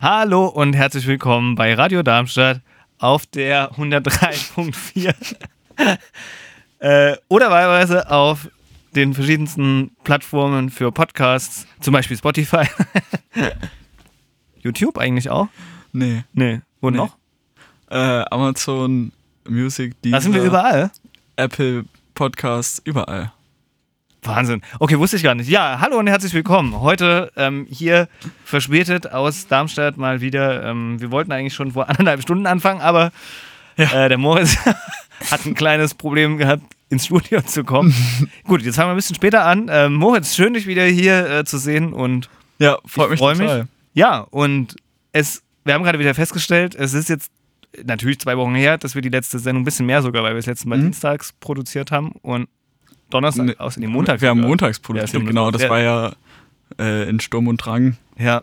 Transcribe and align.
Hallo 0.00 0.46
und 0.46 0.74
herzlich 0.74 1.08
willkommen 1.08 1.56
bei 1.56 1.74
Radio 1.74 2.04
Darmstadt 2.04 2.60
auf 2.98 3.26
der 3.26 3.72
103.4 3.72 5.12
äh, 6.78 7.16
oder 7.26 7.50
wahlweise 7.50 8.08
auf 8.08 8.48
den 8.94 9.12
verschiedensten 9.12 9.90
Plattformen 10.04 10.70
für 10.70 10.92
Podcasts, 10.92 11.66
zum 11.80 11.92
Beispiel 11.94 12.16
Spotify. 12.16 12.62
YouTube 14.60 14.98
eigentlich 14.98 15.30
auch? 15.30 15.48
Nee. 15.92 16.22
Nee. 16.32 16.60
Wo 16.80 16.90
Nee. 16.90 16.96
noch? 16.98 17.16
Äh, 17.90 17.96
Amazon 18.30 19.10
Music, 19.48 20.00
die 20.02 20.12
Da 20.12 20.20
sind 20.20 20.32
wir 20.32 20.44
überall. 20.44 20.92
Apple 21.34 21.84
Podcasts, 22.14 22.80
überall. 22.84 23.32
Wahnsinn. 24.28 24.60
Okay, 24.78 24.98
wusste 24.98 25.16
ich 25.16 25.22
gar 25.22 25.34
nicht. 25.34 25.48
Ja, 25.48 25.78
hallo 25.80 25.98
und 25.98 26.06
herzlich 26.06 26.34
willkommen. 26.34 26.80
Heute 26.80 27.32
ähm, 27.36 27.66
hier 27.70 28.08
verspätet 28.44 29.10
aus 29.10 29.46
Darmstadt 29.48 29.96
mal 29.96 30.20
wieder. 30.20 30.64
Ähm, 30.64 31.00
wir 31.00 31.10
wollten 31.10 31.32
eigentlich 31.32 31.54
schon 31.54 31.72
vor 31.72 31.88
anderthalb 31.88 32.20
Stunden 32.22 32.46
anfangen, 32.46 32.80
aber 32.82 33.10
äh, 33.76 34.08
der 34.08 34.18
Moritz 34.18 34.56
hat 35.30 35.46
ein 35.46 35.54
kleines 35.54 35.94
Problem 35.94 36.36
gehabt, 36.36 36.62
ins 36.90 37.06
Studio 37.06 37.40
zu 37.40 37.64
kommen. 37.64 37.94
Gut, 38.44 38.60
jetzt 38.62 38.76
fangen 38.76 38.88
wir 38.88 38.92
ein 38.94 38.96
bisschen 38.96 39.16
später 39.16 39.44
an. 39.46 39.68
Ähm, 39.70 39.94
Moritz, 39.94 40.34
schön 40.36 40.52
dich 40.54 40.66
wieder 40.66 40.84
hier 40.84 41.28
äh, 41.30 41.44
zu 41.44 41.56
sehen 41.58 41.92
und 41.94 42.28
Ja, 42.58 42.78
freut 42.84 43.06
Ich 43.06 43.10
mich 43.12 43.20
freu 43.20 43.32
total. 43.34 43.68
ja, 43.94 44.18
und 44.20 44.76
es, 45.12 45.42
wir 45.64 45.72
haben 45.74 45.84
gerade 45.84 45.98
wieder 45.98 46.14
festgestellt, 46.14 46.74
es 46.74 46.92
ist 46.92 47.08
jetzt 47.08 47.32
natürlich 47.84 48.18
zwei 48.20 48.36
Wochen 48.36 48.54
her, 48.54 48.76
dass 48.76 48.94
wir 48.94 49.02
die 49.02 49.08
letzte 49.08 49.38
Sendung 49.38 49.62
ein 49.62 49.64
bisschen 49.64 49.86
mehr 49.86 50.02
sogar, 50.02 50.22
weil 50.22 50.32
wir 50.32 50.38
das 50.38 50.46
letzte 50.46 50.68
Mal 50.68 50.76
Mhm. 50.78 50.82
dienstags 50.82 51.32
produziert 51.40 51.90
haben 51.92 52.12
und 52.22 52.48
Donnerstag, 53.10 53.46
Nee, 53.46 53.54
außer 53.58 53.80
dem 53.80 53.90
Montag. 53.90 54.20
Wir 54.20 54.28
haben 54.30 54.38
sogar. 54.38 54.48
montags 54.48 54.78
Ja, 54.78 54.82
produziert, 54.86 55.08
stimmt, 55.08 55.24
das 55.24 55.28
genau. 55.30 55.44
war- 55.44 55.52
Das 55.52 55.62
ja. 55.62 55.70
war 55.70 55.80
ja 55.80 56.12
äh, 56.78 57.08
in 57.08 57.20
Sturm 57.20 57.46
und 57.48 57.56
Drang. 57.58 57.96
Ja, 58.18 58.42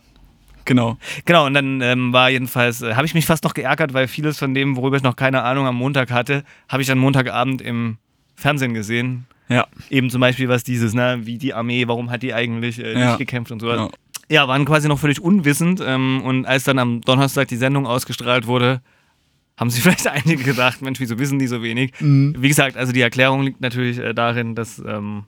Genau. 0.66 0.98
genau. 1.26 1.46
Und 1.46 1.54
dann 1.54 1.80
ähm, 1.82 2.12
war 2.12 2.30
jedenfalls, 2.32 2.82
äh, 2.82 2.96
habe 2.96 3.06
ich 3.06 3.14
mich 3.14 3.26
fast 3.28 3.44
noch 3.44 3.54
geärgert, 3.54 3.94
weil 3.94 4.08
vieles 4.08 4.40
von 4.40 4.56
dem, 4.56 4.76
worüber 4.76 4.98
ich 4.98 5.04
noch 5.04 5.16
keine 5.16 5.44
Ahnung 5.44 5.68
am 5.68 5.76
Montag 5.76 6.10
hatte, 6.12 6.44
habe 6.70 6.82
ich 6.82 6.88
dann 6.88 6.98
Montagabend 6.98 7.62
im 7.62 7.98
Fernsehen 8.36 8.74
gesehen. 8.74 9.28
Ja. 9.48 9.68
Eben 9.92 10.10
zum 10.10 10.22
Beispiel 10.22 10.50
was 10.50 10.64
dieses, 10.64 10.96
ne, 10.96 11.20
wie 11.22 11.38
die 11.38 11.54
Armee, 11.54 11.88
warum 11.88 12.10
hat 12.10 12.24
die 12.24 12.34
eigentlich 12.34 12.80
äh, 12.84 13.00
Ja. 13.00 13.10
nicht 13.10 13.20
gekämpft 13.20 13.52
und 13.52 13.60
so. 13.60 13.68
Genau. 13.68 13.92
Ja, 14.28 14.48
waren 14.48 14.66
quasi 14.66 14.88
noch 14.88 14.98
völlig 14.98 15.22
unwissend. 15.22 15.84
Ähm, 15.86 16.22
und 16.24 16.48
als 16.48 16.64
dann 16.64 16.80
am 16.80 17.02
Donnerstag 17.02 17.48
die 17.50 17.58
Sendung 17.58 17.86
ausgestrahlt 17.86 18.48
wurde, 18.48 18.82
haben 19.58 19.70
sich 19.70 19.84
vielleicht 19.84 20.08
einige 20.08 20.44
gedacht, 20.44 20.82
Mensch, 20.82 21.00
wieso 21.00 21.18
wissen 21.20 21.40
die 21.40 21.48
so 21.48 21.62
wenig? 21.64 21.94
Mhm. 22.00 22.36
Wie 22.38 22.48
gesagt, 22.48 22.78
also 22.78 22.92
die 22.92 23.02
Erklärung 23.02 23.44
liegt 23.44 23.62
natürlich 23.62 24.00
äh, 24.00 24.14
darin, 24.14 24.56
dass 24.56 24.80
ähm, 24.80 25.24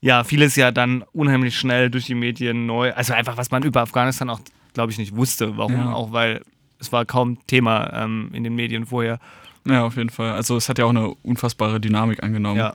ja 0.00 0.24
vieles 0.24 0.56
ja 0.56 0.70
dann 0.70 1.04
unheimlich 1.12 1.56
schnell 1.56 1.90
durch 1.90 2.06
die 2.06 2.14
Medien 2.14 2.66
neu, 2.66 2.92
also 2.92 3.12
einfach 3.14 3.36
was 3.36 3.50
man 3.50 3.62
über 3.62 3.80
Afghanistan 3.80 4.30
auch, 4.30 4.40
glaube 4.74 4.92
ich, 4.92 4.98
nicht 4.98 5.16
wusste. 5.16 5.56
Warum? 5.56 5.74
Ja. 5.74 5.92
Auch 5.92 6.12
weil 6.12 6.42
es 6.78 6.92
war 6.92 7.04
kaum 7.04 7.38
Thema 7.46 7.92
ähm, 7.92 8.30
in 8.32 8.44
den 8.44 8.54
Medien 8.54 8.86
vorher. 8.86 9.18
Ja, 9.66 9.84
auf 9.84 9.96
jeden 9.96 10.10
Fall. 10.10 10.32
Also 10.32 10.56
es 10.56 10.68
hat 10.68 10.78
ja 10.78 10.84
auch 10.84 10.90
eine 10.90 11.08
unfassbare 11.08 11.80
Dynamik 11.80 12.22
angenommen. 12.22 12.58
Ja. 12.58 12.74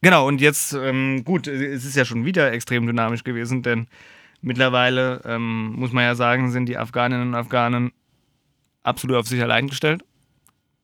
Genau, 0.00 0.26
und 0.26 0.40
jetzt, 0.40 0.74
ähm, 0.74 1.24
gut, 1.24 1.46
es 1.46 1.84
ist 1.84 1.96
ja 1.96 2.04
schon 2.04 2.24
wieder 2.24 2.52
extrem 2.52 2.86
dynamisch 2.86 3.24
gewesen, 3.24 3.62
denn 3.62 3.88
mittlerweile, 4.40 5.22
ähm, 5.24 5.72
muss 5.72 5.92
man 5.92 6.04
ja 6.04 6.14
sagen, 6.14 6.50
sind 6.50 6.66
die 6.66 6.76
Afghaninnen 6.76 7.28
und 7.28 7.34
Afghanen 7.34 7.92
absolut 8.88 9.16
auf 9.16 9.28
sich 9.28 9.42
allein 9.42 9.68
gestellt. 9.68 10.02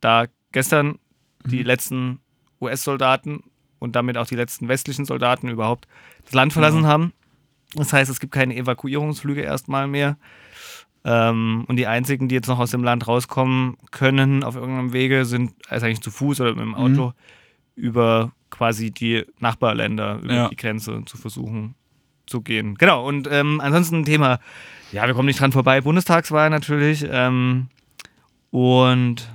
Da 0.00 0.26
gestern 0.52 0.98
die 1.46 1.62
letzten 1.62 2.20
US-Soldaten 2.60 3.42
und 3.78 3.96
damit 3.96 4.16
auch 4.16 4.26
die 4.26 4.36
letzten 4.36 4.68
westlichen 4.68 5.04
Soldaten 5.04 5.48
überhaupt 5.48 5.86
das 6.24 6.32
Land 6.34 6.52
verlassen 6.52 6.78
Genau. 6.78 6.88
haben. 6.88 7.12
Das 7.74 7.92
heißt, 7.92 8.10
es 8.10 8.20
gibt 8.20 8.32
keine 8.32 8.54
Evakuierungsflüge 8.56 9.42
erstmal 9.42 9.86
mehr. 9.88 10.16
Ähm, 11.04 11.64
und 11.68 11.76
die 11.76 11.86
einzigen, 11.86 12.28
die 12.28 12.34
jetzt 12.34 12.46
noch 12.46 12.58
aus 12.60 12.70
dem 12.70 12.82
Land 12.84 13.06
rauskommen 13.06 13.76
können 13.90 14.42
auf 14.42 14.54
irgendeinem 14.56 14.92
Wege, 14.94 15.24
sind 15.26 15.52
also 15.68 15.84
eigentlich 15.86 16.00
zu 16.00 16.10
Fuß 16.10 16.40
oder 16.40 16.50
mit 16.54 16.60
dem 16.64 16.74
Auto 16.74 17.12
über 17.76 18.32
quasi 18.50 18.90
die 18.90 19.24
Nachbarländer, 19.40 20.20
über 20.22 20.32
Ja. 20.34 20.48
die 20.48 20.56
Grenze 20.56 21.02
zu 21.04 21.16
versuchen 21.18 21.74
zu 22.26 22.40
gehen. 22.40 22.76
Genau, 22.76 23.06
und 23.06 23.28
ähm, 23.30 23.60
ansonsten 23.60 23.96
ein 23.96 24.04
Thema, 24.06 24.38
ja, 24.92 25.06
wir 25.06 25.12
kommen 25.12 25.26
nicht 25.26 25.40
dran 25.40 25.52
vorbei, 25.52 25.80
Bundestagswahl 25.82 26.48
natürlich. 26.48 27.04
Ähm, 27.10 27.66
und 28.54 29.28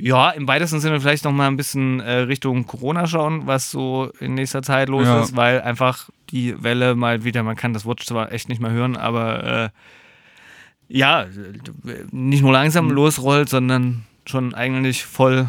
ja, 0.00 0.30
im 0.30 0.48
weitesten 0.48 0.80
Sinne 0.80 1.00
vielleicht 1.00 1.24
noch 1.24 1.32
mal 1.32 1.48
ein 1.48 1.58
bisschen 1.58 2.00
äh, 2.00 2.20
Richtung 2.20 2.66
Corona 2.66 3.06
schauen, 3.06 3.46
was 3.46 3.70
so 3.70 4.10
in 4.20 4.32
nächster 4.34 4.62
Zeit 4.62 4.88
los 4.88 5.06
Ja. 5.06 5.22
ist, 5.22 5.36
weil 5.36 5.60
einfach 5.60 6.08
die 6.30 6.62
Welle 6.62 6.94
mal 6.94 7.24
wieder, 7.24 7.42
man 7.42 7.56
kann 7.56 7.74
das 7.74 7.84
Wort 7.84 8.00
zwar 8.00 8.32
echt 8.32 8.48
nicht 8.48 8.60
mehr 8.62 8.70
hören, 8.70 8.96
aber 8.96 9.44
äh, 9.44 9.68
ja, 10.88 11.26
nicht 12.10 12.42
nur 12.42 12.52
langsam 12.52 12.86
Mhm. 12.86 12.92
losrollt, 12.92 13.50
sondern 13.50 14.04
schon 14.24 14.54
eigentlich 14.54 15.04
voll 15.04 15.48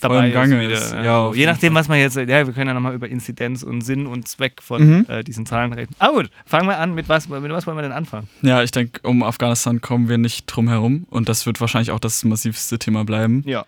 dabei 0.00 0.30
Gange 0.30 0.64
ist. 0.64 0.82
ist, 0.82 0.92
Wieder, 0.92 1.04
ja, 1.04 1.32
Je 1.32 1.46
nachdem, 1.46 1.74
was 1.74 1.88
man 1.88 1.98
jetzt, 1.98 2.16
ja, 2.16 2.26
wir 2.26 2.52
können 2.52 2.68
ja 2.68 2.74
nochmal 2.74 2.94
über 2.94 3.08
Inzidenz 3.08 3.62
und 3.62 3.80
Sinn 3.82 4.06
und 4.06 4.28
Zweck 4.28 4.62
von 4.62 4.82
Mhm. 4.98 5.06
äh, 5.08 5.24
diesen 5.24 5.46
Zahlen 5.46 5.72
reden. 5.72 5.94
Ah 5.98 6.08
gut, 6.10 6.30
fangen 6.46 6.68
wir 6.68 6.78
an, 6.78 6.94
mit 6.94 7.08
was, 7.08 7.28
mit 7.28 7.50
was 7.50 7.66
wollen 7.66 7.76
wir 7.78 7.82
denn 7.82 7.92
anfangen? 7.92 8.28
Ja, 8.42 8.62
ich 8.62 8.70
denke, 8.70 9.00
um 9.06 9.22
Afghanistan 9.22 9.80
kommen 9.80 10.08
wir 10.08 10.18
nicht 10.18 10.46
drum 10.46 10.68
herum 10.68 11.06
und 11.10 11.28
das 11.28 11.46
wird 11.46 11.60
wahrscheinlich 11.60 11.90
auch 11.90 12.00
das 12.00 12.24
massivste 12.24 12.78
Thema 12.78 13.04
bleiben. 13.04 13.42
Ja. 13.46 13.64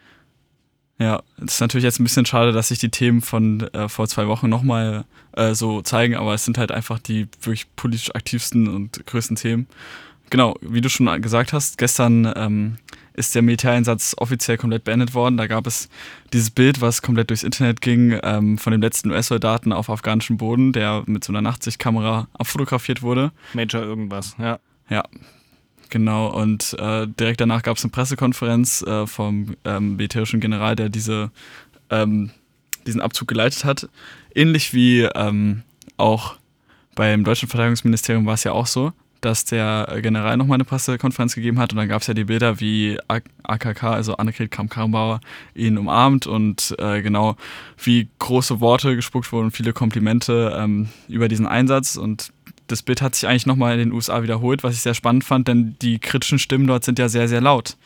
Ja, 0.99 1.23
es 1.39 1.55
ist 1.55 1.61
natürlich 1.61 1.85
jetzt 1.85 1.99
ein 1.99 2.05
bisschen 2.05 2.27
schade, 2.27 2.53
dass 2.53 2.69
sich 2.69 2.79
die 2.79 2.91
Themen 2.91 3.23
von 3.23 3.61
äh, 3.73 3.89
vor 3.89 4.07
zwei 4.07 4.27
Wochen 4.27 4.51
nochmal 4.51 5.05
äh, 5.33 5.55
so 5.55 5.81
zeigen, 5.81 6.15
aber 6.15 6.35
es 6.35 6.45
sind 6.45 6.59
halt 6.59 6.71
einfach 6.73 6.99
die 6.99 7.27
wirklich 7.41 7.75
politisch 7.75 8.15
aktivsten 8.15 8.69
und 8.69 9.07
größten 9.07 9.37
Themen. 9.37 9.67
Genau, 10.29 10.57
wie 10.61 10.83
du 10.83 10.91
schon 10.91 11.07
gesagt 11.23 11.55
hast, 11.55 11.79
gestern 11.79 12.31
ähm, 12.37 12.77
ist 13.21 13.35
der 13.35 13.43
Militäreinsatz 13.43 14.17
offiziell 14.19 14.57
komplett 14.57 14.85
beendet 14.85 15.15
worden. 15.15 15.37
Da 15.37 15.47
gab 15.47 15.67
es 15.67 15.89
dieses 16.33 16.51
Bild, 16.51 16.81
was 16.81 17.03
komplett 17.03 17.31
durchs 17.31 17.45
Internet 17.45 17.81
ging, 17.81 18.19
ähm, 18.23 18.59
von 18.59 18.73
dem 18.73 18.81
letzten 18.81 19.11
US-Soldaten 19.11 19.73
auf 19.73 19.89
afghanischem 19.89 20.39
Boden, 20.39 20.73
der 20.73 21.05
mit 21.07 21.23
so 21.23 21.33
einer 21.33 21.43
Nachtsichtkamera 21.43 22.27
abfotografiert 22.33 23.03
wurde. 23.03 23.31
Major 23.55 23.83
irgendwas, 23.83 24.35
ja. 24.39 24.59
Ja, 24.89 25.05
genau. 25.89 26.29
Und 26.29 26.75
äh, 26.79 27.07
direkt 27.07 27.41
danach 27.41 27.63
gab 27.63 27.77
es 27.77 27.85
eine 27.85 27.93
Pressekonferenz 27.93 28.83
äh, 28.83 29.07
vom 29.07 29.55
ähm, 29.65 29.97
militärischen 29.97 30.41
General, 30.41 30.75
der 30.75 30.89
diese, 30.89 31.31
ähm, 31.91 32.31
diesen 32.87 33.01
Abzug 33.01 33.29
geleitet 33.29 33.65
hat. 33.65 33.89
Ähnlich 34.35 34.75
wie 34.75 35.03
ähm, 35.03 35.63
auch 35.97 36.37
beim 36.97 37.23
deutschen 37.23 37.49
Verteidigungsministerium 37.49 38.27
war 38.27 38.35
es 38.35 38.45
ja 38.45 38.53
auch 38.53 38.67
so, 38.67 38.93
dass 39.21 39.45
der 39.45 39.99
General 40.03 40.37
nochmal 40.37 40.57
eine 40.57 40.65
Pressekonferenz 40.65 41.35
gegeben 41.35 41.59
hat 41.59 41.73
und 41.73 41.79
dann 41.79 41.89
gab 41.89 42.03
es 42.03 42.07
ja 42.07 42.15
die 42.15 42.25
Bilder, 42.25 42.61
wie 42.61 42.99
AKK, 43.43 43.83
also 43.85 44.17
Annegret 44.17 44.51
Kramp-Karrenbauer, 44.51 45.21
ihn 45.55 45.79
umarmt 45.79 46.27
und 46.27 46.75
äh, 46.79 47.03
genau 47.03 47.37
wie 47.83 48.09
große 48.19 48.61
Worte 48.61 48.97
gespuckt 48.97 49.31
wurden, 49.33 49.51
viele 49.51 49.73
Komplimente 49.73 50.57
ähm, 50.59 50.89
über 51.09 51.29
diesen 51.29 51.47
Einsatz 51.47 51.97
und 51.97 52.33
das 52.71 52.83
Bild 52.83 53.03
hat 53.03 53.15
sich 53.15 53.29
eigentlich 53.29 53.47
nochmal 53.47 53.75
in 53.75 53.81
den 53.81 53.93
USA 53.93 54.23
wiederholt, 54.23 54.63
was 54.63 54.75
ich 54.75 54.83
sehr 54.83 54.95
spannend 54.95 55.25
fand, 55.25 55.49
denn 55.49 55.77
die 55.83 55.99
kritischen 55.99 56.39
Stimmen 56.39 56.67
dort 56.67 56.85
sind 56.85 56.99
ja 56.99 57.09
sehr, 57.09 57.29
sehr 57.29 57.41
laut. 57.41 57.77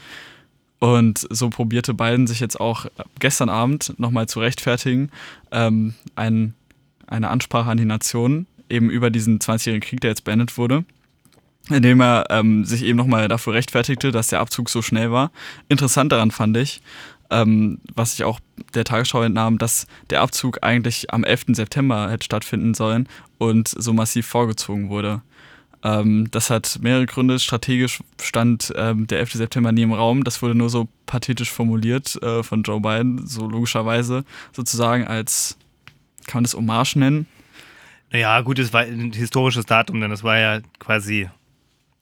Und 0.79 1.27
so 1.31 1.49
probierte 1.49 1.95
Biden 1.95 2.27
sich 2.27 2.41
jetzt 2.41 2.61
auch 2.61 2.87
gestern 3.19 3.49
Abend 3.49 3.99
nochmal 3.99 4.29
zu 4.29 4.41
rechtfertigen, 4.41 5.11
ähm, 5.51 5.95
ein, 6.15 6.53
eine 7.07 7.31
Ansprache 7.31 7.71
an 7.71 7.79
die 7.79 7.87
Nation 7.87 8.47
eben 8.69 8.91
über 8.91 9.11
diesen 9.11 9.39
20-jährigen 9.39 9.87
Krieg, 9.87 10.01
der 10.01 10.11
jetzt 10.11 10.25
beendet 10.25 10.59
wurde, 10.59 10.85
indem 11.71 12.01
er 12.01 12.27
ähm, 12.31 12.65
sich 12.65 12.85
eben 12.85 12.99
nochmal 12.99 13.29
dafür 13.29 13.55
rechtfertigte, 13.55 14.13
dass 14.13 14.29
der 14.29 14.41
Abzug 14.41 14.69
so 14.69 14.83
schnell 14.83 15.11
war. 15.11 15.31
Interessant 15.69 16.13
daran 16.13 16.31
fand 16.31 16.57
ich, 16.57 16.83
ähm, 17.31 17.79
was 17.95 18.15
ich 18.15 18.25
auch 18.25 18.41
der 18.75 18.85
Tagesschau 18.85 19.23
entnahm, 19.23 19.59
dass 19.59 19.87
der 20.11 20.21
Abzug 20.21 20.59
eigentlich 20.63 21.13
am 21.13 21.25
11. 21.25 21.47
September 21.49 22.11
hätte 22.11 22.25
stattfinden 22.25 22.75
sollen 22.75 23.09
und 23.39 23.69
so 23.69 23.93
massiv 23.93 24.27
vorgezogen 24.27 24.91
wurde. 24.91 25.23
Ähm, 25.83 26.31
das 26.31 26.51
hat 26.51 26.79
mehrere 26.81 27.07
Gründe. 27.07 27.39
Strategisch 27.39 28.03
stand 28.21 28.73
ähm, 28.77 29.07
der 29.07 29.21
11. 29.21 29.33
September 29.35 29.73
nie 29.73 29.83
im 29.83 29.93
Raum. 29.93 30.25
Das 30.25 30.43
wurde 30.43 30.55
nur 30.55 30.71
so 30.71 30.89
pathetisch 31.07 31.51
formuliert 31.51 32.21
äh, 32.23 32.43
von 32.43 32.63
Joe 32.63 32.81
Biden, 32.81 33.27
so 33.27 33.47
logischerweise 33.47 34.25
sozusagen 34.53 35.07
als, 35.07 35.59
kann 36.27 36.39
man 36.39 36.45
das 36.45 36.55
Hommage 36.55 36.97
nennen? 36.97 37.27
Naja, 38.11 38.41
gut, 38.41 38.59
es 38.59 38.73
war 38.73 38.83
ein 38.83 39.13
historisches 39.13 39.67
Datum, 39.67 40.01
denn 40.01 40.11
das 40.11 40.23
war 40.23 40.39
ja 40.39 40.61
quasi 40.79 41.29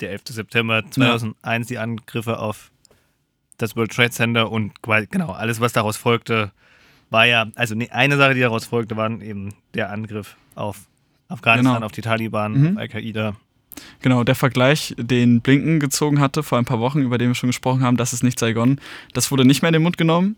der 0.03 0.11
11. 0.11 0.23
September 0.29 0.83
2001, 0.91 1.67
die 1.69 1.79
Angriffe 1.79 2.39
auf 2.39 2.71
das 3.59 3.77
World 3.77 3.93
Trade 3.93 4.11
Center 4.11 4.51
und 4.51 4.73
genau, 5.11 5.31
alles, 5.33 5.61
was 5.61 5.73
daraus 5.73 5.97
folgte, 5.97 6.53
war 7.11 7.27
ja, 7.27 7.47
also 7.55 7.75
nee, 7.75 7.89
eine 7.91 8.17
Sache, 8.17 8.35
die 8.35 8.41
daraus 8.41 8.67
folgte, 8.67 8.97
war 8.97 9.09
eben 9.21 9.51
der 9.75 9.91
Angriff 9.91 10.37
auf 10.55 10.81
Afghanistan, 11.29 11.75
Genau. 11.77 11.87
auf 11.87 11.93
die 11.93 12.01
Taliban, 12.01 12.53
Mhm. 12.53 12.67
auf 12.77 12.79
Al-Qaida. 12.79 13.37
Genau, 14.01 14.25
der 14.25 14.35
Vergleich, 14.35 14.95
den 14.99 15.41
Blinken 15.41 15.81
gezogen 15.81 16.21
hatte 16.21 16.43
vor 16.43 16.59
ein 16.59 16.65
paar 16.65 16.81
Wochen, 16.81 17.01
über 17.01 17.17
den 17.19 17.29
wir 17.29 17.35
schon 17.35 17.49
gesprochen 17.49 17.83
haben, 17.83 17.97
das 17.97 18.13
ist 18.13 18.23
nicht 18.23 18.39
Saigon, 18.39 18.81
das 19.15 19.31
wurde 19.31 19.45
nicht 19.45 19.63
mehr 19.63 19.69
in 19.69 19.75
den 19.75 19.83
Mund 19.83 19.97
genommen. 19.97 20.37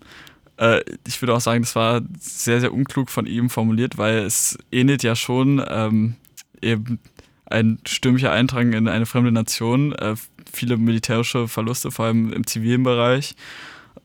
Äh, 0.57 0.83
ich 1.07 1.21
würde 1.21 1.35
auch 1.35 1.41
sagen, 1.41 1.63
das 1.63 1.75
war 1.75 2.03
sehr, 2.21 2.61
sehr 2.61 2.73
unklug 2.73 3.11
von 3.11 3.27
ihm 3.27 3.51
formuliert, 3.51 3.99
weil 3.99 4.19
es 4.19 4.57
ähnelt 4.71 5.03
ja 5.03 5.17
schon 5.17 5.65
ähm, 5.69 6.15
eben 6.61 7.01
ein 7.47 7.79
stürmischer 7.87 8.33
Eintrag 8.33 8.73
in 8.73 8.89
eine 8.89 9.07
fremde 9.07 9.33
Nation, 9.33 9.93
äh, 9.93 10.15
viele 10.51 10.77
militärische 10.77 11.49
Verluste, 11.49 11.91
vor 11.91 12.07
allem 12.07 12.33
im 12.33 12.47
zivilen 12.47 12.83
Bereich, 12.83 13.35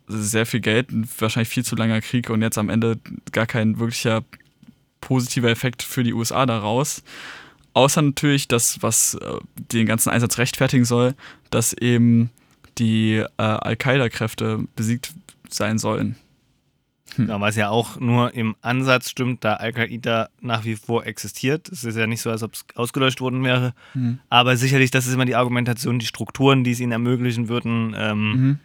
sehr 0.08 0.46
viel 0.46 0.60
Geld, 0.60 0.88
wahrscheinlich 1.20 1.50
viel 1.50 1.64
zu 1.64 1.76
langer 1.76 2.02
Krieg 2.02 2.30
und 2.30 2.42
jetzt 2.42 2.58
am 2.58 2.70
Ende 2.70 3.00
gar 3.32 3.46
kein 3.46 3.80
wirklicher 3.80 4.24
positiver 5.02 5.50
Effekt 5.50 5.84
für 5.84 6.04
die 6.04 6.14
USA 6.14 6.46
daraus. 6.46 7.04
Außer 7.74 8.02
natürlich 8.02 8.48
das, 8.48 8.82
was 8.82 9.14
äh, 9.16 9.38
den 9.72 9.86
ganzen 9.86 10.10
Einsatz 10.10 10.38
rechtfertigen 10.38 10.86
soll, 10.86 11.16
dass 11.52 11.74
eben 11.74 12.32
die 12.78 13.18
äh, 13.18 13.26
Al-Qaida-Kräfte 13.38 14.66
besiegt 14.76 15.14
sein 15.50 15.78
sollen. 15.78 16.16
Hm. 17.16 17.30
Ja, 17.30 17.42
was 17.42 17.56
ja 17.56 17.70
auch 17.70 18.00
nur 18.00 18.34
im 18.34 18.56
Ansatz 18.62 19.10
stimmt, 19.10 19.44
da 19.44 19.56
Al-Qaida 19.56 20.30
nach 20.42 20.66
wie 20.66 20.76
vor 20.76 21.06
existiert. 21.06 21.70
Es 21.70 21.84
ist 21.84 21.98
ja 21.98 22.08
nicht 22.08 22.22
so, 22.22 22.30
als 22.30 22.44
ob 22.44 22.54
es 22.54 22.66
ausgelöscht 22.76 23.22
worden 23.22 23.44
wäre. 23.44 23.74
Mhm. 23.94 24.20
Aber 24.30 24.58
sicherlich, 24.58 24.92
das 24.92 25.08
ist 25.08 25.14
immer 25.14 25.26
die 25.26 25.36
Argumentation, 25.36 26.00
die 26.00 26.06
Strukturen, 26.06 26.64
die 26.64 26.72
es 26.72 26.80
ihnen 26.80 26.92
ermöglichen 26.92 27.50
würden, 27.50 27.96
ähm, 27.98 28.32
mhm. 28.32 28.60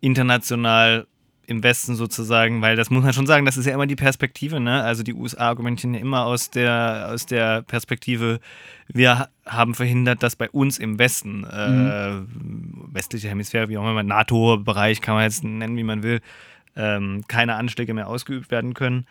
international 0.00 1.06
im 1.46 1.62
Westen 1.62 1.94
sozusagen, 1.94 2.62
weil 2.62 2.76
das 2.76 2.90
muss 2.90 3.04
man 3.04 3.12
schon 3.12 3.26
sagen, 3.26 3.44
das 3.44 3.56
ist 3.56 3.66
ja 3.66 3.74
immer 3.74 3.86
die 3.86 3.96
Perspektive, 3.96 4.60
ne? 4.60 4.82
Also 4.82 5.02
die 5.02 5.14
USA 5.14 5.48
argumentieren 5.48 5.94
ja 5.94 6.00
immer 6.00 6.24
aus 6.24 6.50
der, 6.50 7.10
aus 7.12 7.26
der 7.26 7.62
Perspektive, 7.62 8.40
wir 8.88 9.28
haben 9.44 9.74
verhindert, 9.74 10.22
dass 10.22 10.36
bei 10.36 10.48
uns 10.50 10.78
im 10.78 10.98
Westen, 10.98 11.44
äh, 11.44 12.10
mhm. 12.10 12.26
westliche 12.92 13.28
Hemisphäre, 13.28 13.68
wie 13.68 13.78
auch 13.78 13.88
immer, 13.88 14.02
NATO-Bereich 14.02 15.00
kann 15.00 15.14
man 15.14 15.24
jetzt 15.24 15.44
nennen, 15.44 15.76
wie 15.76 15.84
man 15.84 16.02
will, 16.02 16.20
ähm, 16.76 17.22
keine 17.28 17.54
Anschläge 17.54 17.94
mehr 17.94 18.08
ausgeübt 18.08 18.50
werden 18.50 18.74
können. 18.74 19.06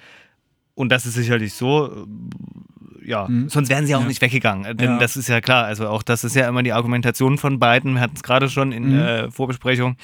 Und 0.76 0.90
das 0.90 1.06
ist 1.06 1.14
sicherlich 1.14 1.54
so. 1.54 2.06
Äh, 2.06 3.10
ja, 3.10 3.28
mhm. 3.28 3.50
sonst 3.50 3.70
wären 3.70 3.86
sie 3.86 3.96
auch 3.96 4.02
ja. 4.02 4.08
nicht 4.08 4.22
weggegangen. 4.22 4.66
Äh, 4.66 4.76
denn 4.76 4.92
ja. 4.92 5.00
das 5.00 5.18
ist 5.18 5.28
ja 5.28 5.42
klar. 5.42 5.66
Also 5.66 5.88
auch 5.88 6.04
das 6.04 6.24
ist 6.24 6.36
ja 6.36 6.48
immer 6.48 6.64
die 6.64 6.74
Argumentation 6.74 7.38
von 7.38 7.60
beiden. 7.60 7.96
Wir 7.96 8.02
hatten 8.02 8.16
es 8.16 8.24
gerade 8.24 8.50
schon 8.50 8.72
in 8.72 8.94
mhm. 8.94 9.00
äh, 9.00 9.32
Vorbesprechung, 9.32 9.98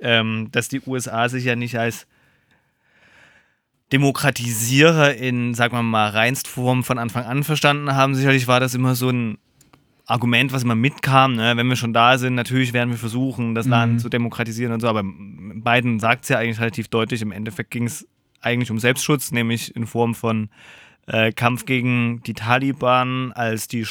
ähm, 0.00 0.48
dass 0.50 0.68
die 0.68 0.80
USA 0.86 1.28
sich 1.28 1.44
ja 1.44 1.56
nicht 1.56 1.78
als 1.78 2.06
Demokratisierer 3.92 5.14
in, 5.14 5.54
sagen 5.54 5.76
wir 5.76 5.82
mal, 5.82 6.08
Reinstform 6.08 6.82
von 6.82 6.98
Anfang 6.98 7.24
an 7.24 7.44
verstanden 7.44 7.94
haben. 7.94 8.14
Sicherlich 8.14 8.48
war 8.48 8.58
das 8.58 8.74
immer 8.74 8.94
so 8.94 9.10
ein 9.10 9.38
Argument, 10.06 10.52
was 10.52 10.64
immer 10.64 10.74
mitkam, 10.74 11.34
ne? 11.34 11.56
wenn 11.56 11.66
wir 11.66 11.76
schon 11.76 11.94
da 11.94 12.18
sind, 12.18 12.34
natürlich 12.34 12.72
werden 12.72 12.90
wir 12.90 12.98
versuchen, 12.98 13.54
das 13.54 13.66
mhm. 13.66 13.70
Land 13.70 14.00
zu 14.00 14.08
demokratisieren 14.10 14.72
und 14.72 14.80
so, 14.80 14.88
aber 14.88 15.02
Biden 15.64 15.98
sagt 15.98 16.24
es 16.24 16.28
ja 16.28 16.38
eigentlich 16.38 16.60
relativ 16.60 16.88
deutlich, 16.88 17.22
im 17.22 17.32
Endeffekt 17.32 17.70
ging 17.70 17.86
es 17.86 18.06
eigentlich 18.40 18.70
um 18.70 18.78
Selbstschutz, 18.78 19.32
nämlich 19.32 19.74
in 19.74 19.86
Form 19.86 20.14
von 20.14 20.50
äh, 21.06 21.32
Kampf 21.32 21.64
gegen 21.64 22.22
die 22.22 22.34
Taliban 22.34 23.32
als 23.32 23.68
die 23.68 23.86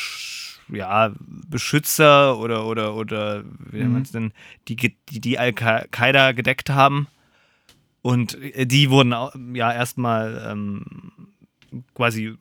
ja, 0.70 1.14
Beschützer 1.20 2.38
oder, 2.38 2.66
oder, 2.66 2.96
oder 2.96 3.44
wie 3.72 3.80
nennt 3.80 3.94
man 3.94 4.02
es 4.04 4.12
denn, 4.12 4.32
die, 4.68 4.76
die, 4.76 5.20
die 5.20 5.40
Al-Qaida 5.40 6.32
gedeckt 6.32 6.70
haben. 6.70 7.08
Und 8.02 8.36
äh, 8.42 8.66
die 8.66 8.90
wurden 8.90 9.14
ja 9.56 9.72
erstmal 9.74 10.48
ähm, 10.50 11.12
quasi 11.96 12.36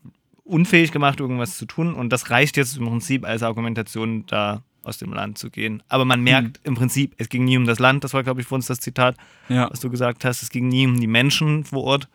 unfähig 0.45 0.93
gemacht, 0.93 1.21
irgendwas 1.21 1.57
zu 1.57 1.67
tun. 1.67 1.95
Und 1.95 2.11
das 2.11 2.31
reicht 2.31 2.57
jetzt 2.57 2.77
im 2.77 2.87
Prinzip 2.87 3.25
als 3.25 3.43
Argumentation, 3.43 4.27
da 4.27 4.63
aus 4.83 4.99
dem 4.99 5.13
Land 5.13 5.39
zu 5.39 5.51
gehen. 5.51 5.83
Aber 5.89 6.05
man 6.05 6.23
merkt 6.23 6.59
hm. 6.59 6.65
im 6.65 6.75
Prinzip, 6.75 7.15
es 7.19 7.29
ging 7.29 7.45
nie 7.45 7.57
um 7.57 7.67
das 7.67 7.79
Land, 7.79 8.05
das 8.05 8.15
war, 8.15 8.23
glaube 8.23 8.41
ich, 8.41 8.47
für 8.47 8.55
uns 8.55 8.67
das 8.67 8.81
Zitat, 8.81 9.17
ja. 9.49 9.71
was 9.71 9.81
du 9.81 9.91
gesagt 9.91 10.25
hast. 10.25 10.43
Es 10.43 10.51
ging 10.51 10.69
nie 10.69 10.87
um 10.87 11.01
die 11.01 11.07
Menschen 11.07 11.65
vor 11.65 11.85
Ort. 11.85 12.09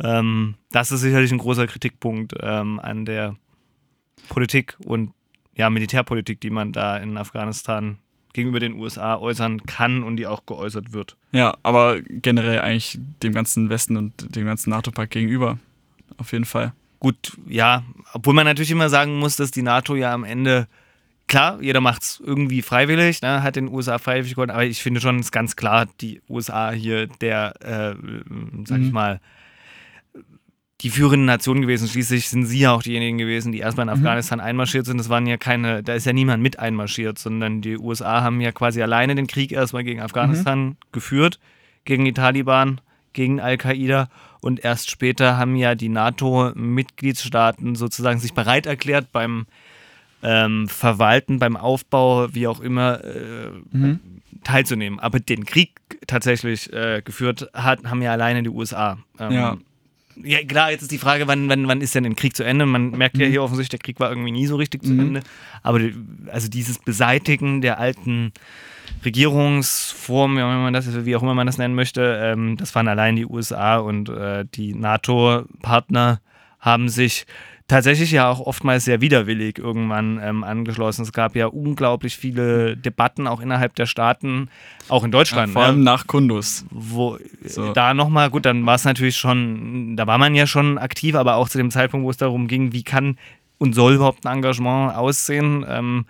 Ähm, 0.00 0.54
das 0.70 0.92
ist 0.92 1.00
sicherlich 1.00 1.32
ein 1.32 1.38
großer 1.38 1.66
Kritikpunkt 1.66 2.34
ähm, 2.40 2.80
an 2.80 3.04
der 3.04 3.36
Politik 4.28 4.76
und 4.84 5.12
ja, 5.54 5.68
Militärpolitik, 5.68 6.40
die 6.40 6.50
man 6.50 6.72
da 6.72 6.96
in 6.96 7.16
Afghanistan 7.18 7.98
gegenüber 8.32 8.60
den 8.60 8.74
USA 8.74 9.18
äußern 9.18 9.66
kann 9.66 10.02
und 10.02 10.16
die 10.16 10.26
auch 10.26 10.46
geäußert 10.46 10.92
wird. 10.92 11.16
Ja, 11.32 11.56
aber 11.62 12.00
generell 12.00 12.60
eigentlich 12.60 12.98
dem 13.22 13.32
ganzen 13.32 13.68
Westen 13.68 13.96
und 13.96 14.34
dem 14.34 14.46
ganzen 14.46 14.70
NATO-Pakt 14.70 15.12
gegenüber. 15.12 15.58
Auf 16.16 16.32
jeden 16.32 16.44
Fall. 16.44 16.72
Gut, 16.98 17.32
ja, 17.46 17.82
obwohl 18.12 18.34
man 18.34 18.46
natürlich 18.46 18.70
immer 18.70 18.88
sagen 18.88 19.18
muss, 19.18 19.36
dass 19.36 19.50
die 19.50 19.62
NATO 19.62 19.96
ja 19.96 20.14
am 20.14 20.24
Ende, 20.24 20.68
klar, 21.26 21.62
jeder 21.62 21.80
macht 21.80 22.02
es 22.02 22.22
irgendwie 22.24 22.62
freiwillig, 22.62 23.22
ne, 23.22 23.42
hat 23.42 23.56
den 23.56 23.68
USA 23.68 23.98
freiwillig 23.98 24.32
geworden, 24.32 24.50
aber 24.50 24.64
ich 24.64 24.82
finde 24.82 25.00
schon, 25.00 25.18
es 25.18 25.26
ist 25.26 25.32
ganz 25.32 25.56
klar, 25.56 25.86
die 26.00 26.20
USA 26.28 26.70
hier 26.70 27.06
der, 27.06 27.54
äh, 27.60 27.94
sag 28.64 28.78
mhm. 28.78 28.86
ich 28.86 28.92
mal, 28.92 29.20
die 30.82 30.90
führende 30.90 31.26
Nation 31.26 31.62
gewesen. 31.62 31.86
Schließlich 31.86 32.28
sind 32.28 32.44
sie 32.44 32.60
ja 32.60 32.72
auch 32.72 32.82
diejenigen 32.82 33.16
gewesen, 33.16 33.52
die 33.52 33.60
erstmal 33.60 33.86
in 33.86 33.94
mhm. 33.94 34.00
Afghanistan 34.00 34.40
einmarschiert 34.40 34.84
sind. 34.84 34.98
Das 34.98 35.08
waren 35.08 35.26
ja 35.26 35.36
keine, 35.36 35.82
da 35.82 35.94
ist 35.94 36.06
ja 36.06 36.12
niemand 36.12 36.42
mit 36.42 36.58
einmarschiert, 36.58 37.18
sondern 37.18 37.60
die 37.60 37.78
USA 37.78 38.22
haben 38.22 38.40
ja 38.40 38.50
quasi 38.50 38.82
alleine 38.82 39.14
den 39.14 39.28
Krieg 39.28 39.52
erstmal 39.52 39.84
gegen 39.84 40.00
Afghanistan 40.00 40.64
mhm. 40.64 40.76
geführt, 40.90 41.38
gegen 41.84 42.04
die 42.04 42.12
Taliban, 42.12 42.80
gegen 43.12 43.40
Al-Qaida 43.40 44.08
und 44.40 44.64
erst 44.64 44.90
später 44.90 45.36
haben 45.36 45.54
ja 45.54 45.76
die 45.76 45.88
NATO-Mitgliedstaaten 45.88 47.76
sozusagen 47.76 48.18
sich 48.18 48.34
bereit 48.34 48.66
erklärt 48.66 49.12
beim 49.12 49.46
ähm, 50.22 50.68
Verwalten, 50.68 51.38
beim 51.38 51.56
Aufbau, 51.56 52.32
wie 52.34 52.46
auch 52.46 52.60
immer, 52.60 53.02
äh, 53.04 53.50
mhm. 53.70 54.00
teilzunehmen. 54.44 55.00
Aber 55.00 55.20
den 55.20 55.44
Krieg 55.44 55.72
tatsächlich 56.06 56.72
äh, 56.72 57.02
geführt 57.04 57.48
hat, 57.54 57.84
haben 57.84 58.02
ja 58.02 58.12
alleine 58.12 58.42
die 58.42 58.50
USA. 58.50 58.98
Ähm, 59.18 59.32
ja. 59.32 59.56
Ja, 60.22 60.44
klar, 60.44 60.70
jetzt 60.70 60.82
ist 60.82 60.92
die 60.92 60.98
Frage, 60.98 61.26
wann, 61.26 61.48
wann, 61.48 61.66
wann 61.68 61.80
ist 61.80 61.94
denn 61.94 62.04
ein 62.04 62.16
Krieg 62.16 62.36
zu 62.36 62.44
Ende? 62.44 62.66
Man 62.66 62.90
merkt 62.90 63.16
ja 63.16 63.26
mhm. 63.26 63.30
hier 63.30 63.42
offensichtlich, 63.42 63.80
der 63.80 63.84
Krieg 63.84 63.98
war 63.98 64.10
irgendwie 64.10 64.30
nie 64.30 64.46
so 64.46 64.56
richtig 64.56 64.82
zu 64.82 64.92
mhm. 64.92 65.00
Ende. 65.00 65.22
Aber 65.62 65.80
also 66.30 66.48
dieses 66.48 66.78
Beseitigen 66.78 67.62
der 67.62 67.78
alten 67.78 68.32
Regierungsform, 69.04 70.36
wie, 70.36 70.40
man 70.40 70.72
das, 70.72 71.04
wie 71.06 71.16
auch 71.16 71.22
immer 71.22 71.34
man 71.34 71.46
das 71.46 71.58
nennen 71.58 71.74
möchte, 71.74 72.18
ähm, 72.22 72.56
das 72.56 72.74
waren 72.74 72.88
allein 72.88 73.16
die 73.16 73.26
USA 73.26 73.78
und 73.78 74.10
äh, 74.10 74.44
die 74.54 74.74
NATO-Partner 74.74 76.20
haben 76.60 76.88
sich 76.88 77.26
tatsächlich 77.72 78.10
ja 78.10 78.28
auch 78.30 78.40
oftmals 78.40 78.84
sehr 78.84 79.00
widerwillig 79.00 79.58
irgendwann 79.58 80.20
ähm, 80.22 80.44
angeschlossen. 80.44 81.02
Es 81.02 81.12
gab 81.12 81.34
ja 81.34 81.46
unglaublich 81.46 82.16
viele 82.16 82.76
Debatten 82.76 83.26
auch 83.26 83.40
innerhalb 83.40 83.74
der 83.76 83.86
Staaten, 83.86 84.48
auch 84.88 85.04
in 85.04 85.10
Deutschland. 85.10 85.48
Ja, 85.48 85.52
vor 85.54 85.62
allem 85.62 85.78
ne? 85.78 85.84
nach 85.84 86.06
Kundus. 86.06 86.66
Wo 86.70 87.18
so. 87.44 87.72
da 87.72 87.94
nochmal, 87.94 88.28
gut, 88.28 88.44
dann 88.44 88.66
war 88.66 88.74
es 88.74 88.84
natürlich 88.84 89.16
schon, 89.16 89.96
da 89.96 90.06
war 90.06 90.18
man 90.18 90.34
ja 90.34 90.46
schon 90.46 90.76
aktiv, 90.76 91.14
aber 91.14 91.36
auch 91.36 91.48
zu 91.48 91.56
dem 91.56 91.70
Zeitpunkt, 91.70 92.04
wo 92.04 92.10
es 92.10 92.18
darum 92.18 92.46
ging, 92.46 92.72
wie 92.72 92.82
kann 92.82 93.16
und 93.56 93.74
soll 93.74 93.94
überhaupt 93.94 94.26
ein 94.26 94.36
Engagement 94.36 94.94
aussehen, 94.94 95.64
ähm, 95.66 96.04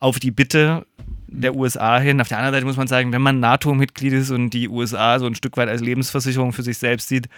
auf 0.00 0.18
die 0.18 0.30
Bitte 0.30 0.86
der 1.26 1.54
USA 1.54 1.98
hin. 1.98 2.20
Auf 2.20 2.28
der 2.28 2.38
anderen 2.38 2.54
Seite 2.54 2.66
muss 2.66 2.76
man 2.76 2.86
sagen, 2.86 3.12
wenn 3.12 3.22
man 3.22 3.40
NATO-Mitglied 3.40 4.12
ist 4.12 4.30
und 4.30 4.50
die 4.50 4.68
USA 4.68 5.18
so 5.18 5.26
ein 5.26 5.34
Stück 5.34 5.56
weit 5.56 5.68
als 5.68 5.80
Lebensversicherung 5.80 6.52
für 6.52 6.62
sich 6.62 6.76
selbst 6.76 7.08
sieht, 7.08 7.28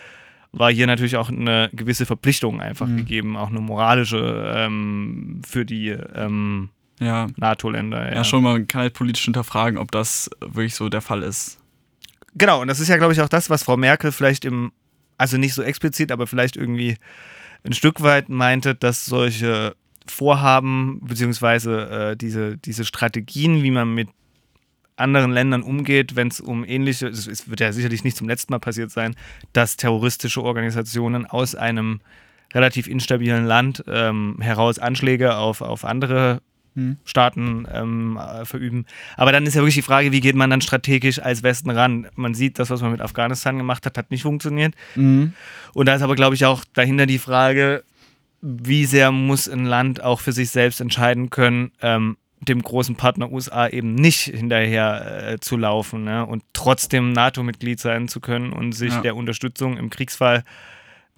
war 0.52 0.72
hier 0.72 0.86
natürlich 0.86 1.16
auch 1.16 1.28
eine 1.28 1.70
gewisse 1.72 2.06
Verpflichtung 2.06 2.60
einfach 2.60 2.86
mhm. 2.86 2.98
gegeben, 2.98 3.36
auch 3.36 3.50
eine 3.50 3.60
moralische 3.60 4.52
ähm, 4.56 5.42
für 5.46 5.64
die 5.64 5.88
ähm, 5.88 6.70
ja. 6.98 7.28
NATO-Länder. 7.36 8.08
Ja. 8.10 8.16
ja, 8.16 8.24
schon, 8.24 8.42
man 8.42 8.66
kann 8.66 8.82
halt 8.82 8.94
politisch 8.94 9.24
hinterfragen, 9.24 9.78
ob 9.78 9.90
das 9.90 10.30
wirklich 10.40 10.74
so 10.74 10.88
der 10.88 11.00
Fall 11.00 11.22
ist. 11.22 11.58
Genau, 12.34 12.60
und 12.60 12.68
das 12.68 12.80
ist 12.80 12.88
ja, 12.88 12.96
glaube 12.96 13.12
ich, 13.12 13.20
auch 13.20 13.28
das, 13.28 13.50
was 13.50 13.62
Frau 13.62 13.76
Merkel 13.76 14.12
vielleicht 14.12 14.44
im, 14.44 14.72
also 15.18 15.36
nicht 15.36 15.54
so 15.54 15.62
explizit, 15.62 16.12
aber 16.12 16.26
vielleicht 16.26 16.56
irgendwie 16.56 16.96
ein 17.64 17.72
Stück 17.72 18.02
weit 18.02 18.28
meinte, 18.28 18.74
dass 18.74 19.06
solche 19.06 19.74
Vorhaben, 20.06 21.00
beziehungsweise 21.02 21.90
äh, 21.90 22.16
diese, 22.16 22.56
diese 22.58 22.84
Strategien, 22.84 23.62
wie 23.62 23.70
man 23.70 23.94
mit 23.94 24.08
anderen 25.00 25.32
Ländern 25.32 25.62
umgeht, 25.62 26.16
wenn 26.16 26.28
es 26.28 26.40
um 26.40 26.64
ähnliche, 26.64 27.08
es 27.08 27.48
wird 27.48 27.60
ja 27.60 27.72
sicherlich 27.72 28.04
nicht 28.04 28.16
zum 28.16 28.28
letzten 28.28 28.52
Mal 28.52 28.58
passiert 28.58 28.90
sein, 28.90 29.16
dass 29.52 29.76
terroristische 29.76 30.42
Organisationen 30.42 31.26
aus 31.26 31.54
einem 31.54 32.00
relativ 32.52 32.86
instabilen 32.86 33.44
Land 33.44 33.84
ähm, 33.86 34.36
heraus 34.40 34.78
Anschläge 34.78 35.36
auf, 35.36 35.60
auf 35.60 35.84
andere 35.84 36.40
hm. 36.74 36.98
Staaten 37.04 37.66
ähm, 37.72 38.18
äh, 38.18 38.44
verüben. 38.44 38.86
Aber 39.16 39.32
dann 39.32 39.44
ist 39.46 39.54
ja 39.54 39.60
wirklich 39.60 39.74
die 39.74 39.82
Frage, 39.82 40.12
wie 40.12 40.20
geht 40.20 40.36
man 40.36 40.50
dann 40.50 40.60
strategisch 40.60 41.20
als 41.20 41.42
Westen 41.42 41.70
ran? 41.70 42.06
Man 42.14 42.34
sieht, 42.34 42.58
das, 42.58 42.70
was 42.70 42.80
man 42.80 42.92
mit 42.92 43.00
Afghanistan 43.00 43.58
gemacht 43.58 43.86
hat, 43.86 43.98
hat 43.98 44.10
nicht 44.10 44.22
funktioniert. 44.22 44.74
Mhm. 44.94 45.32
Und 45.74 45.86
da 45.86 45.94
ist 45.94 46.02
aber, 46.02 46.14
glaube 46.14 46.34
ich, 46.34 46.44
auch 46.44 46.64
dahinter 46.72 47.06
die 47.06 47.18
Frage, 47.18 47.82
wie 48.40 48.84
sehr 48.84 49.12
muss 49.12 49.48
ein 49.48 49.66
Land 49.66 50.02
auch 50.02 50.20
für 50.20 50.32
sich 50.32 50.50
selbst 50.50 50.80
entscheiden 50.80 51.30
können, 51.30 51.72
ähm, 51.82 52.16
dem 52.40 52.62
großen 52.62 52.96
Partner 52.96 53.30
USA 53.30 53.68
eben 53.68 53.94
nicht 53.94 54.22
hinterher 54.22 55.32
äh, 55.32 55.40
zu 55.40 55.56
laufen 55.56 56.04
ne? 56.04 56.24
und 56.24 56.42
trotzdem 56.52 57.12
NATO-Mitglied 57.12 57.78
sein 57.78 58.08
zu 58.08 58.20
können 58.20 58.52
und 58.52 58.72
sich 58.72 58.94
ja. 58.94 59.00
der 59.02 59.16
Unterstützung 59.16 59.76
im 59.76 59.90
Kriegsfall 59.90 60.44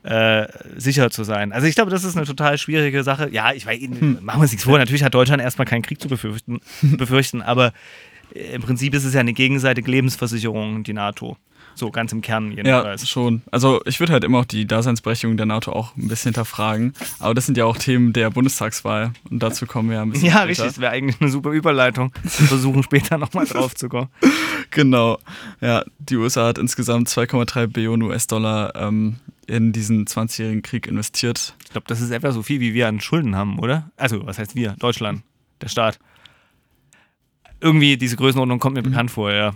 äh, 0.02 0.48
sicher 0.76 1.10
zu 1.10 1.22
sein. 1.22 1.52
Also 1.52 1.68
ich 1.68 1.76
glaube, 1.76 1.90
das 1.92 2.02
ist 2.02 2.16
eine 2.16 2.26
total 2.26 2.58
schwierige 2.58 3.04
Sache. 3.04 3.28
Ja, 3.30 3.52
ich 3.52 3.66
weiß, 3.66 3.80
hm. 3.80 4.18
machen 4.22 4.38
wir 4.38 4.42
uns 4.42 4.50
nichts 4.50 4.64
vor. 4.64 4.78
Natürlich 4.78 5.04
hat 5.04 5.14
Deutschland 5.14 5.40
erstmal 5.40 5.66
keinen 5.66 5.82
Krieg 5.82 6.00
zu 6.00 6.08
befürchten, 6.08 6.60
befürchten 6.82 7.40
aber 7.40 7.72
äh, 8.34 8.54
im 8.54 8.62
Prinzip 8.62 8.94
ist 8.94 9.04
es 9.04 9.14
ja 9.14 9.20
eine 9.20 9.32
gegenseitige 9.32 9.90
Lebensversicherung, 9.90 10.82
die 10.82 10.92
NATO. 10.92 11.36
So 11.74 11.90
ganz 11.90 12.12
im 12.12 12.20
Kern 12.20 12.50
Ja, 12.52 12.56
jedenfalls. 12.56 13.08
schon. 13.08 13.42
Also 13.50 13.80
ich 13.86 13.98
würde 14.00 14.12
halt 14.12 14.24
immer 14.24 14.38
auch 14.40 14.44
die 14.44 14.66
Daseinsberechtigung 14.66 15.36
der 15.36 15.46
NATO 15.46 15.72
auch 15.72 15.96
ein 15.96 16.08
bisschen 16.08 16.30
hinterfragen. 16.30 16.92
Aber 17.18 17.34
das 17.34 17.46
sind 17.46 17.56
ja 17.56 17.64
auch 17.64 17.76
Themen 17.76 18.12
der 18.12 18.30
Bundestagswahl. 18.30 19.12
Und 19.30 19.42
dazu 19.42 19.66
kommen 19.66 19.88
wir 19.88 19.96
ja 19.96 20.02
ein 20.02 20.10
bisschen 20.10 20.26
Ja, 20.26 20.32
später. 20.32 20.48
richtig. 20.48 20.66
Das 20.66 20.78
wäre 20.80 20.92
eigentlich 20.92 21.20
eine 21.20 21.30
super 21.30 21.50
Überleitung. 21.50 22.12
Wir 22.22 22.30
versuchen 22.48 22.82
später 22.82 23.18
nochmal 23.18 23.46
drauf 23.46 23.74
zu 23.74 23.88
kommen. 23.88 24.08
Genau. 24.70 25.18
Ja, 25.60 25.84
die 25.98 26.16
USA 26.16 26.46
hat 26.46 26.56
insgesamt 26.56 27.06
2,3 27.08 27.66
Billionen 27.66 28.08
US-Dollar 28.08 28.74
ähm, 28.74 29.16
in 29.46 29.72
diesen 29.72 30.06
20-jährigen 30.06 30.62
Krieg 30.62 30.86
investiert. 30.86 31.54
Ich 31.64 31.70
glaube, 31.72 31.84
das 31.88 32.00
ist 32.00 32.10
etwa 32.10 32.32
so 32.32 32.42
viel, 32.42 32.60
wie 32.60 32.72
wir 32.72 32.88
an 32.88 32.98
Schulden 32.98 33.36
haben, 33.36 33.58
oder? 33.58 33.90
Also, 33.98 34.24
was 34.24 34.38
heißt 34.38 34.54
wir? 34.54 34.70
Deutschland, 34.78 35.24
der 35.60 35.68
Staat. 35.68 35.98
Irgendwie 37.60 37.98
diese 37.98 38.16
Größenordnung 38.16 38.58
kommt 38.60 38.76
mir 38.76 38.82
bekannt 38.82 39.10
vor, 39.10 39.30
ja. 39.30 39.52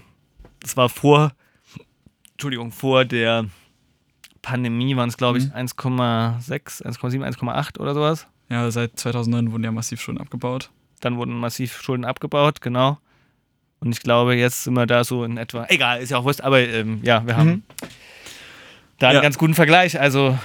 Das 0.61 0.77
war 0.77 0.89
vor, 0.91 1.33
Entschuldigung, 2.37 2.71
vor 2.71 3.07
der 3.07 3.47
Pandemie 4.43 4.95
waren 4.95 5.09
es, 5.09 5.17
glaube 5.17 5.39
ich, 5.39 5.45
1,6, 5.47 6.83
1,7, 6.85 7.25
1,8 7.25 7.81
oder 7.81 7.95
sowas. 7.95 8.27
Ja, 8.51 8.71
seit 8.71 8.99
2009 9.01 9.53
wurden 9.53 9.65
ja 9.65 9.73
massiv 9.73 10.03
Schulden 10.03 10.21
abgebaut. 10.21 10.71
Dann 11.01 11.17
wurden 11.17 11.33
massiv 11.33 11.81
Schulden 11.81 12.05
abgebaut, 12.05 12.61
genau. 12.61 12.99
Und 13.81 13.93
ich 13.93 14.01
glaube, 14.01 14.35
jetzt 14.37 14.65
sind 14.65 14.75
wir 14.75 14.85
da 14.87 15.03
so 15.03 15.25
in 15.25 15.39
etwa. 15.39 15.65
Egal, 15.71 16.01
ist 16.01 16.11
ja 16.11 16.19
auch 16.19 16.25
wurscht, 16.25 16.43
aber 16.43 16.61
ähm, 16.61 17.01
ja, 17.03 17.27
wir 17.27 17.39
haben 17.39 17.65
da 18.99 19.09
einen 19.09 19.17
Ja. 19.17 19.23
ganz 19.23 19.39
guten 19.39 19.55
Vergleich. 19.55 19.99
Also, 19.99 20.39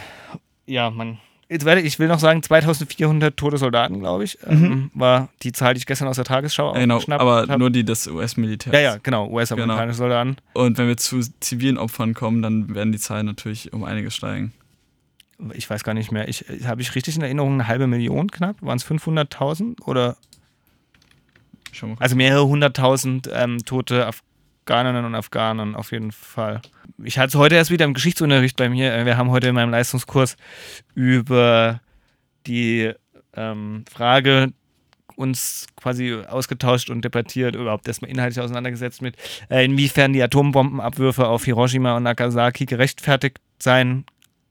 ja, 0.65 0.89
man. 0.89 1.17
Jetzt 1.51 1.65
werde 1.65 1.81
ich 1.81 1.99
will 1.99 2.07
noch 2.07 2.19
sagen, 2.19 2.41
2400 2.41 3.35
tote 3.35 3.57
Soldaten, 3.57 3.99
glaube 3.99 4.23
ich, 4.23 4.37
ähm, 4.47 4.89
war 4.93 5.27
die 5.43 5.51
Zahl, 5.51 5.73
die 5.73 5.79
ich 5.79 5.85
gestern 5.85 6.07
aus 6.07 6.15
der 6.15 6.23
Tagesschau 6.23 6.71
genau, 6.71 6.95
aufgeschnappt 6.95 7.21
aber 7.21 7.41
habe. 7.41 7.59
nur 7.59 7.69
die 7.69 7.83
des 7.83 8.07
US-Militärs. 8.07 8.73
Ja, 8.73 8.79
ja, 8.79 8.97
genau, 9.03 9.27
US-amerikanische 9.27 9.97
Soldaten. 9.97 10.37
Und 10.53 10.77
wenn 10.77 10.87
wir 10.87 10.95
zu 10.95 11.19
zivilen 11.41 11.77
Opfern 11.77 12.13
kommen, 12.13 12.41
dann 12.41 12.73
werden 12.73 12.93
die 12.93 12.99
Zahlen 12.99 13.25
natürlich 13.25 13.73
um 13.73 13.83
einiges 13.83 14.15
steigen. 14.15 14.53
Ich 15.53 15.69
weiß 15.69 15.83
gar 15.83 15.93
nicht 15.93 16.13
mehr. 16.13 16.29
Ich, 16.29 16.47
äh, 16.49 16.63
Habe 16.63 16.81
ich 16.81 16.95
richtig 16.95 17.17
in 17.17 17.21
Erinnerung 17.21 17.55
eine 17.55 17.67
halbe 17.67 17.85
Million 17.85 18.31
knapp? 18.31 18.55
Waren 18.61 18.77
es 18.77 18.85
500.000 18.85 19.81
oder 19.81 20.15
Schau 21.73 21.87
mal. 21.87 21.97
Also 21.99 22.15
mehrere 22.15 22.47
hunderttausend 22.47 23.29
ähm, 23.33 23.57
tote 23.65 24.07
Afghaninnen 24.71 25.03
und 25.03 25.15
Afghanen 25.15 25.75
auf 25.75 25.91
jeden 25.91 26.13
Fall. 26.13 26.61
Ich 27.03 27.17
hatte 27.17 27.27
es 27.27 27.35
heute 27.35 27.55
erst 27.55 27.71
wieder 27.71 27.83
im 27.83 27.93
Geschichtsunterricht 27.93 28.55
bei 28.55 28.69
mir. 28.69 29.05
Wir 29.05 29.17
haben 29.17 29.29
heute 29.29 29.49
in 29.49 29.55
meinem 29.55 29.71
Leistungskurs 29.71 30.37
über 30.95 31.81
die 32.47 32.93
ähm, 33.35 33.83
Frage 33.91 34.53
uns 35.17 35.67
quasi 35.75 36.15
ausgetauscht 36.27 36.89
und 36.89 37.03
debattiert, 37.03 37.55
überhaupt 37.55 37.85
erstmal 37.87 38.09
inhaltlich 38.09 38.39
auseinandergesetzt 38.41 39.01
mit, 39.01 39.17
äh, 39.49 39.65
inwiefern 39.65 40.13
die 40.13 40.23
Atombombenabwürfe 40.23 41.27
auf 41.27 41.43
Hiroshima 41.43 41.97
und 41.97 42.03
Nagasaki 42.03 42.65
gerechtfertigt 42.65 43.39
sein 43.59 44.05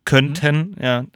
könnten. 0.05 0.77
Ja. 0.81 1.07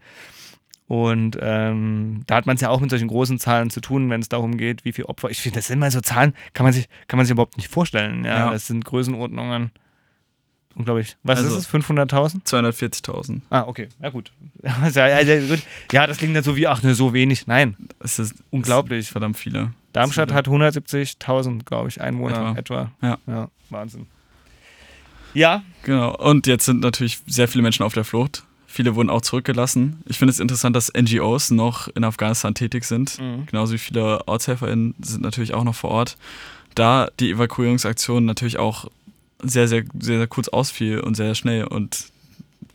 Und 0.87 1.39
ähm, 1.41 2.23
da 2.27 2.35
hat 2.37 2.47
man 2.47 2.57
es 2.57 2.61
ja 2.61 2.69
auch 2.69 2.81
mit 2.81 2.91
solchen 2.91 3.09
großen 3.09 3.39
Zahlen 3.39 3.71
zu 3.71 3.81
tun, 3.81 4.11
wenn 4.11 4.21
es 4.21 4.29
darum 4.29 4.59
geht, 4.59 4.85
wie 4.85 4.93
viele 4.93 5.09
Opfer. 5.09 5.31
Ich 5.31 5.41
finde, 5.41 5.57
das 5.59 5.69
sind 5.69 5.79
mal 5.79 5.91
so 5.91 6.01
Zahlen, 6.03 6.35
kann 6.53 6.65
man 6.65 6.73
sich, 6.75 6.89
kann 7.09 7.17
man 7.17 7.25
sich 7.25 7.33
überhaupt 7.33 7.57
nicht 7.57 7.69
vorstellen. 7.69 8.25
Ja, 8.25 8.39
Ja. 8.47 8.51
das 8.53 8.67
sind 8.67 8.85
Größenordnungen. 8.85 9.71
Unglaublich. 10.75 11.17
Was 11.23 11.39
Also- 11.39 11.57
ist 11.57 11.63
es? 11.63 11.67
500.000? 11.69 12.45
240.000. 12.45 13.41
Ah, 13.49 13.63
okay. 13.67 13.89
Ja, 14.03 14.11
gut. 14.11 14.33
Also, 14.83 15.01
also. 15.01 15.57
Ja, 15.93 16.07
das 16.07 16.19
klingt 16.19 16.35
dann 16.37 16.43
so 16.45 16.57
wie, 16.57 16.67
ach, 16.67 16.83
ne, 16.83 16.95
so 16.95 17.13
wenig. 17.15 17.47
Nein, 17.47 17.77
Es 18.01 18.19
ist 18.19 18.35
unglaublich. 18.51 19.09
verdammt 19.11 19.39
viele. 19.39 19.73
Darmstadt 19.93 20.31
Viele. 20.31 20.37
hat 20.39 20.49
170.000, 20.49 21.65
glaube 21.65 21.89
ich, 21.89 22.01
Einwohner 22.01 22.57
etwa. 22.59 22.91
Ja. 23.01 23.19
ja. 23.27 23.49
Wahnsinn. 23.71 24.07
Ja, 25.33 25.63
Genau. 25.85 26.17
Und 26.17 26.47
jetzt 26.47 26.65
sind 26.67 26.81
natürlich 26.81 27.21
sehr 27.27 27.47
viele 27.49 27.63
Menschen 27.63 27.85
auf 27.85 27.95
der 27.95 28.05
Flucht. 28.05 28.45
Viele 28.75 28.97
wurden 28.97 29.09
auch 29.09 29.21
zurückgelassen. 29.21 30.03
Ich 30.05 30.19
finde 30.19 30.33
es 30.33 30.41
interessant, 30.41 30.75
dass 30.75 30.93
NGOs 30.93 31.53
noch 31.53 31.87
in 31.95 32.03
Afghanistan 32.03 32.57
tätig 32.57 32.83
sind. 32.83 33.21
Mhm. 33.21 33.47
Genauso 33.47 33.73
wie 33.73 33.79
viele 33.79 34.27
OrtshelferInnen 34.27 34.97
sind 35.01 35.23
natürlich 35.23 35.55
auch 35.55 35.63
noch 35.63 35.77
vor 35.77 35.91
Ort. 35.91 36.17
Da 36.75 37.09
die 37.21 37.31
Evakuierungsaktion 37.31 38.25
natürlich 38.25 38.59
auch 38.59 38.91
sehr, 39.41 39.69
sehr, 39.69 39.85
sehr, 40.01 40.19
sehr 40.19 40.27
kurz 40.27 40.49
ausfiel 40.49 40.99
und 40.99 41.15
sehr, 41.15 41.37
schnell. 41.37 41.69
Und 41.69 42.07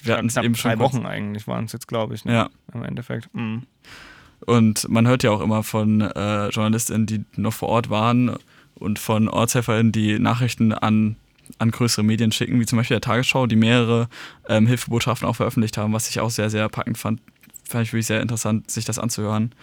wir 0.01 0.15
hatten 0.15 0.27
es 0.27 0.37
eben 0.37 0.55
schon. 0.55 0.71
drei 0.71 0.79
Wochen 0.79 1.05
eigentlich 1.05 1.47
waren 1.47 1.65
es 1.65 1.73
jetzt, 1.73 1.89
glaube 1.89 2.15
ich, 2.15 2.23
ne? 2.23 2.31
Ja. 2.31 2.49
im 2.73 2.85
Endeffekt. 2.85 3.27
Mhm. 3.35 3.63
Und 4.45 4.87
man 4.87 5.05
hört 5.05 5.23
ja 5.23 5.31
auch 5.31 5.41
immer 5.41 5.63
von 5.63 5.99
äh, 5.99 6.47
JournalistInnen, 6.47 7.07
die 7.07 7.25
noch 7.35 7.51
vor 7.51 7.67
Ort 7.67 7.89
waren 7.89 8.37
und 8.75 8.99
von 8.99 9.27
OrtshelferInnen, 9.27 9.91
die 9.91 10.17
Nachrichten 10.17 10.71
an, 10.71 11.17
an 11.57 11.71
größere 11.71 12.03
Medien 12.03 12.31
schicken, 12.31 12.59
wie 12.59 12.65
zum 12.65 12.77
Beispiel 12.77 12.95
der 12.95 13.01
Tagesschau, 13.01 13.47
die 13.47 13.55
mehrere 13.55 14.07
ähm, 14.47 14.67
Hilfebotschaften 14.67 15.27
auch 15.27 15.35
veröffentlicht 15.35 15.77
haben, 15.77 15.93
was 15.93 16.09
ich 16.09 16.19
auch 16.19 16.29
sehr, 16.29 16.49
sehr 16.49 16.69
packend 16.69 16.97
fand. 16.97 17.21
Fand 17.67 17.83
ich 17.85 17.93
wirklich 17.93 18.07
sehr 18.07 18.21
interessant, 18.21 18.69
sich 18.71 18.85
das 18.85 18.99
anzuhören. 18.99 19.53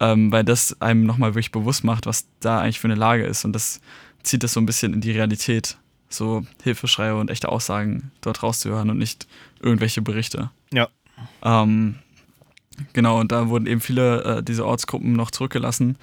Ähm, 0.00 0.30
weil 0.30 0.44
das 0.44 0.80
einem 0.80 1.04
nochmal 1.06 1.34
wirklich 1.34 1.50
bewusst 1.50 1.82
macht, 1.82 2.06
was 2.06 2.28
da 2.38 2.60
eigentlich 2.60 2.78
für 2.78 2.86
eine 2.86 2.94
Lage 2.94 3.24
ist. 3.24 3.44
Und 3.44 3.52
das 3.52 3.80
zieht 4.22 4.42
das 4.42 4.52
so 4.52 4.60
ein 4.60 4.66
bisschen 4.66 4.94
in 4.94 5.00
die 5.00 5.10
Realität. 5.10 5.76
So 6.08 6.46
Hilfeschreie 6.62 7.16
und 7.16 7.30
echte 7.30 7.48
Aussagen 7.48 8.12
dort 8.20 8.42
rauszuhören 8.42 8.90
und 8.90 8.98
nicht 8.98 9.26
irgendwelche 9.60 10.00
Berichte. 10.00 10.50
Ja. 10.72 10.88
Ähm, 11.42 11.96
genau, 12.92 13.18
und 13.20 13.32
da 13.32 13.48
wurden 13.48 13.66
eben 13.66 13.80
viele 13.80 14.22
äh, 14.22 14.42
diese 14.42 14.64
Ortsgruppen 14.64 15.12
noch 15.12 15.30
zurückgelassen. 15.30 15.96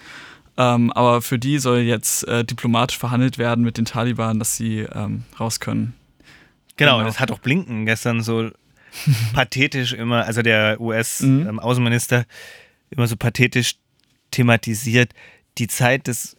Ähm, 0.57 0.91
aber 0.93 1.21
für 1.21 1.37
die 1.37 1.59
soll 1.59 1.79
jetzt 1.79 2.25
äh, 2.27 2.45
diplomatisch 2.45 2.97
verhandelt 2.97 3.37
werden 3.37 3.63
mit 3.65 3.77
den 3.77 3.85
Taliban, 3.85 4.39
dass 4.39 4.55
sie 4.55 4.79
ähm, 4.93 5.23
raus 5.39 5.59
können. 5.59 5.93
Genau, 6.77 6.97
Genau. 6.97 7.07
das 7.07 7.19
hat 7.19 7.31
auch 7.31 7.39
Blinken 7.39 7.85
gestern 7.85 8.21
so 8.21 8.49
pathetisch 9.33 9.91
immer, 9.93 10.25
also 10.25 10.41
der 10.41 10.77
Mhm. 10.79 10.85
US-Außenminister 10.85 12.25
immer 12.89 13.07
so 13.07 13.17
pathetisch 13.17 13.75
thematisiert. 14.31 15.11
Die 15.57 15.67
Zeit 15.67 16.07
des 16.07 16.37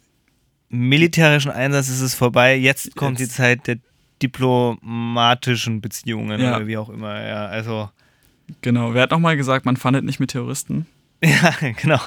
militärischen 0.69 1.51
Einsatzes 1.51 2.01
ist 2.01 2.15
vorbei, 2.15 2.55
jetzt 2.57 2.95
kommt 2.95 3.19
Jetzt. 3.19 3.31
die 3.31 3.35
Zeit 3.35 3.67
der 3.67 3.77
diplomatischen 4.21 5.81
Beziehungen 5.81 6.39
Ja. 6.41 6.55
oder 6.57 6.67
wie 6.67 6.77
auch 6.77 6.89
immer. 6.89 7.21
Ja, 7.23 7.45
also 7.47 7.89
Genau, 8.61 8.93
wer 8.93 9.03
hat 9.03 9.11
nochmal 9.11 9.35
gesagt, 9.35 9.65
man 9.65 9.75
fandet 9.75 10.05
nicht 10.05 10.19
mit 10.21 10.31
Terroristen? 10.31 10.85
Ja, 11.23 11.53
genau. 11.81 11.99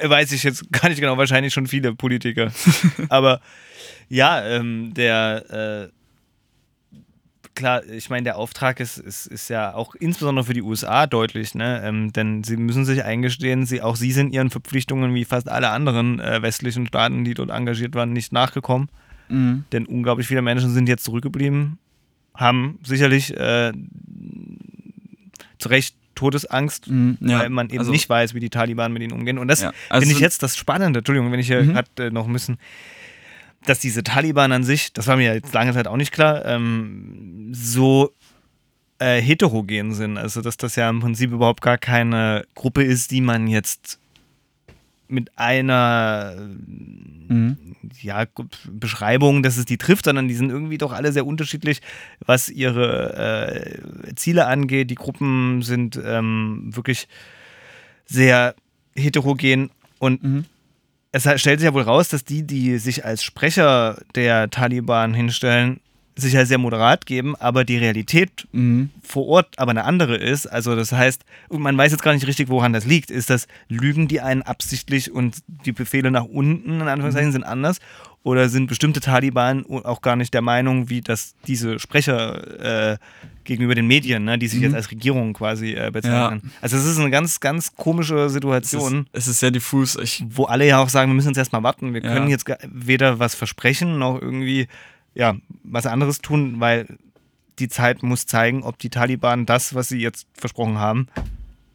Weiß 0.00 0.32
ich 0.32 0.44
jetzt 0.44 0.70
gar 0.72 0.88
nicht 0.88 1.00
genau, 1.00 1.16
wahrscheinlich 1.16 1.52
schon 1.52 1.66
viele 1.66 1.94
Politiker. 1.94 2.52
Aber 3.08 3.40
ja, 4.08 4.44
ähm, 4.46 4.94
der, 4.94 5.90
äh, 5.90 7.00
klar, 7.54 7.84
ich 7.84 8.10
meine, 8.10 8.24
der 8.24 8.36
Auftrag 8.36 8.78
ist, 8.80 8.98
ist, 8.98 9.26
ist 9.26 9.50
ja 9.50 9.74
auch 9.74 9.94
insbesondere 9.96 10.44
für 10.44 10.54
die 10.54 10.62
USA 10.62 11.06
deutlich, 11.06 11.54
ne? 11.54 11.82
Ähm, 11.84 12.12
denn 12.12 12.44
sie 12.44 12.56
müssen 12.56 12.84
sich 12.84 13.04
eingestehen, 13.04 13.66
sie, 13.66 13.82
auch 13.82 13.96
sie 13.96 14.12
sind 14.12 14.32
ihren 14.32 14.50
Verpflichtungen 14.50 15.14
wie 15.14 15.24
fast 15.24 15.48
alle 15.48 15.70
anderen 15.70 16.20
äh, 16.20 16.40
westlichen 16.40 16.86
Staaten, 16.86 17.24
die 17.24 17.34
dort 17.34 17.50
engagiert 17.50 17.94
waren, 17.94 18.12
nicht 18.12 18.32
nachgekommen. 18.32 18.88
Mhm. 19.28 19.64
Denn 19.72 19.86
unglaublich 19.86 20.28
viele 20.28 20.42
Menschen 20.42 20.72
sind 20.72 20.88
jetzt 20.88 21.04
zurückgeblieben, 21.04 21.78
haben 22.34 22.78
sicherlich 22.84 23.36
äh, 23.36 23.72
zu 25.58 25.68
Recht 25.68 25.96
Todesangst, 26.18 26.88
Mhm, 26.88 27.16
ja, 27.20 27.38
weil 27.40 27.50
man 27.50 27.68
eben 27.70 27.78
also- 27.78 27.90
nicht 27.92 28.08
weiß, 28.08 28.34
wie 28.34 28.40
die 28.40 28.50
Taliban 28.50 28.92
mit 28.92 29.02
ihnen 29.02 29.12
umgehen. 29.12 29.38
Und 29.38 29.48
das 29.48 29.62
Ja, 29.62 29.72
also 29.88 30.00
finde 30.02 30.14
ich 30.16 30.20
jetzt 30.20 30.42
das 30.42 30.56
Spannende, 30.56 30.98
Entschuldigung, 30.98 31.30
wenn 31.32 31.40
ich 31.40 31.46
hier 31.46 31.62
Mhm. 31.62 31.72
gerade 31.74 32.06
äh, 32.06 32.10
noch 32.10 32.26
müssen, 32.26 32.58
dass 33.66 33.78
diese 33.80 34.02
Taliban 34.02 34.52
an 34.52 34.64
sich, 34.64 34.92
das 34.92 35.06
war 35.06 35.16
mir 35.16 35.34
jetzt 35.34 35.52
lange 35.54 35.72
Zeit 35.72 35.86
auch 35.86 35.96
nicht 35.96 36.12
klar, 36.12 36.44
ähm, 36.44 37.50
so 37.52 38.12
äh, 39.00 39.20
heterogen 39.22 39.94
sind. 39.94 40.18
Also 40.18 40.40
dass 40.42 40.56
das 40.56 40.74
ja 40.74 40.90
im 40.90 40.98
Prinzip 41.00 41.30
überhaupt 41.30 41.60
gar 41.62 41.78
keine 41.78 42.44
Gruppe 42.56 42.82
ist, 42.82 43.12
die 43.12 43.20
man 43.20 43.46
jetzt 43.46 44.00
mit 45.08 45.36
einer 45.38 46.34
Mhm. 47.28 47.56
ja, 48.00 48.24
Beschreibung, 48.70 49.42
dass 49.42 49.56
es 49.58 49.64
die 49.64 49.76
trifft, 49.78 50.06
sondern 50.06 50.28
die 50.28 50.34
sind 50.34 50.50
irgendwie 50.50 50.78
doch 50.78 50.92
alle 50.92 51.12
sehr 51.12 51.26
unterschiedlich, 51.26 51.80
was 52.24 52.48
ihre 52.48 53.78
äh, 54.10 54.14
Ziele 54.14 54.46
angeht. 54.46 54.90
Die 54.90 54.94
Gruppen 54.94 55.62
sind 55.62 56.00
ähm, 56.02 56.70
wirklich 56.74 57.08
sehr 58.06 58.54
heterogen 58.96 59.70
und 59.98 60.22
Mhm. 60.22 60.44
es 61.12 61.22
stellt 61.40 61.60
sich 61.60 61.66
ja 61.66 61.74
wohl 61.74 61.82
raus, 61.82 62.08
dass 62.08 62.24
die, 62.24 62.42
die 62.46 62.78
sich 62.78 63.04
als 63.04 63.22
Sprecher 63.22 64.00
der 64.14 64.50
Taliban 64.50 65.14
hinstellen, 65.14 65.80
sich 66.20 66.32
ja 66.34 66.44
sehr 66.44 66.58
moderat 66.58 67.06
geben, 67.06 67.34
aber 67.36 67.64
die 67.64 67.76
Realität 67.78 68.46
Mhm. 68.52 68.90
vor 69.02 69.26
Ort 69.28 69.58
aber 69.58 69.70
eine 69.70 69.84
andere 69.84 70.16
ist. 70.16 70.46
Also 70.46 70.74
das 70.76 70.92
heißt, 70.92 71.22
man 71.50 71.76
weiß 71.78 71.92
jetzt 71.92 72.02
gar 72.02 72.12
nicht 72.14 72.26
richtig, 72.26 72.48
woran 72.48 72.72
das 72.72 72.84
liegt. 72.84 73.10
Ist 73.10 73.30
das, 73.30 73.46
lügen 73.68 74.08
die 74.08 74.20
einen 74.20 74.42
absichtlich 74.42 75.10
und 75.12 75.36
die 75.64 75.72
Befehle 75.72 76.10
nach 76.10 76.24
unten, 76.24 76.80
in 76.80 76.88
Anführungszeichen, 76.88 77.32
sind 77.32 77.44
anders? 77.44 77.78
Oder 78.24 78.48
sind 78.48 78.66
bestimmte 78.66 79.00
Taliban 79.00 79.64
auch 79.66 80.02
gar 80.02 80.16
nicht 80.16 80.34
der 80.34 80.42
Meinung, 80.42 80.90
wie 80.90 81.00
das 81.00 81.34
diese 81.46 81.78
Sprecher 81.78 82.92
äh, 82.94 82.98
gegenüber 83.44 83.74
den 83.76 83.86
Medien, 83.86 84.24
ne, 84.24 84.36
die 84.38 84.48
sich 84.48 84.60
jetzt 84.60 84.74
als 84.74 84.90
Regierung 84.90 85.32
quasi 85.32 85.72
äh, 85.74 85.90
bezeichnen? 85.92 86.50
Also 86.60 86.76
es 86.76 86.84
ist 86.84 86.98
eine 86.98 87.10
ganz, 87.10 87.38
ganz 87.40 87.74
komische 87.76 88.16
Es 88.16 88.26
ist, 88.26 88.32
Situation 88.34 89.06
es 89.12 89.28
ist 89.28 89.38
sehr 89.40 89.52
diffus. 89.52 89.96
Ich, 89.96 90.24
wo 90.28 90.44
alle 90.44 90.66
ja 90.66 90.78
auch 90.78 90.88
sagen, 90.88 91.10
wir 91.10 91.14
müssen 91.14 91.28
jetzt 91.28 91.38
erstmal 91.38 91.62
warten. 91.62 91.94
Wir 91.94 92.02
Ja. 92.02 92.12
können 92.12 92.28
jetzt 92.28 92.44
weder 92.70 93.18
was 93.20 93.34
versprechen 93.36 93.98
noch 93.98 94.20
irgendwie 94.20 94.66
ja, 95.14 95.34
was 95.64 95.86
anderes 95.86 96.20
tun, 96.20 96.60
weil 96.60 96.98
die 97.58 97.68
Zeit 97.68 98.02
muss 98.02 98.26
zeigen, 98.26 98.62
ob 98.62 98.78
die 98.78 98.90
Taliban 98.90 99.44
das, 99.46 99.74
was 99.74 99.88
sie 99.88 99.98
jetzt 100.00 100.26
versprochen 100.32 100.78
haben, 100.78 101.08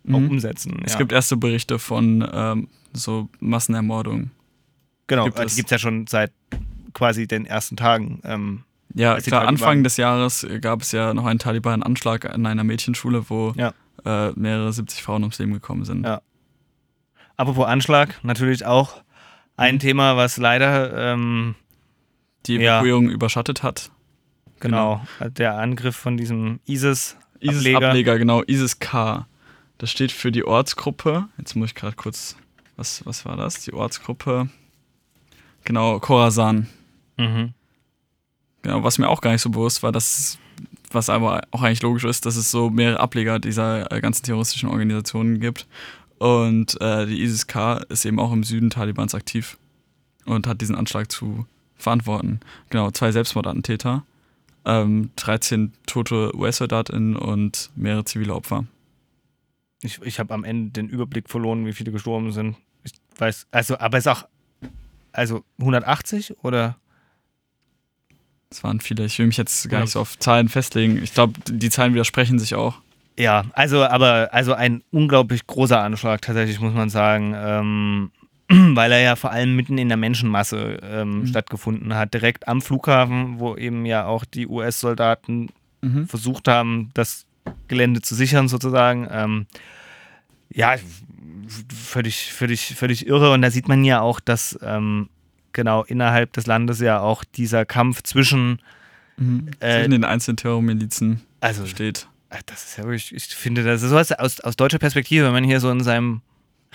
auch 0.08 0.20
Mhm. 0.20 0.30
umsetzen. 0.30 0.82
Es 0.86 0.94
ja. 0.94 1.00
gibt 1.00 1.12
erste 1.12 1.36
Berichte 1.38 1.78
von 1.80 2.28
ähm, 2.34 2.68
so 2.94 3.30
Massenermordungen. 3.40 4.32
genau, 5.08 5.26
gibt 5.26 5.40
es- 5.40 5.54
die 5.54 5.58
gibt 5.58 5.68
es 5.68 5.72
ja 5.72 5.80
schon 5.80 6.08
seit 6.08 6.32
quasi 6.94 7.28
den 7.28 7.46
ersten 7.46 7.76
Tagen. 7.76 8.22
Ähm, 8.24 8.64
Ja, 8.96 9.20
klar, 9.20 9.48
Anfang 9.48 9.84
des 9.84 9.98
Jahres 9.98 10.46
gab 10.62 10.82
es 10.84 10.92
ja 10.92 11.14
noch 11.16 11.26
einen 11.26 11.40
Taliban-Anschlag 11.40 12.26
an 12.26 12.46
einer 12.46 12.64
Mädchenschule, 12.64 13.28
wo 13.30 13.54
Ja. 13.58 13.74
äh, 14.06 14.32
mehrere 14.36 14.72
70 14.72 15.02
Frauen 15.02 15.24
ums 15.24 15.40
Leben 15.40 15.54
gekommen 15.54 15.84
sind. 15.86 16.06
Ja. 16.06 16.22
apropos 17.36 17.66
Anschlag, 17.66 18.20
natürlich 18.24 18.66
auch 18.66 19.02
ein 19.58 19.76
Mhm. 19.76 19.80
Thema, 19.80 20.16
was 20.18 20.38
leider 20.38 21.14
ähm, 21.14 21.56
Die 22.48 22.56
Ja. 22.56 22.76
Evakuierung 22.78 23.10
überschattet 23.10 23.64
hat. 23.64 23.92
genau, 24.60 25.02
der 25.20 25.58
Angriff 25.58 25.96
von 25.96 26.18
diesem 26.18 26.60
ISIS 26.66 27.18
ISIS 27.40 27.58
Ableger. 27.58 27.88
Ableger, 27.90 28.18
genau, 28.18 28.44
ISIS 28.48 28.80
K. 28.80 29.28
Das 29.78 29.92
steht 29.92 30.12
für 30.14 30.32
die 30.32 30.46
Ortsgruppe. 30.46 31.28
Jetzt 31.38 31.56
muss 31.56 31.70
ich 31.70 31.76
gerade 31.76 31.96
kurz. 31.96 32.38
Was, 32.78 33.06
was 33.06 33.26
war 33.26 33.36
das? 33.36 33.60
Die 33.64 33.74
Ortsgruppe. 33.74 34.48
Genau, 35.66 36.00
Khorasan. 36.00 36.68
Mhm. 37.18 37.54
Genau, 38.62 38.84
was 38.84 38.98
mir 38.98 39.10
auch 39.10 39.20
gar 39.22 39.32
nicht 39.32 39.42
so 39.42 39.50
bewusst 39.50 39.84
war, 39.84 39.92
dass, 39.92 40.38
was 40.92 41.10
aber 41.10 41.42
auch 41.52 41.62
eigentlich 41.62 41.82
logisch 41.82 42.06
ist, 42.06 42.26
dass 42.26 42.38
es 42.38 42.50
so 42.50 42.70
mehrere 42.70 43.00
Ableger 43.02 43.40
dieser 43.40 43.92
äh, 43.92 44.00
ganzen 44.00 44.24
terroristischen 44.24 44.70
Organisationen 44.70 45.40
gibt. 45.42 45.68
Und 46.18 46.80
äh, 46.80 47.06
die 47.06 47.22
ISIS-K 47.22 47.78
ist 47.90 48.06
eben 48.06 48.20
auch 48.20 48.32
im 48.32 48.44
Süden 48.46 48.70
Talibans 48.70 49.14
aktiv 49.14 49.58
und 50.26 50.48
hat 50.48 50.62
diesen 50.62 50.76
Anschlag 50.78 51.12
zu 51.12 51.46
verantworten. 51.78 52.40
Genau, 52.70 52.92
zwei 52.92 53.12
Selbstmordattentäter, 53.12 54.04
ähm, 54.66 55.12
13 55.18 55.74
tote 55.86 56.36
US-SoldatInnen 56.36 57.16
und 57.16 57.72
mehrere 57.76 58.06
zivile 58.06 58.34
Opfer. 58.36 58.66
Ich, 59.82 60.02
ich 60.02 60.20
habe 60.20 60.34
am 60.34 60.44
Ende 60.44 60.72
den 60.72 60.88
Überblick 60.90 61.30
verloren, 61.30 61.66
wie 61.66 61.74
viele 61.74 61.92
gestorben 61.92 62.32
sind. 62.32 62.56
Ich 62.84 62.94
weiß, 63.18 63.48
also, 63.52 63.78
aber 63.80 63.98
es 63.98 64.06
ist 64.06 64.12
auch, 64.12 64.26
also 65.12 65.44
180 65.60 66.36
oder? 66.44 66.78
Es 68.50 68.64
waren 68.64 68.80
viele. 68.80 69.06
Ich 69.06 69.18
will 69.20 69.26
mich 69.28 69.38
jetzt 69.38 69.68
gar 69.70 69.80
Ja. 69.80 69.84
nicht 69.86 69.94
so 69.94 70.00
auf 70.00 70.18
Zahlen 70.20 70.48
festlegen. 70.48 71.02
Ich 71.02 71.14
glaube, 71.14 71.34
die 71.50 71.70
Zahlen 71.70 71.94
widersprechen 71.94 72.38
sich 72.40 72.56
auch. 72.56 72.80
Ja, 73.18 73.46
also, 73.54 73.84
aber, 73.84 74.30
also 74.32 74.54
ein 74.54 74.84
unglaublich 74.92 75.46
großer 75.48 75.80
Anschlag, 75.82 76.22
tatsächlich, 76.22 76.60
muss 76.60 76.74
man 76.74 76.90
sagen. 76.90 77.34
Ähm, 77.36 78.12
weil 78.76 78.92
er 78.92 79.00
ja 79.02 79.16
vor 79.16 79.32
allem 79.32 79.56
mitten 79.56 79.78
in 79.78 79.88
der 79.88 79.98
Menschenmasse 79.98 80.80
ähm, 80.84 81.20
Mhm. 81.22 81.28
stattgefunden 81.28 81.96
hat, 81.96 82.14
direkt 82.14 82.48
am 82.48 82.62
Flughafen, 82.62 83.40
wo 83.40 83.56
eben 83.56 83.86
ja 83.86 84.06
auch 84.06 84.26
die 84.26 84.48
US-Soldaten 84.48 85.50
Mhm. 85.82 86.08
versucht 86.08 86.48
haben, 86.48 86.92
das 86.94 87.26
Gelände 87.68 88.02
zu 88.02 88.16
sichern, 88.16 88.48
sozusagen. 88.48 89.08
Ähm, 89.12 89.48
ja, 90.50 90.76
völlig, 91.70 92.32
völlig, 92.34 92.76
völlig 92.76 93.08
irre. 93.08 93.32
Und 93.34 93.42
da 93.42 93.52
sieht 93.52 93.68
man 93.68 93.84
ja 93.84 94.02
auch, 94.02 94.20
dass 94.20 94.58
ähm, 94.62 95.10
genau 95.52 95.84
innerhalb 95.84 96.34
des 96.34 96.46
Landes 96.48 96.80
ja 96.80 97.00
auch 97.00 97.24
dieser 97.24 97.66
Kampf 97.66 98.04
zwischen, 98.04 98.60
Mhm. 99.16 99.50
Äh, 99.60 99.76
Zwischen 99.76 99.92
den 99.92 100.06
einzelnen 100.06 100.38
Terrormilizen 100.38 101.22
also 101.40 101.68
steht. 101.68 102.08
Das 102.48 102.64
ist 102.66 102.78
ja 102.80 102.84
wirklich, 102.84 103.14
ich 103.14 103.26
finde, 103.36 103.64
das 103.64 103.84
ist 103.84 103.92
sowas 103.92 104.12
aus, 104.12 104.40
aus 104.40 104.56
deutscher 104.56 104.80
Perspektive, 104.80 105.26
wenn 105.26 105.34
man 105.34 105.44
hier 105.44 105.60
so 105.60 105.70
in 105.70 105.84
seinem 105.84 106.22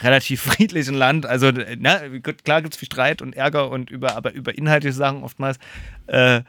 relativ 0.03 0.41
friedlichen 0.53 0.95
Land, 0.95 1.27
also 1.27 1.51
na, 1.79 2.01
gut, 2.23 2.45
klar 2.45 2.63
gibt 2.63 2.75
es 2.75 2.79
viel 2.79 2.87
Streit 2.87 3.23
und 3.23 3.37
Ärger 3.37 3.71
und 3.71 3.91
über, 3.91 4.17
aber 4.17 4.33
über 4.33 4.57
inhaltliche 4.57 4.95
Sachen 4.95 5.23
oftmals. 5.23 5.59
Äh, 6.07 6.43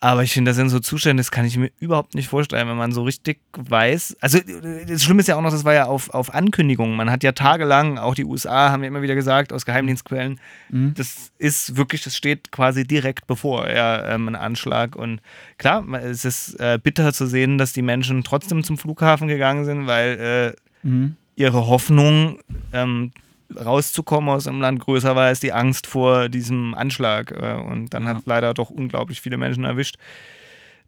aber 0.00 0.22
ich 0.22 0.32
finde, 0.34 0.50
das 0.50 0.56
sind 0.56 0.68
so 0.68 0.80
Zustände, 0.80 1.20
das 1.22 1.30
kann 1.30 1.46
ich 1.46 1.56
mir 1.56 1.70
überhaupt 1.80 2.14
nicht 2.14 2.28
vorstellen, 2.28 2.68
wenn 2.68 2.76
man 2.76 2.92
so 2.92 3.04
richtig 3.04 3.40
weiß. 3.56 4.18
Also 4.20 4.38
das 4.86 5.02
Schlimme 5.02 5.20
ist 5.20 5.28
ja 5.28 5.36
auch 5.36 5.40
noch, 5.40 5.50
das 5.50 5.64
war 5.64 5.72
ja 5.72 5.86
auf, 5.86 6.10
auf 6.10 6.34
Ankündigungen. 6.34 6.94
Man 6.94 7.10
hat 7.10 7.22
ja 7.22 7.32
tagelang, 7.32 7.96
auch 7.96 8.14
die 8.14 8.26
USA 8.26 8.70
haben 8.70 8.82
ja 8.82 8.88
immer 8.88 9.00
wieder 9.00 9.14
gesagt, 9.14 9.50
aus 9.50 9.64
Geheimdienstquellen, 9.64 10.38
Mhm. 10.68 10.92
das 10.94 11.32
ist 11.38 11.76
wirklich, 11.78 12.02
das 12.02 12.16
steht 12.16 12.52
quasi 12.52 12.86
direkt 12.86 13.26
bevor, 13.26 13.70
ja, 13.70 14.14
ähm, 14.14 14.28
ein 14.28 14.36
Anschlag. 14.36 14.94
Und 14.94 15.22
klar, 15.56 15.82
es 15.94 16.26
ist 16.26 16.60
äh, 16.60 16.78
bitter 16.82 17.14
zu 17.14 17.26
sehen, 17.26 17.56
dass 17.56 17.72
die 17.72 17.80
Menschen 17.80 18.24
trotzdem 18.24 18.62
zum 18.62 18.76
Flughafen 18.76 19.26
gegangen 19.26 19.64
sind, 19.64 19.86
weil 19.86 20.54
äh, 20.54 20.60
Mhm. 20.86 21.16
Ihre 21.36 21.66
Hoffnung, 21.66 22.38
ähm, 22.72 23.12
rauszukommen 23.54 24.30
aus 24.30 24.44
dem 24.44 24.60
Land 24.60 24.80
größer 24.80 25.14
war 25.14 25.26
als 25.26 25.40
die 25.40 25.52
Angst 25.52 25.86
vor 25.86 26.28
diesem 26.28 26.74
Anschlag. 26.74 27.30
Äh, 27.32 27.54
und 27.54 27.90
dann 27.94 28.04
Ja. 28.04 28.10
hat 28.10 28.22
leider 28.26 28.54
doch 28.54 28.70
unglaublich 28.70 29.20
viele 29.20 29.36
Menschen 29.36 29.64
erwischt. 29.64 29.96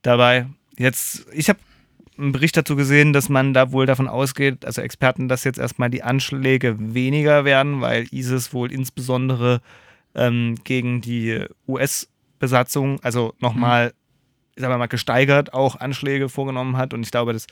Dabei, 0.03 0.47
jetzt, 0.79 1.27
ich 1.33 1.49
habe 1.49 1.59
einen 2.19 2.33
Bericht 2.33 2.57
dazu 2.57 2.77
gesehen, 2.77 3.13
dass 3.13 3.29
man 3.29 3.53
da 3.53 3.73
wohl 3.73 3.87
davon 3.87 4.09
ausgeht, 4.09 4.65
also 4.65 4.81
Experten, 4.81 5.29
dass 5.29 5.45
jetzt 5.45 5.59
erstmal 5.59 5.91
die 5.91 6.03
Anschläge 6.03 6.77
weniger 6.79 7.45
werden, 7.45 7.81
weil 7.83 8.07
ISIS 8.11 8.53
wohl 8.55 8.73
insbesondere 8.73 9.61
ähm, 10.15 10.55
gegen 10.65 11.03
die 11.03 11.45
US-Besatzung, 11.69 13.01
also 13.03 13.35
nochmal, 13.39 13.93
sagen 14.57 14.73
wir 14.73 14.79
mal, 14.79 14.87
gesteigert 14.87 15.53
auch 15.53 15.77
Anschläge 15.79 16.29
vorgenommen 16.31 16.77
hat. 16.79 16.95
Und 16.95 17.03
ich 17.03 17.11
glaube, 17.11 17.33
das 17.35 17.47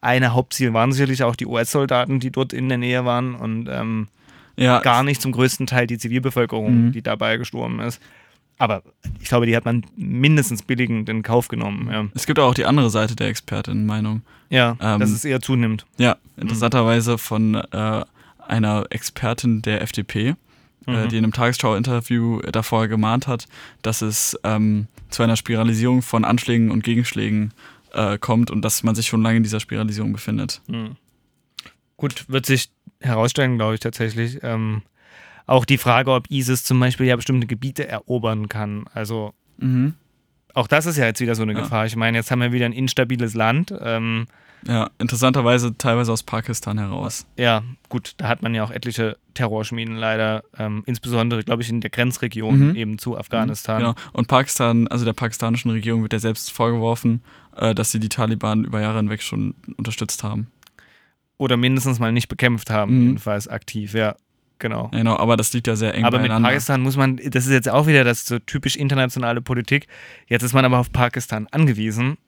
eine 0.00 0.32
Hauptziel 0.34 0.72
waren 0.74 0.92
sicherlich 0.92 1.22
auch 1.24 1.36
die 1.36 1.46
US-Soldaten, 1.46 2.20
die 2.20 2.30
dort 2.30 2.52
in 2.52 2.68
der 2.68 2.78
Nähe 2.78 3.04
waren 3.04 3.34
und 3.34 3.68
ähm, 3.70 4.08
Ja, 4.56 4.80
gar 4.80 5.02
nicht 5.04 5.22
zum 5.22 5.32
größten 5.32 5.66
Teil 5.66 5.86
die 5.86 5.98
Zivilbevölkerung, 5.98 6.86
Mhm. 6.86 6.92
die 6.92 7.02
dabei 7.02 7.36
gestorben 7.36 7.80
ist. 7.80 8.00
Aber 8.60 8.82
ich 9.20 9.28
glaube, 9.28 9.46
die 9.46 9.54
hat 9.56 9.64
man 9.64 9.84
mindestens 9.96 10.62
billigend 10.62 11.08
in 11.08 11.22
Kauf 11.22 11.46
genommen. 11.46 11.88
Ja, 11.92 12.06
es 12.14 12.26
gibt 12.26 12.40
auch 12.40 12.54
die 12.54 12.64
andere 12.64 12.90
Seite 12.90 13.14
der 13.14 13.28
Expertinnen-Meinung. 13.28 14.22
ja 14.50 14.76
Ähm, 14.80 14.98
dass 14.98 15.10
es 15.10 15.24
eher 15.24 15.40
zunimmt. 15.40 15.86
Ja, 15.98 16.16
interessanterweise 16.36 17.18
von 17.18 17.54
äh, 17.54 18.04
einer 18.48 18.86
Expertin 18.90 19.62
der 19.62 19.82
FDP, 19.82 20.30
äh, 20.30 20.34
Mhm. 21.04 21.08
die 21.08 21.18
in 21.18 21.24
einem 21.24 21.32
Tagesschau-Interview 21.32 22.40
davor 22.50 22.88
gemahnt 22.88 23.26
hat, 23.28 23.46
dass 23.82 24.02
es 24.02 24.36
ähm, 24.42 24.86
zu 25.10 25.22
einer 25.22 25.36
Spiralisierung 25.36 26.02
von 26.02 26.24
Anschlägen 26.24 26.70
und 26.72 26.82
Gegenschlägen 26.82 27.52
äh, 27.52 27.52
kommt 28.20 28.50
und 28.50 28.62
dass 28.62 28.82
man 28.82 28.94
sich 28.94 29.06
schon 29.06 29.22
lange 29.22 29.38
in 29.38 29.42
dieser 29.42 29.60
Spiralisierung 29.60 30.12
befindet. 30.12 30.60
Mhm. 30.66 30.96
Gut, 31.96 32.26
wird 32.28 32.46
sich 32.46 32.70
herausstellen, 33.00 33.56
glaube 33.56 33.74
ich 33.74 33.80
tatsächlich. 33.80 34.38
Ähm, 34.42 34.82
auch 35.46 35.64
die 35.64 35.78
Frage, 35.78 36.12
ob 36.12 36.30
ISIS 36.30 36.64
zum 36.64 36.78
Beispiel 36.78 37.06
ja 37.06 37.16
bestimmte 37.16 37.46
Gebiete 37.46 37.88
erobern 37.88 38.48
kann. 38.48 38.84
Also 38.92 39.32
Mhm. 39.58 39.94
auch 40.54 40.66
das 40.68 40.86
ist 40.86 40.96
ja 40.96 41.06
jetzt 41.06 41.20
wieder 41.20 41.34
so 41.34 41.42
eine 41.42 41.54
Ja. 41.54 41.60
Gefahr. 41.60 41.86
Ich 41.86 41.96
meine, 41.96 42.18
jetzt 42.18 42.30
haben 42.30 42.40
wir 42.40 42.52
wieder 42.52 42.66
ein 42.66 42.72
instabiles 42.72 43.34
Land. 43.34 43.74
Ähm, 43.80 44.26
Ja, 44.66 44.90
interessanterweise 44.98 45.78
teilweise 45.78 46.10
aus 46.12 46.24
Pakistan 46.24 46.78
heraus. 46.78 47.26
ja, 47.36 47.62
gut, 47.88 48.14
da 48.16 48.26
hat 48.26 48.42
man 48.42 48.54
ja 48.56 48.64
auch 48.64 48.72
etliche 48.72 49.16
Terrorschmieden 49.34 49.94
leider, 49.96 50.42
ähm, 50.58 50.82
insbesondere, 50.84 51.44
glaube 51.44 51.62
ich, 51.62 51.70
in 51.70 51.80
der 51.80 51.90
Grenzregion 51.90 52.70
Mhm. 52.70 52.74
eben 52.74 52.98
zu 52.98 53.16
Afghanistan. 53.16 53.78
Genau. 53.78 53.94
Und 54.12 54.26
Pakistan, 54.26 54.88
also 54.88 55.04
der 55.04 55.12
pakistanischen 55.12 55.70
Regierung 55.70 56.02
wird 56.02 56.12
ja 56.12 56.18
selbst 56.18 56.50
vorgeworfen, 56.50 57.22
äh, 57.58 57.74
dass 57.74 57.92
sie 57.92 58.00
die 58.00 58.08
Taliban 58.08 58.64
über 58.64 58.80
Jahre 58.80 58.98
hinweg 58.98 59.22
schon 59.22 59.54
unterstützt 59.76 60.22
haben. 60.24 60.48
Oder 61.36 61.56
mindestens 61.56 61.98
mal 61.98 62.12
nicht 62.12 62.28
bekämpft 62.28 62.70
haben, 62.70 62.98
Mhm. 63.00 63.06
jedenfalls 63.06 63.46
aktiv, 63.48 63.94
ja. 63.94 64.16
Genau. 64.60 64.88
Genau, 64.88 65.16
aber 65.16 65.36
das 65.36 65.52
liegt 65.52 65.68
ja 65.68 65.76
sehr 65.76 65.94
eng 65.94 66.04
Aber 66.04 66.18
mit. 66.18 66.30
Pakistan 66.32 66.80
muss 66.80 66.96
man, 66.96 67.16
das 67.18 67.46
ist 67.46 67.52
jetzt 67.52 67.68
auch 67.68 67.86
wieder 67.86 68.02
das 68.02 68.26
so 68.26 68.40
typisch 68.40 68.74
internationale 68.74 69.40
Politik. 69.40 69.86
Jetzt 70.26 70.42
ist 70.42 70.52
man 70.52 70.64
aber 70.64 70.78
auf 70.78 70.90
Pakistan 70.90 71.46
angewiesen, 71.52 72.18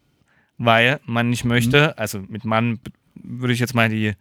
weil 0.57 1.01
man 1.07 1.31
nicht 1.31 1.45
möchte, 1.45 1.99
also 1.99 2.21
mit 2.29 2.45
Mann 2.45 2.79
würde 3.17 3.53
ich 3.53 3.59
jetzt 3.59 3.75
mal 3.75 3.89
die 3.89 4.13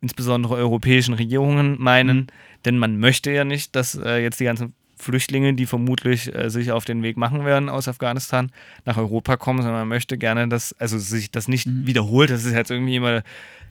insbesondere 0.00 0.54
europäischen 0.54 1.12
Regierungen 1.12 1.76
meinen, 1.78 2.16
Mhm. 2.16 2.26
denn 2.64 2.78
man 2.78 2.98
möchte 2.98 3.30
ja 3.30 3.44
nicht, 3.44 3.76
dass 3.76 3.94
äh, 3.94 4.22
jetzt 4.22 4.40
die 4.40 4.44
ganzen 4.44 4.72
Flüchtlinge, 5.00 5.54
die 5.54 5.66
vermutlich 5.66 6.34
äh, 6.34 6.50
sich 6.50 6.72
auf 6.72 6.84
den 6.84 7.02
Weg 7.02 7.16
machen 7.16 7.44
werden 7.44 7.68
aus 7.68 7.88
Afghanistan, 7.88 8.50
nach 8.84 8.96
Europa 8.96 9.36
kommen, 9.36 9.62
sondern 9.62 9.80
man 9.80 9.88
möchte 9.88 10.18
gerne, 10.18 10.46
dass, 10.48 10.72
also 10.78 10.98
sich 10.98 11.30
das 11.30 11.48
nicht 11.48 11.66
Mhm. 11.66 11.86
wiederholt. 11.86 12.30
Das 12.30 12.44
ist 12.44 12.52
jetzt 12.52 12.70
irgendwie 12.70 12.96
immer 12.96 13.22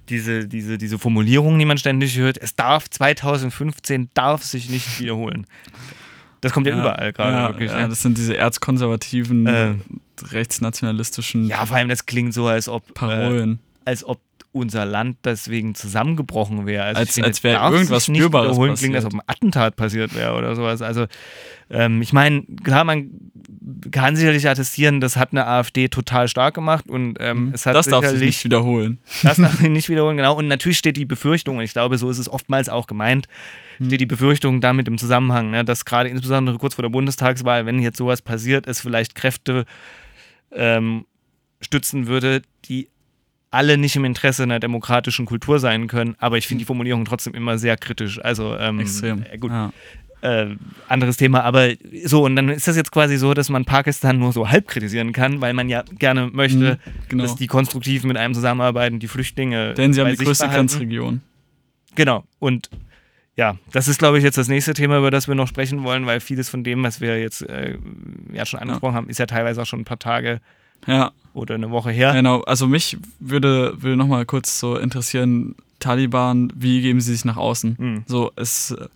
diese, 0.10 0.48
diese, 0.48 0.78
diese 0.80 0.98
Formulierung, 0.98 1.60
die 1.60 1.66
man 1.66 1.78
ständig 1.78 2.18
hört. 2.18 2.38
Es 2.42 2.56
darf 2.56 2.90
2015 2.90 4.10
darf 4.16 4.44
sich 4.44 4.70
nicht 4.70 5.00
wiederholen. 5.00 5.46
Das 6.42 6.52
kommt 6.54 6.68
ja, 6.68 6.74
überall 6.80 7.14
gerade 7.14 7.32
ja, 7.36 7.50
wirklich. 7.50 7.70
Ja, 7.72 7.82
ne? 7.82 7.90
das 7.90 8.02
sind 8.02 8.18
diese 8.18 8.36
erzkonservativen, 8.36 9.46
Äh. 9.46 9.74
rechtsnationalistischen 10.32 11.48
ja, 11.48 11.66
vor 11.66 11.78
allem 11.78 11.90
das 11.90 12.06
klingt 12.06 12.34
so, 12.34 12.48
als 12.48 12.68
ob, 12.68 12.90
äh, 12.90 12.94
Parolen. 12.94 13.60
als 13.86 14.04
ob 14.04 14.20
unser 14.52 14.84
Land 14.86 15.18
deswegen 15.26 15.76
zusammengebrochen 15.76 16.66
wäre. 16.66 16.84
Also 16.84 17.00
Als- 17.00 17.22
als 17.22 17.44
wäre 17.44 17.72
irgendwas 17.72 18.06
sich 18.06 18.14
nicht 18.14 18.22
Spürbares 18.22 18.50
wiederholen, 18.50 18.76
klingt, 18.76 18.96
als 18.96 19.06
ob 19.06 19.12
passiert. 19.12 19.30
ein 19.30 19.34
Attentat 19.36 19.76
passiert 19.76 20.16
wäre 20.16 20.36
oder 20.36 20.56
sowas. 20.56 20.82
Also 20.82 21.06
ähm, 21.70 22.02
ich 22.02 22.14
meine, 22.14 22.44
klar, 22.64 22.84
man 22.84 23.12
kann 23.92 24.16
sicherlich 24.16 24.50
attestieren, 24.50 25.02
das 25.02 25.18
hat 25.18 25.34
eine 25.34 25.46
AfD 25.46 25.88
total 25.90 26.28
stark 26.28 26.56
gemacht 26.56 26.90
und 26.90 27.18
ähm, 27.20 27.52
es 27.54 27.68
hat 27.68 27.74
Mhm. 27.74 27.78
das 27.78 27.86
darf 27.88 28.06
sich 28.08 28.20
nicht 28.22 28.44
wiederholen. 28.44 28.98
Das 29.22 29.38
darf 29.38 29.62
ich 29.62 29.70
nicht 29.70 29.88
wiederholen, 29.90 30.18
genau. 30.18 30.36
Und 30.36 30.48
natürlich 30.48 30.80
steht 30.80 30.98
die 30.98 31.06
Befürchtung, 31.06 31.58
und 31.58 31.64
ich 31.64 31.74
glaube, 31.74 32.00
so 32.00 32.10
ist 32.10 32.18
es 32.18 32.28
oftmals 32.28 32.70
auch 32.70 32.88
gemeint, 32.88 33.28
Hm. 33.78 33.86
steht 33.88 34.02
die 34.02 34.06
Befürchtung 34.08 34.62
damit 34.62 34.88
im 34.88 34.98
Zusammenhang, 34.98 35.52
ne, 35.52 35.64
dass 35.64 35.86
gerade 35.86 36.10
insbesondere 36.10 36.58
kurz 36.58 36.74
vor 36.74 36.82
der 36.82 36.90
Bundestagswahl, 36.90 37.68
wenn 37.68 37.80
jetzt 37.80 37.98
sowas 37.98 38.22
passiert, 38.24 38.66
es 38.68 38.82
vielleicht 38.82 39.14
Kräfte 39.14 39.66
ähm, 40.52 41.06
stützen 41.62 42.08
würde, 42.08 42.42
die 42.66 42.90
alle 43.52 43.78
nicht 43.78 43.96
im 43.96 44.06
Interesse 44.06 44.44
einer 44.44 44.60
demokratischen 44.60 45.26
Kultur 45.26 45.60
sein 45.60 45.88
können. 45.88 46.16
Aber 46.20 46.38
ich 46.38 46.48
finde 46.48 46.60
die 46.62 46.66
Formulierung 46.66 47.06
trotzdem 47.06 47.34
immer 47.34 47.58
sehr 47.58 47.78
kritisch. 47.78 48.24
Also 48.24 48.56
ähm, 48.58 48.80
Extrem. 48.80 49.24
Äh, 49.24 49.38
gut. 49.38 49.52
Ja. 49.52 49.72
Äh, 50.22 50.58
anderes 50.90 51.16
Thema, 51.16 51.44
aber 51.46 51.70
so, 52.04 52.26
und 52.26 52.36
dann 52.36 52.50
ist 52.50 52.68
das 52.68 52.76
jetzt 52.76 52.92
quasi 52.92 53.16
so, 53.18 53.34
dass 53.34 53.50
man 53.50 53.64
Pakistan 53.64 54.20
nur 54.20 54.34
so 54.34 54.50
halb 54.50 54.68
kritisieren 54.68 55.14
kann, 55.14 55.40
weil 55.40 55.54
man 55.54 55.70
ja 55.70 55.84
gerne 55.98 56.28
möchte, 56.34 56.74
Mhm, 56.84 56.92
genau. 57.08 57.24
dass 57.24 57.38
die 57.38 57.48
konstruktiv 57.48 58.04
mit 58.04 58.18
einem 58.18 58.34
zusammenarbeiten, 58.34 59.00
die 59.00 59.08
Flüchtlinge. 59.08 59.76
Denn 59.76 59.94
sie 59.94 60.02
haben 60.02 60.10
die 60.10 60.18
größte 60.18 60.44
behalten. 60.44 60.68
Grenzregion. 60.68 61.22
Genau. 61.96 62.26
Und 62.40 62.70
ja, 63.38 63.56
das 63.72 63.88
ist, 63.88 64.00
glaube 64.00 64.18
ich, 64.18 64.26
jetzt 64.26 64.38
das 64.38 64.50
nächste 64.50 64.74
Thema, 64.74 64.98
über 64.98 65.10
das 65.10 65.30
wir 65.30 65.36
noch 65.36 65.48
sprechen 65.48 65.84
wollen, 65.86 66.06
weil 66.06 66.20
vieles 66.20 66.50
von 66.50 66.66
dem, 66.66 66.84
was 66.84 67.00
wir 67.00 67.18
jetzt 67.22 67.42
äh, 67.44 67.78
ja 68.34 68.46
schon 68.46 68.60
angesprochen 68.60 68.96
haben, 68.96 69.08
ist 69.10 69.20
ja 69.20 69.26
teilweise 69.26 69.62
auch 69.62 69.66
schon 69.66 69.80
ein 69.80 69.86
paar 69.86 70.00
Tage 70.00 70.42
Ja, 70.88 71.12
oder 71.34 71.56
eine 71.56 71.70
Woche 71.72 71.92
her. 71.92 72.14
genau. 72.14 72.42
Also 72.42 72.68
mich 72.68 72.98
würde, 73.20 73.74
würde 73.82 73.96
nochmal 73.98 74.26
kurz 74.26 74.60
so 74.60 74.78
interessieren, 74.78 75.56
Taliban, 75.80 76.52
wie 76.56 76.82
geben 76.82 77.00
sie 77.02 77.14
sich 77.14 77.26
nach 77.26 77.38
außen? 77.38 77.78
Hm. 77.78 78.04
So, 78.08 78.32
es 78.36 78.72
äh, 78.72 78.88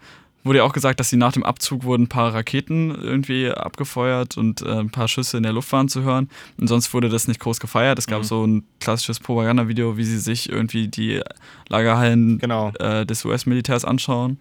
wurde 0.43 0.57
ja 0.59 0.65
auch 0.65 0.73
gesagt, 0.73 0.99
dass 0.99 1.09
sie 1.09 1.15
nach 1.15 1.31
dem 1.31 1.43
Abzug 1.43 1.83
wurden 1.85 2.03
ein 2.03 2.07
paar 2.09 2.33
Raketen 2.33 2.91
irgendwie 2.91 3.49
abgefeuert 3.49 4.35
und 4.37 4.61
äh, 4.61 4.79
ein 4.79 4.89
paar 4.89 5.07
Schüsse 5.07 5.37
in 5.37 5.43
der 5.43 5.53
Luft 5.53 5.71
waren 5.71 5.87
zu 5.87 6.01
hören. 6.03 6.29
Und 6.59 6.67
sonst 6.67 6.93
wurde 6.93 7.07
das 7.07 7.29
nicht 7.29 7.39
groß 7.39 7.61
gefeiert. 7.61 7.97
Es 7.99 8.07
gab 8.07 8.19
Mhm. 8.19 8.25
so 8.25 8.45
ein 8.45 8.63
klassisches 8.81 9.21
Propagandavideo, 9.21 9.95
wie 9.95 10.03
sie 10.03 10.17
sich 10.19 10.49
irgendwie 10.49 10.89
die 10.89 11.21
Lagerhallen 11.69 12.39
Genau. 12.39 12.71
äh, 12.79 13.05
des 13.05 13.23
US-Militärs 13.23 13.85
anschauen. 13.85 14.37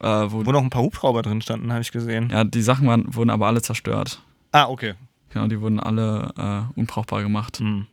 Äh, 0.00 0.06
wo, 0.06 0.44
Wo 0.44 0.52
noch 0.52 0.62
ein 0.62 0.70
paar 0.70 0.82
Hubschrauber 0.82 1.22
drin 1.22 1.40
standen, 1.40 1.72
habe 1.72 1.80
ich 1.80 1.90
gesehen. 1.92 2.28
ja, 2.30 2.44
die 2.44 2.62
Sachen 2.62 2.86
waren, 2.86 3.14
wurden 3.14 3.30
aber 3.30 3.46
alle 3.46 3.62
zerstört. 3.62 4.20
Ah, 4.52 4.66
okay. 4.68 4.94
Genau, 5.30 5.46
die 5.46 5.60
wurden 5.60 5.80
alle 5.80 6.32
äh, 6.36 6.78
unbrauchbar 6.78 7.22
gemacht. 7.22 7.58
Hm. 7.58 7.86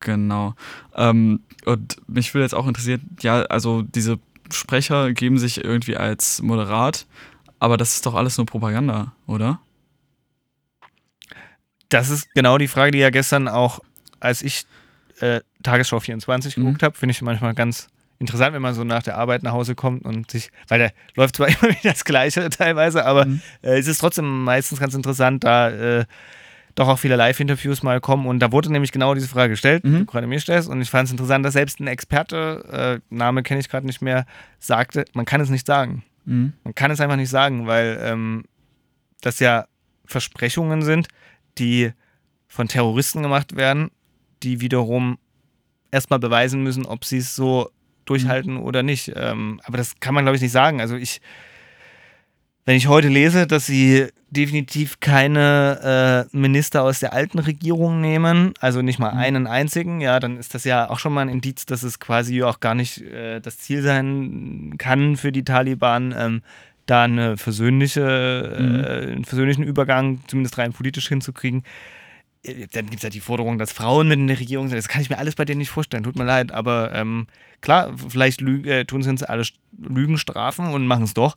Genau. 0.00 0.54
Ähm, 0.94 1.40
und 1.64 1.96
mich 2.08 2.34
würde 2.34 2.44
jetzt 2.44 2.54
auch 2.54 2.66
interessieren, 2.66 3.16
ja, 3.20 3.42
also 3.42 3.82
diese 3.82 4.18
Sprecher 4.52 5.12
geben 5.12 5.38
sich 5.38 5.64
irgendwie 5.64 5.96
als 5.96 6.42
moderat, 6.42 7.06
aber 7.58 7.76
das 7.76 7.94
ist 7.94 8.06
doch 8.06 8.14
alles 8.14 8.36
nur 8.36 8.46
Propaganda, 8.46 9.12
oder? 9.26 9.60
Das 11.88 12.10
ist 12.10 12.32
genau 12.34 12.58
die 12.58 12.68
Frage, 12.68 12.90
die 12.92 12.98
ja 12.98 13.10
gestern 13.10 13.48
auch, 13.48 13.80
als 14.20 14.42
ich 14.42 14.66
äh, 15.20 15.40
Tagesschau 15.62 16.00
24 16.00 16.56
Mhm. 16.56 16.64
geguckt 16.64 16.82
habe, 16.82 16.96
finde 16.96 17.12
ich 17.12 17.22
manchmal 17.22 17.54
ganz 17.54 17.88
interessant, 18.18 18.54
wenn 18.54 18.62
man 18.62 18.74
so 18.74 18.84
nach 18.84 19.02
der 19.02 19.16
Arbeit 19.16 19.42
nach 19.42 19.52
Hause 19.52 19.74
kommt 19.74 20.04
und 20.04 20.30
sich, 20.30 20.50
weil 20.68 20.78
da 20.78 20.88
läuft 21.16 21.36
zwar 21.36 21.48
immer 21.48 21.70
wieder 21.70 21.90
das 21.92 22.04
Gleiche 22.04 22.48
teilweise, 22.50 23.04
aber 23.04 23.26
Mhm. 23.26 23.40
äh, 23.62 23.78
es 23.78 23.86
ist 23.86 23.98
trotzdem 23.98 24.44
meistens 24.44 24.78
ganz 24.80 24.94
interessant, 24.94 25.44
da 25.44 25.70
äh, 25.70 26.04
doch 26.76 26.88
auch 26.88 26.98
viele 26.98 27.14
Live-Interviews 27.16 27.82
mal 27.84 28.00
kommen 28.00 28.26
und 28.26 28.40
da 28.40 28.50
wurde 28.50 28.72
nämlich 28.72 28.90
genau 28.92 29.14
diese 29.14 29.28
Frage 29.28 29.50
gestellt, 29.50 29.84
die 29.84 29.88
Mhm. 29.88 29.98
du 30.00 30.06
gerade 30.06 30.26
mir 30.26 30.40
stellst 30.40 30.68
und 30.68 30.80
ich 30.82 30.90
fand 30.90 31.06
es 31.06 31.12
interessant, 31.12 31.44
dass 31.44 31.52
selbst 31.52 31.78
ein 31.80 31.86
Experte, 31.86 33.00
äh, 33.10 33.14
Name 33.14 33.42
kenne 33.42 33.60
ich 33.60 33.68
gerade 33.68 33.86
nicht 33.86 34.02
mehr, 34.02 34.26
sagte, 34.58 35.04
man 35.12 35.24
kann 35.24 35.40
es 35.40 35.50
nicht 35.50 35.66
sagen. 35.66 36.02
Mhm. 36.24 36.52
Man 36.64 36.74
kann 36.74 36.90
es 36.90 37.00
einfach 37.00 37.16
nicht 37.16 37.30
sagen, 37.30 37.66
weil 37.66 37.98
ähm, 38.02 38.44
das 39.20 39.38
ja 39.40 39.66
Versprechungen 40.06 40.82
sind, 40.82 41.08
die 41.58 41.92
von 42.48 42.68
Terroristen 42.68 43.22
gemacht 43.22 43.56
werden, 43.56 43.90
die 44.42 44.60
wiederum 44.60 45.18
erstmal 45.90 46.18
beweisen 46.18 46.62
müssen, 46.62 46.86
ob 46.86 47.04
sie 47.04 47.18
es 47.18 47.34
so 47.36 47.70
durchhalten 48.04 48.56
oder 48.56 48.82
nicht. 48.82 49.12
Ähm, 49.14 49.60
aber 49.64 49.76
das 49.78 50.00
kann 50.00 50.14
man, 50.14 50.24
glaube 50.24 50.36
ich, 50.36 50.42
nicht 50.42 50.52
sagen. 50.52 50.80
Also 50.80 50.96
ich, 50.96 51.20
wenn 52.64 52.76
ich 52.76 52.88
heute 52.88 53.08
lese, 53.08 53.46
dass 53.46 53.66
sie 53.66 54.06
definitiv 54.30 54.98
keine 55.00 56.26
äh, 56.32 56.36
Minister 56.36 56.82
aus 56.82 56.98
der 56.98 57.12
alten 57.12 57.38
Regierung 57.38 58.00
nehmen, 58.00 58.52
also 58.58 58.82
nicht 58.82 58.98
mal 58.98 59.12
Mhm. 59.12 59.18
einen 59.20 59.46
einzigen, 59.46 60.00
ja, 60.00 60.18
dann 60.18 60.38
ist 60.38 60.54
das 60.54 60.64
ja 60.64 60.90
auch 60.90 60.98
schon 60.98 61.12
mal 61.12 61.20
ein 61.22 61.28
Indiz, 61.28 61.66
dass 61.66 61.82
es 61.82 62.00
quasi 62.00 62.42
auch 62.42 62.58
gar 62.60 62.74
nicht 62.74 63.00
äh, 63.02 63.40
das 63.40 63.58
Ziel 63.58 63.82
sein 63.82 64.74
kann 64.78 65.16
für 65.16 65.30
die 65.30 65.44
Taliban, 65.44 66.14
ähm, 66.18 66.42
da 66.86 67.04
eine 67.04 67.36
versöhnliche, 67.36 68.56
Mhm. 68.58 68.84
äh, 68.84 69.12
einen 69.12 69.24
versöhnlichen 69.24 69.64
Übergang, 69.64 70.20
zumindest 70.26 70.58
rein 70.58 70.72
politisch 70.72 71.08
hinzukriegen. 71.08 71.62
Äh, 72.44 72.66
Dann 72.72 72.86
gibt 72.86 72.96
es 72.96 73.02
ja 73.02 73.10
die 73.10 73.20
Forderung, 73.20 73.58
dass 73.58 73.72
Frauen 73.72 74.08
mit 74.08 74.18
in 74.18 74.26
der 74.28 74.38
Regierung 74.38 74.68
sind. 74.68 74.76
Das 74.78 74.88
kann 74.88 75.02
ich 75.02 75.10
mir 75.10 75.18
alles 75.18 75.34
bei 75.34 75.44
denen 75.44 75.58
nicht 75.58 75.70
vorstellen. 75.70 76.04
Tut 76.04 76.16
mir 76.16 76.24
leid. 76.24 76.52
Aber 76.52 76.92
ähm, 76.94 77.26
klar, 77.60 77.92
vielleicht 78.08 78.42
äh, 78.42 78.84
tun 78.84 79.02
sie 79.02 79.10
uns 79.10 79.22
alle 79.22 79.44
Lügen 79.78 80.18
strafen 80.18 80.68
und 80.72 80.86
machen 80.86 81.04
es 81.04 81.14
doch. 81.14 81.36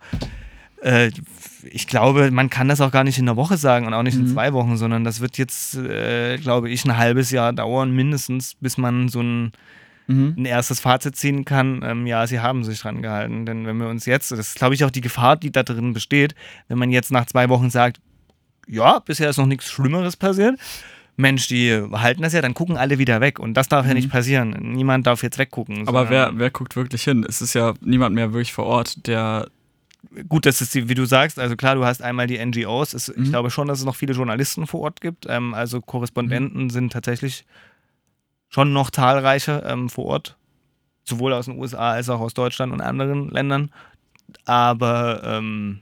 Äh, 0.81 1.11
ich 1.63 1.87
glaube, 1.87 2.29
man 2.31 2.49
kann 2.49 2.67
das 2.67 2.81
auch 2.81 2.91
gar 2.91 3.03
nicht 3.03 3.17
in 3.17 3.27
einer 3.27 3.35
Woche 3.37 3.57
sagen 3.57 3.87
und 3.87 3.93
auch 3.93 4.03
nicht 4.03 4.15
in 4.15 4.25
Mhm. 4.25 4.33
zwei 4.33 4.53
Wochen, 4.53 4.77
sondern 4.77 5.03
das 5.03 5.21
wird 5.21 5.37
jetzt, 5.37 5.75
äh, 5.75 6.37
glaube 6.37 6.69
ich, 6.69 6.85
ein 6.85 6.97
halbes 6.97 7.31
Jahr 7.31 7.51
dauern, 7.53 7.91
mindestens, 7.91 8.55
bis 8.59 8.77
man 8.77 9.09
so 9.09 9.21
ein, 9.21 9.51
Mhm. 10.07 10.35
ein 10.37 10.45
erstes 10.45 10.79
Fazit 10.79 11.15
ziehen 11.17 11.43
kann. 11.45 11.81
Ähm, 11.83 12.05
ja, 12.07 12.27
sie 12.27 12.39
haben 12.39 12.63
sich 12.63 12.79
dran 12.79 13.01
gehalten. 13.01 13.45
Denn 13.45 13.65
wenn 13.65 13.77
wir 13.77 13.87
uns 13.89 14.05
jetzt, 14.05 14.31
das 14.31 14.39
ist, 14.39 14.55
glaube 14.55 14.75
ich, 14.75 14.83
auch 14.85 14.91
die 14.91 15.01
Gefahr, 15.01 15.35
die 15.35 15.51
da 15.51 15.63
drin 15.63 15.93
besteht, 15.93 16.35
wenn 16.67 16.77
man 16.77 16.91
jetzt 16.91 17.11
nach 17.11 17.25
zwei 17.25 17.49
Wochen 17.49 17.69
sagt, 17.69 17.99
ja, 18.67 18.99
bisher 18.99 19.29
ist 19.29 19.37
noch 19.37 19.45
nichts 19.47 19.69
Schlimmeres 19.71 20.15
passiert. 20.15 20.59
Mensch, 21.17 21.47
die 21.47 21.73
halten 21.93 22.21
das 22.21 22.33
ja, 22.33 22.41
dann 22.41 22.53
gucken 22.53 22.77
alle 22.77 22.99
wieder 22.99 23.19
weg. 23.21 23.39
Und 23.39 23.55
das 23.55 23.67
darf 23.67 23.85
ja 23.87 23.93
nicht 23.95 24.09
passieren. 24.11 24.51
Niemand 24.61 25.07
darf 25.07 25.23
jetzt 25.23 25.37
weggucken. 25.39 25.81
Mhm. 25.81 25.87
Aber 25.87 26.09
wer, 26.09 26.31
wer 26.35 26.51
guckt 26.51 26.75
wirklich 26.75 27.03
hin? 27.03 27.25
Es 27.27 27.41
ist 27.41 27.53
ja 27.55 27.73
niemand 27.81 28.13
mehr 28.15 28.33
wirklich 28.33 28.53
vor 28.53 28.65
Ort, 28.65 29.07
der. 29.07 29.47
gut, 30.29 30.45
das 30.45 30.61
ist 30.61 30.73
die, 30.75 30.87
wie 30.89 30.93
du 30.93 31.05
sagst, 31.05 31.39
also 31.39 31.55
klar, 31.55 31.73
du 31.75 31.83
hast 31.85 32.01
einmal 32.03 32.27
die 32.27 32.37
NGOs. 32.37 32.93
Es, 32.93 33.09
Ich 33.09 33.17
Mhm. 33.17 33.29
glaube 33.31 33.49
schon, 33.49 33.67
dass 33.67 33.79
es 33.79 33.85
noch 33.85 33.95
viele 33.95 34.13
Journalisten 34.13 34.67
vor 34.67 34.81
Ort 34.81 35.01
gibt. 35.01 35.25
Ähm, 35.27 35.53
also 35.55 35.81
Korrespondenten 35.81 36.65
Mhm. 36.65 36.69
sind 36.69 36.93
tatsächlich 36.93 37.45
schon 38.49 38.71
noch 38.71 38.91
zahlreiche 38.91 39.63
ähm, 39.67 39.89
vor 39.89 40.05
Ort. 40.05 40.37
Sowohl 41.03 41.33
aus 41.33 41.45
den 41.45 41.57
USA 41.57 41.91
als 41.93 42.09
auch 42.09 42.19
aus 42.19 42.33
Deutschland 42.35 42.71
und 42.73 42.81
anderen 42.81 43.29
Ländern. 43.29 43.71
Aber 44.45 45.21
ähm, 45.23 45.79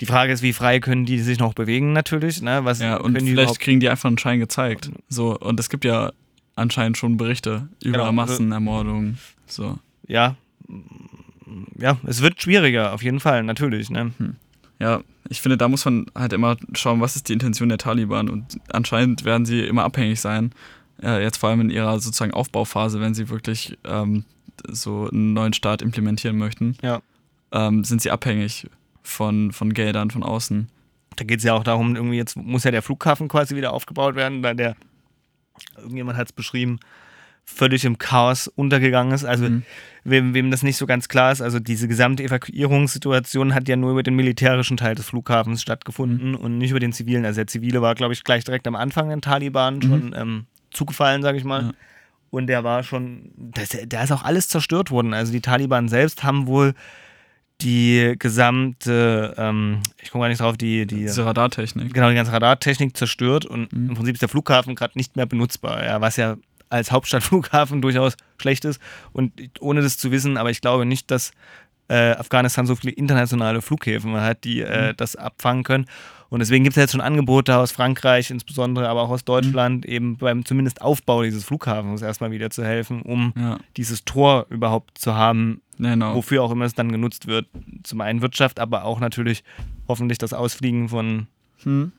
die 0.00 0.06
Frage 0.06 0.32
ist, 0.32 0.42
wie 0.42 0.52
frei 0.52 0.78
können 0.80 1.04
die 1.06 1.18
sich 1.20 1.38
noch 1.38 1.54
bewegen, 1.54 1.92
natürlich. 1.92 2.40
Ne? 2.42 2.64
Was 2.64 2.78
Ja, 2.80 2.96
und 2.98 3.20
vielleicht 3.20 3.58
kriegen 3.60 3.80
die 3.80 3.88
einfach 3.88 4.08
einen 4.08 4.18
Schein 4.18 4.38
gezeigt. 4.38 4.90
So, 5.08 5.36
und 5.38 5.58
es 5.58 5.68
gibt 5.70 5.84
ja 5.84 6.12
anscheinend 6.54 6.96
schon 6.98 7.16
Berichte 7.16 7.68
über 7.82 7.92
Genau, 7.98 8.04
also- 8.04 8.12
Massenermordungen. 8.12 9.18
So. 9.46 9.78
Ja. 10.06 10.36
Ja, 11.78 11.96
es 12.06 12.20
wird 12.22 12.40
schwieriger, 12.42 12.92
auf 12.92 13.02
jeden 13.02 13.20
Fall, 13.20 13.42
natürlich. 13.42 13.88
Ne? 13.90 14.12
Ja, 14.78 15.00
ich 15.28 15.40
finde, 15.40 15.56
da 15.56 15.68
muss 15.68 15.84
man 15.84 16.06
halt 16.14 16.32
immer 16.32 16.56
schauen, 16.74 17.00
was 17.00 17.16
ist 17.16 17.28
die 17.28 17.32
Intention 17.32 17.68
der 17.68 17.78
Taliban. 17.78 18.28
Und 18.28 18.58
anscheinend 18.70 19.24
werden 19.24 19.46
sie 19.46 19.60
immer 19.64 19.84
abhängig 19.84 20.20
sein. 20.20 20.52
Äh, 21.02 21.22
jetzt 21.22 21.38
vor 21.38 21.48
allem 21.50 21.60
in 21.62 21.70
ihrer 21.70 21.98
sozusagen 22.00 22.32
Aufbauphase, 22.34 23.00
wenn 23.00 23.14
sie 23.14 23.28
wirklich 23.30 23.78
ähm, 23.84 24.24
so 24.68 25.08
einen 25.10 25.32
neuen 25.32 25.52
Staat 25.52 25.80
implementieren 25.82 26.36
möchten, 26.36 26.76
Ja. 26.82 27.00
ähm, 27.52 27.84
sind 27.84 28.02
sie 28.02 28.10
abhängig 28.10 28.66
von, 29.08 29.52
von 29.52 29.72
Geldern 29.74 30.10
von 30.10 30.22
außen. 30.22 30.68
Da 31.16 31.24
geht 31.24 31.38
es 31.38 31.44
ja 31.44 31.54
auch 31.54 31.64
darum, 31.64 31.96
irgendwie 31.96 32.16
jetzt 32.16 32.36
muss 32.36 32.64
ja 32.64 32.70
der 32.70 32.82
Flughafen 32.82 33.28
quasi 33.28 33.56
wieder 33.56 33.72
aufgebaut 33.72 34.14
werden, 34.14 34.42
da 34.42 34.54
der, 34.54 34.76
irgendjemand 35.76 36.16
hat 36.16 36.28
es 36.28 36.32
beschrieben, 36.32 36.78
völlig 37.44 37.84
im 37.84 37.98
Chaos 37.98 38.46
untergegangen 38.46 39.12
ist. 39.12 39.24
Also 39.24 39.48
Mhm. 39.48 39.62
wem, 40.04 40.34
wem 40.34 40.50
das 40.50 40.62
nicht 40.62 40.76
so 40.76 40.86
ganz 40.86 41.08
klar 41.08 41.32
ist, 41.32 41.40
also 41.40 41.58
diese 41.58 41.88
gesamte 41.88 42.22
Evakuierungssituation 42.22 43.54
hat 43.54 43.68
ja 43.68 43.76
nur 43.76 43.92
über 43.92 44.02
den 44.02 44.14
militärischen 44.14 44.76
Teil 44.76 44.94
des 44.94 45.06
Flughafens 45.06 45.62
stattgefunden 45.62 46.34
und 46.34 46.58
nicht 46.58 46.70
über 46.70 46.80
den 46.80 46.92
zivilen. 46.92 47.24
Also 47.24 47.38
der 47.38 47.46
zivile 47.46 47.80
war, 47.82 47.94
glaube 47.94 48.12
ich, 48.12 48.22
gleich 48.22 48.44
direkt 48.44 48.68
am 48.68 48.76
Anfang 48.76 49.08
den 49.08 49.22
Taliban 49.22 49.80
schon 49.82 50.14
ähm, 50.16 50.46
zugefallen, 50.70 51.22
sage 51.22 51.38
ich 51.38 51.44
mal. 51.44 51.62
Ja. 51.62 51.70
Und 52.30 52.46
der 52.46 52.62
war 52.62 52.82
schon, 52.82 53.32
da 53.86 54.02
ist 54.02 54.12
auch 54.12 54.22
alles 54.22 54.48
zerstört 54.48 54.90
worden. 54.90 55.14
Also 55.14 55.32
die 55.32 55.40
Taliban 55.40 55.88
selbst 55.88 56.22
haben 56.22 56.46
wohl 56.46 56.74
die 57.60 58.14
gesamte, 58.18 59.34
ähm, 59.36 59.80
ich 60.00 60.10
komme 60.10 60.22
gar 60.22 60.28
nicht 60.28 60.40
drauf, 60.40 60.56
die, 60.56 60.86
die 60.86 60.96
Diese 61.02 61.24
Radartechnik. 61.26 61.92
genau 61.92 62.08
die 62.08 62.14
ganze 62.14 62.32
Radartechnik 62.32 62.96
zerstört 62.96 63.46
und 63.46 63.72
Mhm. 63.72 63.88
im 63.90 63.94
Prinzip 63.94 64.14
ist 64.14 64.22
der 64.22 64.28
Flughafen 64.28 64.74
gerade 64.74 64.96
nicht 64.96 65.16
mehr 65.16 65.26
benutzbar, 65.26 65.84
ja, 65.84 66.00
was 66.00 66.16
ja 66.16 66.36
als 66.70 66.92
Hauptstadtflughafen 66.92 67.82
durchaus 67.82 68.14
schlecht 68.40 68.64
ist. 68.64 68.80
Und 69.12 69.32
ohne 69.60 69.80
das 69.82 69.98
zu 69.98 70.10
wissen, 70.12 70.36
aber 70.36 70.50
ich 70.50 70.60
glaube 70.60 70.86
nicht, 70.86 71.10
dass 71.10 71.32
äh, 71.88 72.12
Afghanistan 72.12 72.66
so 72.66 72.76
viele 72.76 72.92
internationale 72.92 73.62
Flughäfen 73.62 74.14
hat, 74.20 74.44
die 74.44 74.60
äh, 74.60 74.94
das 74.94 75.16
abfangen 75.16 75.64
können. 75.64 75.86
Und 76.30 76.40
deswegen 76.40 76.62
gibt 76.64 76.76
es 76.76 76.80
jetzt 76.82 76.92
schon 76.92 77.00
Angebote 77.00 77.56
aus 77.56 77.72
Frankreich, 77.72 78.30
insbesondere, 78.30 78.88
aber 78.88 79.02
auch 79.02 79.08
aus 79.10 79.24
Deutschland, 79.24 79.86
eben 79.86 80.18
beim 80.18 80.44
zumindest 80.44 80.82
Aufbau 80.82 81.22
dieses 81.22 81.44
Flughafens 81.44 82.02
erstmal 82.02 82.30
wieder 82.30 82.50
zu 82.50 82.62
helfen, 82.64 83.00
um 83.02 83.32
Ja, 83.34 83.58
dieses 83.78 84.04
Tor 84.04 84.46
überhaupt 84.50 84.98
zu 84.98 85.14
haben, 85.14 85.62
genau. 85.78 86.14
wofür 86.14 86.42
auch 86.42 86.50
immer 86.50 86.66
es 86.66 86.74
dann 86.74 86.92
genutzt 86.92 87.26
wird. 87.28 87.46
Zum 87.82 88.02
einen 88.02 88.20
Wirtschaft, 88.20 88.60
aber 88.60 88.84
auch 88.84 89.00
natürlich 89.00 89.42
hoffentlich 89.88 90.18
das 90.18 90.32
Ausfliegen 90.34 90.88
von 90.90 91.28
Hm. 91.62 91.92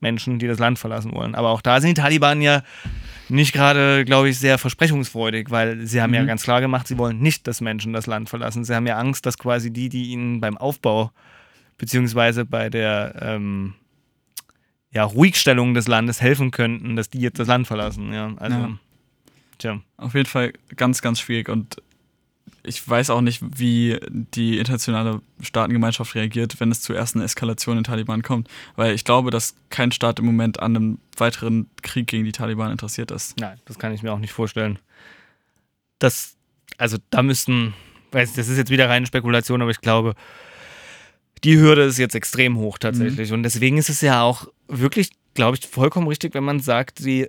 Menschen, 0.00 0.38
die 0.38 0.46
das 0.46 0.58
Land 0.58 0.78
verlassen 0.78 1.14
wollen. 1.14 1.34
Aber 1.34 1.50
auch 1.50 1.62
da 1.62 1.80
sind 1.80 1.96
die 1.96 2.00
Taliban 2.02 2.42
ja 2.42 2.62
nicht 3.28 3.52
gerade, 3.54 4.04
glaube 4.04 4.28
ich, 4.28 4.38
sehr 4.38 4.58
versprechungsfreudig, 4.58 5.50
weil 5.50 5.86
sie 5.86 6.02
haben 6.02 6.12
ja 6.12 6.22
Mhm. 6.22 6.26
ganz 6.26 6.42
klar 6.42 6.60
gemacht, 6.60 6.86
sie 6.86 6.98
wollen 6.98 7.20
nicht, 7.20 7.46
dass 7.46 7.60
Menschen 7.60 7.92
das 7.92 8.06
Land 8.06 8.28
verlassen. 8.28 8.64
Sie 8.64 8.74
haben 8.74 8.86
ja 8.86 8.98
Angst, 8.98 9.24
dass 9.26 9.38
quasi 9.38 9.72
die, 9.72 9.88
die 9.88 10.10
ihnen 10.10 10.40
beim 10.40 10.58
Aufbau 10.58 11.12
beziehungsweise 11.78 12.44
bei 12.44 12.70
der, 12.70 13.14
ähm, 13.20 13.74
ja, 14.92 15.04
Ruhigstellung 15.04 15.74
des 15.74 15.88
Landes 15.88 16.20
helfen 16.20 16.50
könnten, 16.50 16.96
dass 16.96 17.10
die 17.10 17.20
jetzt 17.20 17.38
das 17.38 17.48
Land 17.48 17.66
verlassen. 17.66 18.12
Ja, 18.12 18.34
also, 18.36 18.56
ja. 18.56 18.78
tja. 19.58 19.80
Auf 19.98 20.14
jeden 20.14 20.28
Fall 20.28 20.52
ganz, 20.74 21.02
ganz 21.02 21.20
schwierig 21.20 21.48
und 21.48 21.76
ich 22.66 22.86
weiß 22.88 23.10
auch 23.10 23.20
nicht, 23.20 23.42
wie 23.42 23.98
die 24.10 24.58
internationale 24.58 25.20
Staatengemeinschaft 25.40 26.14
reagiert, 26.14 26.58
wenn 26.58 26.70
es 26.70 26.82
zur 26.82 26.96
ersten 26.96 27.20
Eskalation 27.20 27.78
in 27.78 27.84
Taliban 27.84 28.22
kommt. 28.22 28.48
Weil 28.74 28.94
ich 28.94 29.04
glaube, 29.04 29.30
dass 29.30 29.54
kein 29.70 29.92
Staat 29.92 30.18
im 30.18 30.26
Moment 30.26 30.60
an 30.60 30.76
einem 30.76 30.98
weiteren 31.16 31.70
Krieg 31.82 32.08
gegen 32.08 32.24
die 32.24 32.32
Taliban 32.32 32.72
interessiert 32.72 33.10
ist. 33.10 33.38
Nein, 33.38 33.60
das 33.66 33.78
kann 33.78 33.92
ich 33.92 34.02
mir 34.02 34.12
auch 34.12 34.18
nicht 34.18 34.32
vorstellen. 34.32 34.78
Das, 35.98 36.36
also 36.76 36.98
da 37.10 37.22
müssten, 37.22 37.74
weiß 38.10 38.34
das 38.34 38.48
ist 38.48 38.58
jetzt 38.58 38.70
wieder 38.70 38.88
reine 38.88 39.06
Spekulation, 39.06 39.62
aber 39.62 39.70
ich 39.70 39.80
glaube, 39.80 40.14
die 41.44 41.58
Hürde 41.58 41.82
ist 41.82 41.98
jetzt 41.98 42.14
extrem 42.14 42.56
hoch 42.56 42.78
tatsächlich. 42.78 43.30
Mhm. 43.30 43.36
Und 43.36 43.42
deswegen 43.42 43.78
ist 43.78 43.88
es 43.88 44.00
ja 44.00 44.22
auch 44.22 44.48
wirklich, 44.68 45.10
glaube 45.34 45.56
ich, 45.56 45.66
vollkommen 45.66 46.08
richtig, 46.08 46.34
wenn 46.34 46.44
man 46.44 46.60
sagt, 46.60 47.04
die 47.04 47.28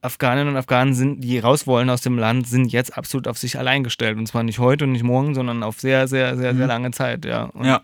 Afghaninnen 0.00 0.48
und 0.48 0.56
Afghanen 0.56 0.94
sind, 0.94 1.20
die 1.20 1.38
raus 1.38 1.66
wollen 1.66 1.88
aus 1.88 2.00
dem 2.00 2.18
Land, 2.18 2.48
sind 2.48 2.72
jetzt 2.72 2.96
absolut 2.98 3.28
auf 3.28 3.38
sich 3.38 3.58
allein 3.58 3.84
gestellt. 3.84 4.18
Und 4.18 4.26
zwar 4.26 4.42
nicht 4.42 4.58
heute 4.58 4.84
und 4.84 4.92
nicht 4.92 5.04
morgen, 5.04 5.34
sondern 5.34 5.62
auf 5.62 5.80
sehr, 5.80 6.08
sehr, 6.08 6.36
sehr, 6.36 6.54
mhm. 6.54 6.58
sehr 6.58 6.66
lange 6.66 6.90
Zeit, 6.90 7.24
ja. 7.24 7.44
Und 7.44 7.64
ja. 7.64 7.82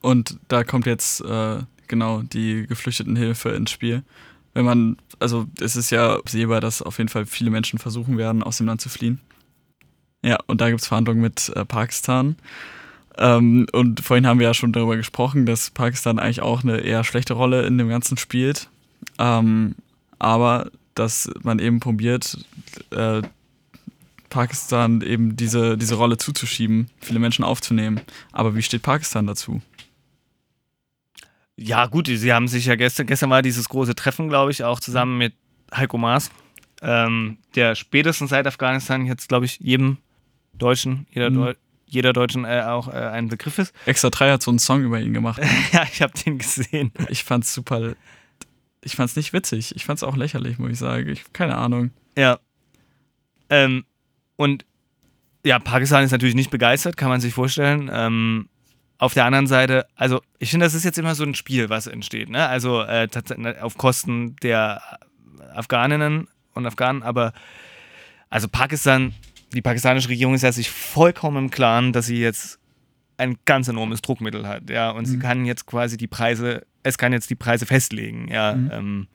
Und 0.00 0.38
da 0.48 0.64
kommt 0.64 0.86
jetzt 0.86 1.20
äh, 1.20 1.58
genau 1.86 2.22
die 2.22 2.66
Geflüchtetenhilfe 2.66 3.50
ins 3.50 3.70
Spiel. 3.70 4.02
Wenn 4.54 4.64
man, 4.64 4.96
also 5.18 5.46
es 5.60 5.76
ist 5.76 5.90
ja 5.90 6.18
sehbar, 6.26 6.62
dass 6.62 6.80
auf 6.80 6.96
jeden 6.96 7.10
Fall 7.10 7.26
viele 7.26 7.50
Menschen 7.50 7.78
versuchen 7.78 8.16
werden, 8.16 8.42
aus 8.42 8.56
dem 8.56 8.66
Land 8.66 8.80
zu 8.80 8.88
fliehen. 8.88 9.20
Ja, 10.22 10.38
und 10.46 10.60
da 10.62 10.68
gibt 10.68 10.80
es 10.80 10.88
Verhandlungen 10.88 11.20
mit 11.20 11.50
äh, 11.54 11.64
Pakistan. 11.64 12.36
Ähm, 13.18 13.66
und 13.72 14.00
vorhin 14.00 14.26
haben 14.26 14.38
wir 14.38 14.46
ja 14.46 14.54
schon 14.54 14.72
darüber 14.72 14.96
gesprochen, 14.96 15.46
dass 15.46 15.70
Pakistan 15.70 16.18
eigentlich 16.18 16.42
auch 16.42 16.62
eine 16.62 16.78
eher 16.78 17.04
schlechte 17.04 17.34
Rolle 17.34 17.66
in 17.66 17.78
dem 17.78 17.88
Ganzen 17.88 18.16
spielt. 18.16 18.68
Ähm, 19.18 19.74
aber 20.18 20.70
dass 20.94 21.30
man 21.42 21.58
eben 21.58 21.80
probiert, 21.80 22.38
äh, 22.90 23.22
Pakistan 24.28 25.02
eben 25.02 25.36
diese, 25.36 25.76
diese 25.76 25.96
Rolle 25.96 26.16
zuzuschieben, 26.16 26.88
viele 27.00 27.18
Menschen 27.18 27.44
aufzunehmen. 27.44 28.00
Aber 28.32 28.54
wie 28.54 28.62
steht 28.62 28.82
Pakistan 28.82 29.26
dazu? 29.26 29.60
Ja, 31.56 31.86
gut, 31.86 32.06
sie 32.06 32.32
haben 32.32 32.48
sich 32.48 32.66
ja 32.66 32.76
gestern, 32.76 33.06
gestern 33.06 33.28
war 33.28 33.42
dieses 33.42 33.68
große 33.68 33.94
Treffen, 33.94 34.28
glaube 34.28 34.50
ich, 34.50 34.64
auch 34.64 34.80
zusammen 34.80 35.18
mit 35.18 35.34
Heiko 35.74 35.98
Maas, 35.98 36.30
ähm, 36.80 37.38
der 37.54 37.74
spätestens 37.74 38.30
seit 38.30 38.46
Afghanistan 38.46 39.04
jetzt, 39.04 39.28
glaube 39.28 39.44
ich, 39.44 39.58
jedem 39.60 39.98
Deutschen, 40.54 41.06
jeder, 41.10 41.28
mhm. 41.30 41.34
Deu 41.34 41.54
jeder 41.90 42.12
Deutschen 42.12 42.44
äh, 42.44 42.62
auch 42.62 42.88
äh, 42.88 42.92
ein 42.92 43.28
Begriff 43.28 43.58
ist. 43.58 43.74
Extra 43.86 44.10
3 44.10 44.32
hat 44.32 44.42
so 44.42 44.50
einen 44.50 44.58
Song 44.58 44.82
über 44.82 45.00
ihn 45.00 45.12
gemacht. 45.12 45.40
ja, 45.72 45.84
ich 45.92 46.02
habe 46.02 46.12
den 46.12 46.38
gesehen. 46.38 46.92
Ich 47.08 47.24
fand's 47.24 47.52
super 47.52 47.94
ich 48.82 48.96
fand's 48.96 49.16
nicht 49.16 49.32
witzig. 49.32 49.74
Ich 49.76 49.84
fand's 49.84 50.02
auch 50.02 50.16
lächerlich, 50.16 50.58
muss 50.58 50.72
ich 50.72 50.78
sagen. 50.78 51.08
Ich, 51.08 51.32
keine 51.32 51.56
Ahnung. 51.56 51.90
Ja. 52.16 52.38
Ähm, 53.48 53.84
und 54.36 54.64
ja, 55.44 55.58
Pakistan 55.58 56.04
ist 56.04 56.12
natürlich 56.12 56.34
nicht 56.34 56.50
begeistert, 56.50 56.96
kann 56.96 57.08
man 57.08 57.20
sich 57.20 57.34
vorstellen. 57.34 57.90
Ähm, 57.92 58.48
auf 58.98 59.14
der 59.14 59.24
anderen 59.24 59.46
Seite, 59.46 59.86
also 59.96 60.20
ich 60.38 60.50
finde, 60.50 60.66
das 60.66 60.74
ist 60.74 60.84
jetzt 60.84 60.98
immer 60.98 61.14
so 61.14 61.24
ein 61.24 61.34
Spiel, 61.34 61.70
was 61.70 61.86
entsteht. 61.86 62.28
Ne? 62.28 62.46
Also 62.46 62.82
äh, 62.82 63.08
auf 63.60 63.78
Kosten 63.78 64.36
der 64.36 64.82
Afghaninnen 65.54 66.28
und 66.52 66.66
Afghanen, 66.66 67.02
aber 67.02 67.32
also 68.28 68.48
Pakistan, 68.48 69.14
die 69.54 69.62
pakistanische 69.62 70.08
Regierung 70.08 70.34
ist 70.34 70.42
ja 70.42 70.52
sich 70.52 70.70
vollkommen 70.70 71.44
im 71.44 71.50
Klaren, 71.50 71.92
dass 71.92 72.06
sie 72.06 72.18
jetzt 72.18 72.58
ein 73.16 73.36
ganz 73.44 73.68
enormes 73.68 74.00
Druckmittel 74.00 74.46
hat, 74.46 74.70
ja, 74.70 74.90
und 74.90 75.02
mhm. 75.02 75.06
sie 75.06 75.18
kann 75.18 75.44
jetzt 75.44 75.66
quasi 75.66 75.96
die 75.96 76.06
Preise 76.06 76.62
es 76.82 76.98
kann 76.98 77.12
jetzt 77.12 77.30
die 77.30 77.36
Preise 77.36 77.66
festlegen. 77.66 78.28
Ja, 78.30 78.54
mhm. 78.54 78.70
ähm, 78.72 79.06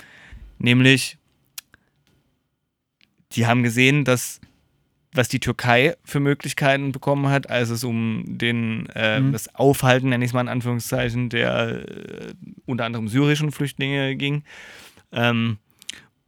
nämlich, 0.60 1.18
die 3.32 3.46
haben 3.46 3.64
gesehen, 3.64 4.06
dass 4.06 4.40
was 5.14 5.30
die 5.30 5.40
Türkei 5.40 5.96
für 6.04 6.20
Möglichkeiten 6.20 6.92
bekommen 6.92 7.30
hat, 7.30 7.50
als 7.50 7.70
es 7.70 7.86
um 7.86 8.26
den, 8.28 8.88
äh, 8.96 9.22
mhm. 9.22 9.32
das 9.32 9.54
Aufhalten, 9.56 10.10
nenne 10.10 10.26
ich 10.26 10.32
es 10.32 10.34
mal 10.34 10.42
in 10.42 10.50
Anführungszeichen, 10.50 11.30
der 11.30 11.88
äh, 11.88 12.34
unter 12.66 12.84
anderem 12.84 13.08
syrischen 13.08 13.54
Flüchtlinge 13.54 14.18
ging. 14.18 14.44
Ähm, 15.14 15.58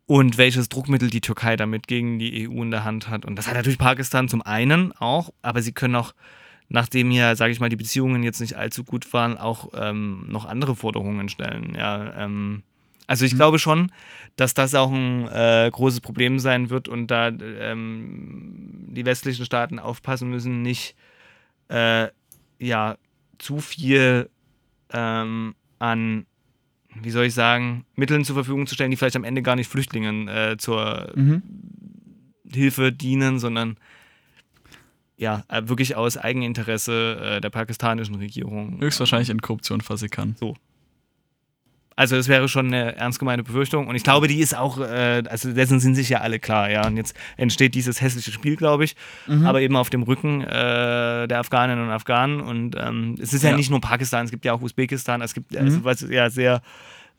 und 0.08 0.38
welches 0.38 0.70
Druckmittel 0.70 1.10
die 1.10 1.22
Türkei 1.22 1.56
damit 1.56 1.88
gegen 1.88 2.18
die 2.18 2.50
EU 2.50 2.64
in 2.64 2.72
der 2.72 2.84
Hand 2.84 3.10
hat. 3.10 3.26
Und 3.26 3.36
das 3.36 3.48
hat 3.48 3.54
natürlich 3.54 3.78
Pakistan 3.78 4.28
zum 4.28 4.42
einen 4.42 4.92
auch, 4.94 5.32
aber 5.42 5.62
sie 5.62 5.74
können 5.74 5.96
auch 5.96 6.14
nachdem 6.70 7.12
ja, 7.12 7.36
sage 7.36 7.52
ich 7.52 7.60
mal, 7.60 7.70
die 7.70 7.76
Beziehungen 7.76 8.24
jetzt 8.24 8.42
nicht 8.42 8.56
allzu 8.56 8.84
gut 8.84 9.14
waren, 9.14 9.38
auch 9.38 9.70
ähm, 9.74 10.26
noch 10.28 10.46
andere 10.46 10.76
Forderungen 10.76 11.30
stellen. 11.30 11.76
Ja, 11.76 12.14
ähm, 12.18 12.64
also 13.08 13.26
ich 13.26 13.34
mhm. 13.34 13.38
glaube 13.38 13.60
schon, 13.60 13.92
dass 14.36 14.54
das 14.54 14.76
auch 14.76 14.92
ein 14.92 15.28
äh, 15.30 15.70
großes 15.72 16.02
Problem 16.02 16.40
sein 16.40 16.70
wird 16.70 16.90
und 16.90 17.08
da 17.08 17.30
ähm, 17.30 18.86
die 18.90 19.06
westlichen 19.06 19.46
Staaten 19.46 19.80
aufpassen 19.80 20.30
müssen, 20.30 20.62
nicht 20.62 20.96
äh, 21.70 22.08
ja 22.60 22.98
zu 23.38 23.60
viel 23.60 24.30
ähm, 24.92 25.56
an 25.80 26.26
wie 27.04 27.12
soll 27.12 27.26
ich 27.26 27.34
sagen, 27.34 27.86
Mitteln 27.96 28.26
zur 28.26 28.36
Verfügung 28.36 28.68
zu 28.68 28.76
stellen, 28.76 28.92
die 28.92 28.98
vielleicht 28.98 29.16
am 29.16 29.24
Ende 29.24 29.42
gar 29.42 29.56
nicht 29.56 29.70
Flüchtlingen 29.70 30.28
äh, 30.28 30.58
zur 30.58 31.12
mhm. 31.16 31.42
Hilfe 32.52 32.92
dienen, 32.92 33.40
sondern 33.40 33.78
ja, 35.18 35.44
äh, 35.50 35.64
wirklich 35.66 35.96
aus 35.96 36.18
Eigeninteresse 36.18 37.38
äh, 37.38 37.42
der 37.42 37.50
pakistanischen 37.50 38.16
Regierung. 38.16 38.80
Höchstwahrscheinlich 38.80 39.30
in 39.30 39.42
Korruption 39.42 39.82
versickern. 39.82 40.36
So. 40.40 40.56
Also 41.98 42.16
das 42.16 42.28
wäre 42.28 42.48
schon 42.48 42.68
eine 42.68 42.96
ernst 42.96 43.18
gemeinte 43.18 43.44
Befürchtung 43.44 43.88
und 43.88 43.96
ich 43.96 44.04
glaube, 44.04 44.28
die 44.28 44.40
ist 44.40 44.56
auch, 44.56 44.80
äh, 44.80 45.24
also 45.28 45.52
dessen 45.52 45.80
sind 45.80 45.96
sich 45.96 46.10
ja 46.10 46.22
alle 46.22 46.40
klar, 46.40 46.70
ja. 46.70 46.86
Und 46.86 46.96
jetzt 46.96 47.16
entsteht 47.38 47.74
dieses 47.74 48.02
hässliche 48.02 48.32
Spiel, 48.32 48.56
glaube 48.56 48.84
ich, 48.84 48.96
mhm. 49.26 49.48
aber 49.48 49.62
eben 49.62 49.76
auf 49.76 49.90
dem 49.90 50.04
Rücken 50.04 50.42
äh, 50.42 51.28
der 51.28 51.40
Afghaninnen 51.40 51.86
und 51.86 51.92
Afghanen 51.92 52.40
und 52.40 52.76
ähm, 52.78 53.16
es 53.20 53.34
ist 53.34 53.44
ja, 53.44 53.50
ja, 53.50 53.58
nicht 53.58 53.72
nur 53.72 53.82
Pakistan, 53.82 54.26
es 54.26 54.32
gibt 54.32 54.46
ja 54.46 54.54
auch 54.54 54.62
Usbekistan, 54.62 55.22
es 55.24 55.34
gibt, 55.34 55.54
mhm. 55.54 55.58
also, 55.58 55.84
was 55.84 56.02
ja 56.02 56.30
sehr 56.30 56.62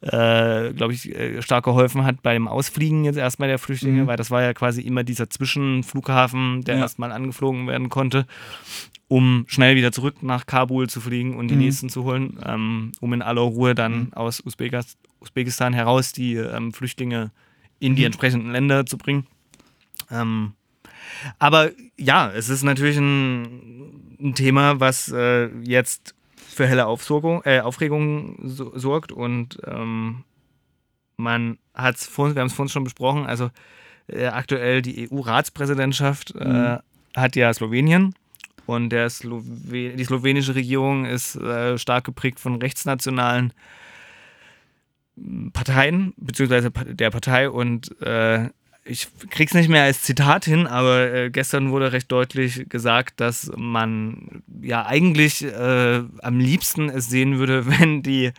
äh, 0.01 0.73
glaube 0.75 0.93
ich, 0.93 1.15
äh, 1.15 1.43
stark 1.43 1.65
geholfen 1.65 2.05
hat 2.05 2.23
beim 2.23 2.47
Ausfliegen 2.47 3.05
jetzt 3.05 3.17
erstmal 3.17 3.49
der 3.49 3.59
Flüchtlinge, 3.59 4.03
mhm. 4.03 4.07
weil 4.07 4.17
das 4.17 4.31
war 4.31 4.43
ja 4.43 4.55
quasi 4.55 4.83
immer 4.83 5.03
dieser 5.03 5.29
Zwischenflughafen, 5.29 6.63
der 6.63 6.77
ja. 6.77 6.83
erstmal 6.83 7.11
angeflogen 7.11 7.67
werden 7.67 7.89
konnte, 7.89 8.27
um 9.09 9.45
schnell 9.49 9.75
wieder 9.75 9.91
zurück 9.91 10.23
nach 10.23 10.47
Kabul 10.47 10.89
zu 10.89 11.01
fliegen 11.01 11.37
und 11.37 11.49
die 11.49 11.55
mhm. 11.55 11.63
nächsten 11.63 11.89
zu 11.89 12.05
holen, 12.05 12.39
ähm, 12.45 12.93
um 13.01 13.13
in 13.13 13.23
aller 13.23 13.43
Ruhe 13.43 13.75
dann 13.75 13.99
mhm. 13.99 14.13
aus 14.15 14.41
Usbekistan 14.45 15.73
heraus 15.73 16.13
die 16.13 16.35
ähm, 16.35 16.73
Flüchtlinge 16.73 17.33
in 17.81 17.97
die 17.97 18.03
mhm. 18.03 18.07
entsprechenden 18.07 18.53
Länder 18.53 18.87
zu 18.87 18.99
bringen. 18.99 19.27
Ähm, 20.11 20.53
aber 21.39 21.71
ja, 21.97 22.31
es 22.31 22.49
ist 22.49 22.63
natürlich 22.63 22.99
ein, 22.99 24.17
ein 24.21 24.35
Thema, 24.35 24.79
was 24.79 25.11
äh, 25.11 25.49
jetzt 25.63 26.15
für 26.59 26.67
helle 26.67 26.87
Aufsorgung, 26.87 27.41
äh, 27.45 27.61
Aufregung 27.61 28.37
so, 28.43 28.77
sorgt 28.77 29.13
und 29.13 29.61
ähm, 29.65 30.25
man 31.17 31.59
hat 31.73 31.95
es 31.95 32.19
wir 32.19 32.25
haben 32.27 32.49
es 32.49 32.53
vorhin 32.53 32.69
schon 32.69 32.83
besprochen, 32.83 33.27
also 33.27 33.51
äh, 34.09 34.27
aktuell 34.27 34.83
die 34.83 35.09
EU-Ratspräsidentschaft 35.09 36.35
äh, 36.35 36.45
mhm. 36.45 36.79
hat 37.15 37.37
ja 37.37 37.55
Slowenien 37.55 38.13
und 38.67 38.93
Slowen 39.09 39.69
die 39.71 40.05
slowenische 40.05 40.57
Regierung 40.57 41.05
ist 41.05 41.37
äh, 41.37 41.79
stark 41.79 42.03
geprägt 42.03 42.41
von 42.41 42.57
rechtsnationalen 42.57 43.53
Parteien, 45.53 46.13
beziehungsweise 46.17 46.73
der 46.73 47.11
Partei 47.11 47.51
und 47.51 48.01
äh, 48.03 48.49
ich 48.89 49.09
krieg's 49.31 49.55
nicht 49.55 49.69
mehr 49.69 49.85
als 49.85 50.03
Zitat 50.03 50.45
hin, 50.45 50.67
aber 50.67 51.13
äh, 51.13 51.31
gestern 51.31 51.71
wurde 51.71 51.93
recht 51.93 52.11
deutlich 52.11 52.69
gesagt, 52.69 53.21
dass 53.21 53.51
man 53.57 54.43
ja 54.63 54.87
eigentlich 54.87 55.45
äh, 55.45 56.03
am 56.23 56.41
liebsten 56.41 56.89
es 56.89 57.09
sehen 57.09 57.39
würde, 57.39 57.67
wenn 57.79 58.03
die 58.03 58.33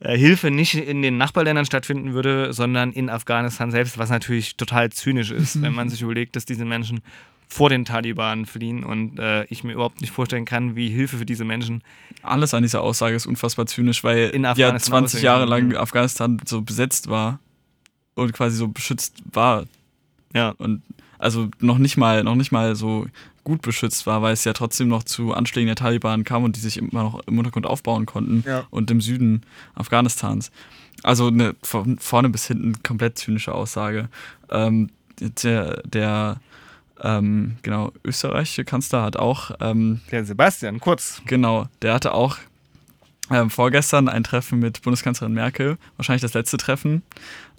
äh, 0.00 0.16
Hilfe 0.16 0.50
nicht 0.50 0.74
in 0.74 1.02
den 1.02 1.16
Nachbarländern 1.16 1.64
stattfinden 1.64 2.12
würde, 2.12 2.52
sondern 2.52 2.92
in 2.92 3.08
Afghanistan 3.08 3.70
selbst, 3.70 3.98
was 3.98 4.10
natürlich 4.10 4.56
total 4.56 4.90
zynisch 4.90 5.30
ist, 5.30 5.56
mhm. 5.56 5.62
wenn 5.62 5.74
man 5.74 5.88
sich 5.90 6.02
überlegt, 6.02 6.36
dass 6.36 6.44
diese 6.44 6.64
Menschen 6.64 7.00
vor 7.48 7.68
den 7.68 7.84
Taliban 7.84 8.46
fliehen 8.46 8.82
und 8.82 9.18
äh, 9.18 9.44
ich 9.44 9.62
mir 9.62 9.74
überhaupt 9.74 10.00
nicht 10.00 10.12
vorstellen 10.12 10.46
kann, 10.46 10.74
wie 10.74 10.88
Hilfe 10.88 11.18
für 11.18 11.26
diese 11.26 11.44
Menschen. 11.44 11.82
Alles 12.22 12.54
an 12.54 12.62
dieser 12.62 12.80
Aussage 12.80 13.14
ist 13.14 13.26
unfassbar 13.26 13.66
zynisch, 13.66 14.02
weil 14.02 14.30
in 14.30 14.44
ja 14.44 14.76
20 14.76 15.22
Jahre 15.22 15.44
lang 15.44 15.76
Afghanistan 15.76 16.38
so 16.46 16.62
besetzt 16.62 17.10
war 17.10 17.40
und 18.14 18.32
quasi 18.32 18.56
so 18.56 18.68
beschützt 18.68 19.22
war 19.30 19.66
ja. 20.34 20.50
Und 20.58 20.82
also 21.18 21.48
noch 21.60 21.78
nicht 21.78 21.96
mal, 21.96 22.24
noch 22.24 22.34
nicht 22.34 22.52
mal 22.52 22.74
so 22.74 23.06
gut 23.44 23.62
beschützt 23.62 24.06
war, 24.06 24.22
weil 24.22 24.32
es 24.32 24.44
ja 24.44 24.52
trotzdem 24.52 24.88
noch 24.88 25.02
zu 25.02 25.34
Anschlägen 25.34 25.66
der 25.66 25.76
Taliban 25.76 26.24
kam 26.24 26.44
und 26.44 26.56
die 26.56 26.60
sich 26.60 26.78
immer 26.78 27.02
noch 27.02 27.20
im 27.26 27.38
Untergrund 27.38 27.66
aufbauen 27.66 28.06
konnten 28.06 28.44
ja. 28.46 28.66
und 28.70 28.90
im 28.90 29.00
Süden 29.00 29.42
Afghanistans. 29.74 30.50
Also 31.02 31.28
eine 31.28 31.54
von 31.62 31.98
vorne 31.98 32.28
bis 32.28 32.46
hinten 32.46 32.82
komplett 32.82 33.18
zynische 33.18 33.54
Aussage. 33.54 34.08
Ähm, 34.50 34.90
der, 35.20 35.82
der 35.84 36.40
ähm, 37.02 37.56
genau, 37.62 37.92
österreichische 38.04 38.64
Kanzler 38.64 39.02
hat 39.02 39.16
auch. 39.16 39.50
Ähm, 39.60 40.00
der 40.10 40.24
Sebastian 40.24 40.80
Kurz. 40.80 41.22
Genau, 41.26 41.66
der 41.82 41.94
hatte 41.94 42.14
auch 42.14 42.38
ähm, 43.30 43.50
vorgestern 43.50 44.08
ein 44.08 44.24
Treffen 44.24 44.60
mit 44.60 44.82
Bundeskanzlerin 44.82 45.34
Merkel, 45.34 45.78
wahrscheinlich 45.96 46.22
das 46.22 46.34
letzte 46.34 46.56
Treffen, 46.58 47.02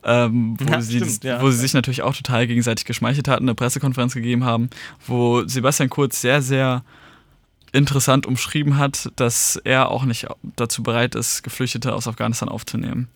ähm, 0.03 0.55
wo, 0.59 0.71
Ja, 0.71 0.81
sie, 0.81 0.99
stimmt, 0.99 1.23
ja. 1.23 1.41
wo 1.41 1.49
sie 1.49 1.57
sich 1.57 1.73
natürlich 1.73 2.01
auch 2.01 2.15
total 2.15 2.47
gegenseitig 2.47 2.85
geschmeichelt 2.85 3.27
hatten, 3.27 3.45
eine 3.45 3.55
Pressekonferenz 3.55 4.13
gegeben 4.13 4.43
haben, 4.43 4.69
wo 5.05 5.47
Sebastian 5.47 5.89
Kurz 5.89 6.21
sehr, 6.21 6.41
sehr 6.41 6.83
interessant 7.71 8.25
umschrieben 8.25 8.77
hat, 8.77 9.11
dass 9.15 9.55
er 9.57 9.89
auch 9.89 10.05
nicht 10.05 10.27
dazu 10.55 10.83
bereit 10.83 11.15
ist, 11.15 11.43
Geflüchtete 11.43 11.93
aus 11.93 12.07
Afghanistan 12.07 12.49
aufzunehmen. 12.49 13.07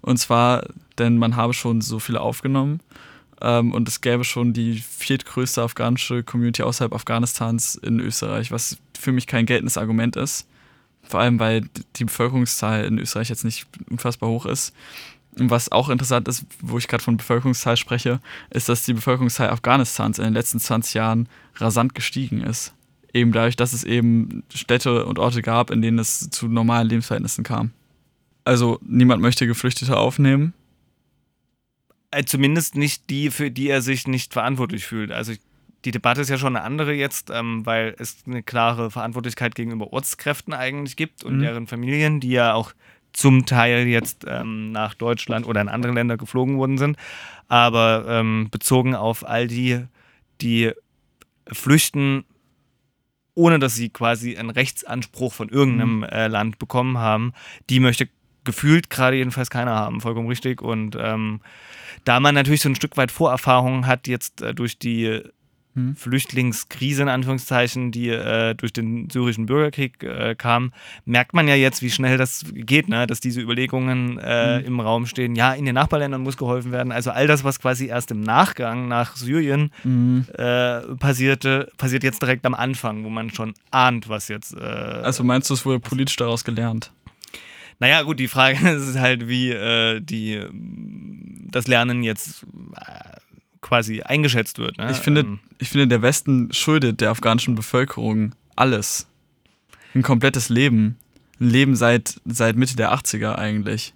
Und 0.00 0.18
zwar, 0.18 0.64
denn 0.98 1.16
man 1.16 1.36
habe 1.36 1.54
schon 1.54 1.80
so 1.80 2.00
viele 2.00 2.20
aufgenommen 2.20 2.80
ähm, 3.40 3.72
und 3.72 3.88
es 3.88 4.00
gäbe 4.00 4.24
schon 4.24 4.52
die 4.52 4.80
viertgrößte 4.80 5.62
afghanische 5.62 6.24
Community 6.24 6.62
außerhalb 6.62 6.92
Afghanistans 6.92 7.76
in 7.76 8.00
Österreich, 8.00 8.50
was 8.50 8.78
für 8.98 9.12
mich 9.12 9.26
kein 9.28 9.46
geltendes 9.46 9.78
Argument 9.78 10.16
ist. 10.16 10.48
Vor 11.02 11.20
allem, 11.20 11.38
weil 11.40 11.68
die 11.96 12.04
Bevölkerungszahl 12.04 12.84
in 12.84 12.98
Österreich 12.98 13.28
jetzt 13.28 13.44
nicht 13.44 13.66
unfassbar 13.90 14.28
hoch 14.28 14.46
ist. 14.46 14.72
Und 15.38 15.50
was 15.50 15.72
auch 15.72 15.88
interessant 15.88 16.28
ist, 16.28 16.44
wo 16.60 16.76
ich 16.78 16.88
gerade 16.88 17.02
von 17.02 17.16
Bevölkerungszahl 17.16 17.76
spreche, 17.76 18.20
ist, 18.50 18.68
dass 18.68 18.84
die 18.84 18.92
Bevölkerungszahl 18.92 19.48
Afghanistans 19.50 20.18
in 20.18 20.24
den 20.24 20.34
letzten 20.34 20.60
20 20.60 20.94
Jahren 20.94 21.28
rasant 21.56 21.94
gestiegen 21.94 22.42
ist. 22.42 22.74
Eben 23.14 23.32
dadurch, 23.32 23.56
dass 23.56 23.72
es 23.72 23.84
eben 23.84 24.42
Städte 24.54 25.06
und 25.06 25.18
Orte 25.18 25.42
gab, 25.42 25.70
in 25.70 25.80
denen 25.82 25.98
es 25.98 26.28
zu 26.30 26.48
normalen 26.48 26.88
Lebensverhältnissen 26.88 27.44
kam. 27.44 27.70
Also 28.44 28.78
niemand 28.82 29.22
möchte 29.22 29.46
Geflüchtete 29.46 29.96
aufnehmen. 29.96 30.52
Äh, 32.10 32.24
zumindest 32.24 32.74
nicht 32.76 33.08
die, 33.08 33.30
für 33.30 33.50
die 33.50 33.68
er 33.68 33.80
sich 33.80 34.06
nicht 34.06 34.32
verantwortlich 34.32 34.84
fühlt. 34.84 35.12
Also 35.12 35.32
die 35.84 35.90
Debatte 35.90 36.20
ist 36.20 36.28
ja 36.28 36.38
schon 36.38 36.56
eine 36.56 36.64
andere 36.64 36.92
jetzt, 36.92 37.30
ähm, 37.30 37.64
weil 37.64 37.94
es 37.98 38.18
eine 38.26 38.42
klare 38.42 38.90
Verantwortlichkeit 38.90 39.54
gegenüber 39.54 39.92
Ortskräften 39.92 40.52
eigentlich 40.52 40.96
gibt 40.96 41.24
und 41.24 41.38
Mhm. 41.38 41.42
deren 41.42 41.66
Familien, 41.66 42.20
die 42.20 42.30
ja 42.30 42.54
auch 42.54 42.72
zum 43.12 43.46
Teil 43.46 43.86
jetzt 43.86 44.24
ähm, 44.26 44.72
nach 44.72 44.94
Deutschland 44.94 45.46
oder 45.46 45.60
in 45.60 45.68
andere 45.68 45.92
Länder 45.92 46.16
geflogen 46.16 46.58
worden 46.58 46.78
sind. 46.78 46.96
Aber 47.48 48.04
ähm, 48.08 48.48
bezogen 48.50 48.94
auf 48.94 49.26
all 49.26 49.46
die, 49.46 49.84
die 50.40 50.72
flüchten, 51.50 52.24
ohne 53.34 53.58
dass 53.58 53.74
sie 53.74 53.90
quasi 53.90 54.36
einen 54.36 54.50
Rechtsanspruch 54.50 55.32
von 55.32 55.48
irgendeinem 55.48 56.02
äh, 56.04 56.28
Land 56.28 56.58
bekommen 56.58 56.98
haben, 56.98 57.32
die 57.70 57.80
möchte 57.80 58.08
gefühlt 58.44 58.90
gerade 58.90 59.16
jedenfalls 59.16 59.50
keiner 59.50 59.72
haben, 59.72 60.00
vollkommen 60.00 60.28
richtig. 60.28 60.62
Und 60.62 60.96
ähm, 60.98 61.40
da 62.04 62.20
man 62.20 62.34
natürlich 62.34 62.62
so 62.62 62.68
ein 62.68 62.74
Stück 62.74 62.96
weit 62.96 63.12
Vorerfahrung 63.12 63.86
hat, 63.86 64.08
jetzt 64.08 64.42
äh, 64.42 64.54
durch 64.54 64.78
die 64.78 65.22
Hm. 65.74 65.96
Flüchtlingskrise 65.96 67.02
in 67.02 67.08
Anführungszeichen, 67.08 67.92
die 67.92 68.10
äh, 68.10 68.54
durch 68.54 68.72
den 68.74 69.08
syrischen 69.08 69.46
Bürgerkrieg 69.46 70.02
äh, 70.02 70.34
kam, 70.34 70.72
merkt 71.06 71.32
man 71.32 71.48
ja 71.48 71.54
jetzt, 71.54 71.80
wie 71.80 71.90
schnell 71.90 72.18
das 72.18 72.44
geht, 72.52 72.88
ne? 72.88 73.06
dass 73.06 73.20
diese 73.20 73.40
Überlegungen 73.40 74.18
äh, 74.18 74.60
Mhm. 74.60 74.66
im 74.66 74.80
Raum 74.80 75.06
stehen. 75.06 75.34
Ja, 75.34 75.54
in 75.54 75.64
den 75.64 75.74
Nachbarländern 75.74 76.20
muss 76.22 76.36
geholfen 76.36 76.72
werden. 76.72 76.92
Also 76.92 77.10
all 77.10 77.26
das, 77.26 77.42
was 77.44 77.58
quasi 77.58 77.86
erst 77.86 78.10
im 78.10 78.20
Nachgang 78.20 78.86
nach 78.88 79.16
Syrien 79.16 79.70
Mhm. 79.82 80.26
äh, 80.36 80.80
passierte, 80.96 81.70
passiert 81.78 82.04
jetzt 82.04 82.20
direkt 82.20 82.44
am 82.44 82.54
Anfang, 82.54 83.04
wo 83.04 83.08
man 83.08 83.30
schon 83.30 83.54
ahnt, 83.70 84.08
was 84.10 84.28
jetzt. 84.28 84.54
Äh, 84.54 84.60
Also 84.60 85.24
meinst 85.24 85.48
du, 85.48 85.54
es 85.54 85.64
wurde 85.64 85.80
politisch 85.80 86.16
daraus 86.16 86.44
gelernt? 86.44 86.92
naja, 87.78 88.02
gut, 88.02 88.20
die 88.20 88.28
Frage 88.28 88.58
ist 88.76 88.98
halt, 88.98 89.26
wie 89.28 89.50
äh, 89.50 90.00
die, 90.00 90.40
das 91.50 91.66
Lernen 91.66 92.02
jetzt 92.02 92.44
quasi 93.62 94.02
eingeschätzt 94.02 94.58
wird. 94.58 94.76
Ne? 94.76 94.90
Ich 94.90 94.98
finde, 94.98 95.22
Ähm, 95.22 95.38
ich 95.58 95.70
finde, 95.70 95.88
der 95.88 96.02
Westen 96.02 96.52
schuldet 96.52 97.00
der 97.00 97.10
afghanischen 97.10 97.54
Bevölkerung 97.54 98.34
alles. 98.56 99.06
Ein 99.94 100.02
komplettes 100.02 100.48
Leben. 100.50 100.98
Ein 101.40 101.48
Leben 101.48 101.76
seit, 101.76 102.20
seit 102.26 102.56
Mitte 102.56 102.76
der 102.76 102.92
80er 102.92 103.36
eigentlich. 103.36 103.94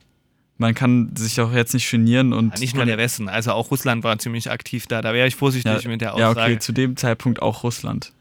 Man 0.59 0.75
kann 0.75 1.15
sich 1.15 1.39
auch 1.41 1.53
jetzt 1.53 1.75
nicht 1.75 1.91
genieren 1.91 2.33
und. 2.33 2.59
nicht 2.61 2.75
nur 2.75 2.87
der 2.87 2.97
Westen, 2.97 3.29
also 3.29 3.53
auch 3.53 3.71
Russland 3.71 4.05
war 4.05 4.19
ziemlich 4.19 4.51
aktiv 4.51 4.87
da. 4.87 5.03
Da 5.03 5.13
wäre 5.13 5.29
ich 5.29 5.37
vorsichtig 5.37 5.83
ja, 5.83 5.91
mit 5.91 6.01
der 6.01 6.17
ja, 6.17 6.31
Aussage. 6.31 6.53
okay, 6.53 6.59
zu 6.61 6.73
dem 6.73 6.97
Zeitpunkt 6.97 7.43
auch 7.43 7.63
Russland. 7.63 8.13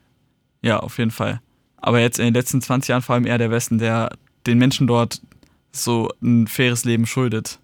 Ja, 0.62 0.80
auf 0.80 0.98
jeden 0.98 1.12
Fall. 1.12 1.40
Aber 1.78 2.02
jetzt 2.02 2.20
in 2.20 2.26
den 2.26 2.34
letzten 2.34 2.62
20 2.62 2.90
Jahren 2.90 3.02
vor 3.02 3.16
allem 3.16 3.26
eher 3.26 3.38
der 3.38 3.52
Westen, 3.52 3.78
der 3.78 4.10
den 4.48 4.58
Menschen 4.58 4.88
dort 4.88 5.22
so 5.72 6.10
ein 6.22 6.48
faires 6.48 6.84
Leben 6.84 7.06
schuldet. 7.06 7.60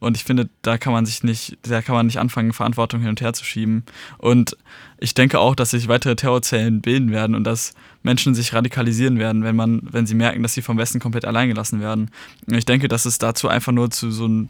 Und 0.00 0.16
ich 0.16 0.24
finde, 0.24 0.48
da 0.62 0.78
kann 0.78 0.92
man 0.92 1.06
sich 1.06 1.22
nicht, 1.22 1.58
da 1.62 1.82
kann 1.82 1.94
man 1.94 2.06
nicht 2.06 2.18
anfangen, 2.18 2.52
Verantwortung 2.52 3.00
hin 3.00 3.10
und 3.10 3.20
her 3.20 3.34
zu 3.34 3.44
schieben. 3.44 3.84
Und 4.18 4.56
ich 4.98 5.14
denke 5.14 5.38
auch, 5.38 5.54
dass 5.54 5.70
sich 5.70 5.88
weitere 5.88 6.16
Terrorzellen 6.16 6.80
bilden 6.80 7.12
werden 7.12 7.36
und 7.36 7.44
dass 7.44 7.74
Menschen 8.02 8.34
sich 8.34 8.54
radikalisieren 8.54 9.18
werden, 9.18 9.44
wenn 9.44 9.56
man, 9.56 9.80
wenn 9.82 10.06
sie 10.06 10.14
merken, 10.14 10.42
dass 10.42 10.54
sie 10.54 10.62
vom 10.62 10.78
Westen 10.78 11.00
komplett 11.00 11.26
allein 11.26 11.48
gelassen 11.48 11.80
werden. 11.80 12.10
Und 12.46 12.54
ich 12.54 12.64
denke, 12.64 12.88
dass 12.88 13.04
es 13.04 13.18
dazu 13.18 13.48
einfach 13.48 13.72
nur 13.72 13.90
zu 13.90 14.10
so 14.10 14.24
einem, 14.24 14.48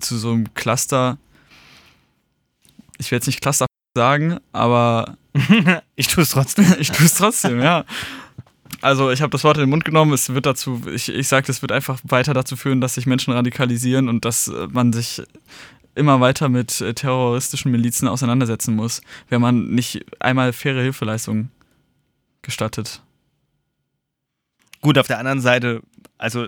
zu 0.00 0.16
so 0.16 0.32
einem 0.32 0.54
Cluster, 0.54 1.18
ich 2.96 3.10
will 3.10 3.16
jetzt 3.16 3.26
nicht 3.26 3.42
Cluster 3.42 3.66
sagen, 3.94 4.38
aber 4.52 5.16
ich 5.96 6.08
tue 6.08 6.22
es 6.22 6.30
trotzdem. 6.30 6.66
ich 6.78 6.90
tue 6.90 7.06
es 7.06 7.14
trotzdem, 7.14 7.60
ja. 7.60 7.84
Also 8.80 9.10
ich 9.10 9.22
habe 9.22 9.30
das 9.30 9.44
Wort 9.44 9.56
in 9.56 9.64
den 9.64 9.70
Mund 9.70 9.84
genommen, 9.84 10.12
es 10.12 10.32
wird 10.32 10.46
dazu, 10.46 10.82
ich, 10.92 11.08
ich 11.08 11.26
sage, 11.26 11.50
es 11.50 11.62
wird 11.62 11.72
einfach 11.72 11.98
weiter 12.04 12.34
dazu 12.34 12.56
führen, 12.56 12.80
dass 12.80 12.94
sich 12.94 13.06
Menschen 13.06 13.32
radikalisieren 13.32 14.08
und 14.08 14.24
dass 14.24 14.48
äh, 14.48 14.68
man 14.70 14.92
sich 14.92 15.22
immer 15.94 16.20
weiter 16.20 16.48
mit 16.48 16.80
äh, 16.80 16.94
terroristischen 16.94 17.72
Milizen 17.72 18.06
auseinandersetzen 18.06 18.76
muss, 18.76 19.00
wenn 19.28 19.40
man 19.40 19.70
nicht 19.70 20.04
einmal 20.20 20.52
faire 20.52 20.80
Hilfeleistungen 20.80 21.50
gestattet. 22.42 23.02
Gut, 24.80 24.96
auf 24.96 25.08
der 25.08 25.18
anderen 25.18 25.40
Seite, 25.40 25.82
also 26.18 26.46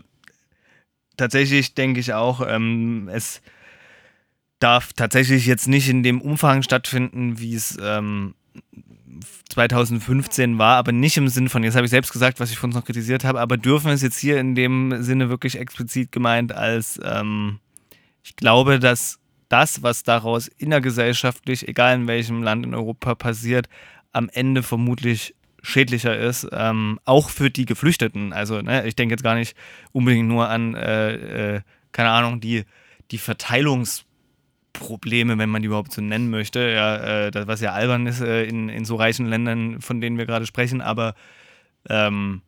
tatsächlich 1.16 1.74
denke 1.74 1.98
ich 1.98 2.14
auch, 2.14 2.46
ähm, 2.46 3.08
es 3.12 3.42
darf 4.60 4.92
tatsächlich 4.92 5.46
jetzt 5.46 5.66
nicht 5.66 5.88
in 5.88 6.02
dem 6.02 6.20
Umfang 6.20 6.62
stattfinden, 6.62 7.40
wie 7.40 7.54
es 7.54 7.76
ähm, 7.82 8.34
2015 9.50 10.58
war, 10.58 10.76
aber 10.76 10.92
nicht 10.92 11.16
im 11.16 11.28
Sinn 11.28 11.48
von, 11.48 11.62
jetzt 11.62 11.74
habe 11.74 11.84
ich 11.84 11.90
selbst 11.90 12.12
gesagt, 12.12 12.40
was 12.40 12.50
ich 12.50 12.58
vorhin 12.58 12.76
noch 12.76 12.84
kritisiert 12.84 13.24
habe, 13.24 13.40
aber 13.40 13.56
dürfen 13.56 13.90
es 13.90 14.02
jetzt 14.02 14.18
hier 14.18 14.38
in 14.38 14.54
dem 14.54 15.02
Sinne 15.02 15.28
wirklich 15.28 15.58
explizit 15.58 16.12
gemeint 16.12 16.52
als, 16.52 17.00
ähm, 17.04 17.58
ich 18.22 18.36
glaube, 18.36 18.78
dass 18.78 19.18
das, 19.48 19.82
was 19.82 20.04
daraus 20.04 20.46
innergesellschaftlich, 20.46 21.68
egal 21.68 21.96
in 21.96 22.06
welchem 22.06 22.42
Land 22.42 22.64
in 22.64 22.74
Europa 22.74 23.16
passiert, 23.16 23.68
am 24.12 24.28
Ende 24.32 24.62
vermutlich 24.62 25.34
schädlicher 25.62 26.16
ist, 26.16 26.48
ähm, 26.52 27.00
auch 27.04 27.28
für 27.28 27.50
die 27.50 27.66
Geflüchteten. 27.66 28.32
Also 28.32 28.62
ne, 28.62 28.86
ich 28.86 28.96
denke 28.96 29.12
jetzt 29.12 29.22
gar 29.22 29.34
nicht 29.34 29.56
unbedingt 29.92 30.28
nur 30.28 30.48
an, 30.48 30.74
äh, 30.74 31.56
äh, 31.56 31.60
keine 31.92 32.10
Ahnung, 32.10 32.40
die, 32.40 32.64
die 33.10 33.18
Verteilungsprobleme, 34.80 35.38
wenn 35.38 35.50
man 35.50 35.62
die 35.62 35.66
überhaupt 35.66 35.92
so 35.92 36.00
nennen 36.00 36.30
möchte, 36.30 36.60
ja, 36.60 37.26
äh, 37.26 37.46
was 37.46 37.60
ja 37.60 37.72
albern 37.72 38.06
ist 38.06 38.20
äh, 38.20 38.44
in, 38.44 38.68
in 38.68 38.84
so 38.84 38.96
reichen 38.96 39.26
Ländern, 39.26 39.80
von 39.80 40.00
denen 40.00 40.18
wir 40.18 40.26
gerade 40.26 40.46
sprechen, 40.46 40.80
aber 40.80 41.14
ähm, 41.88 42.42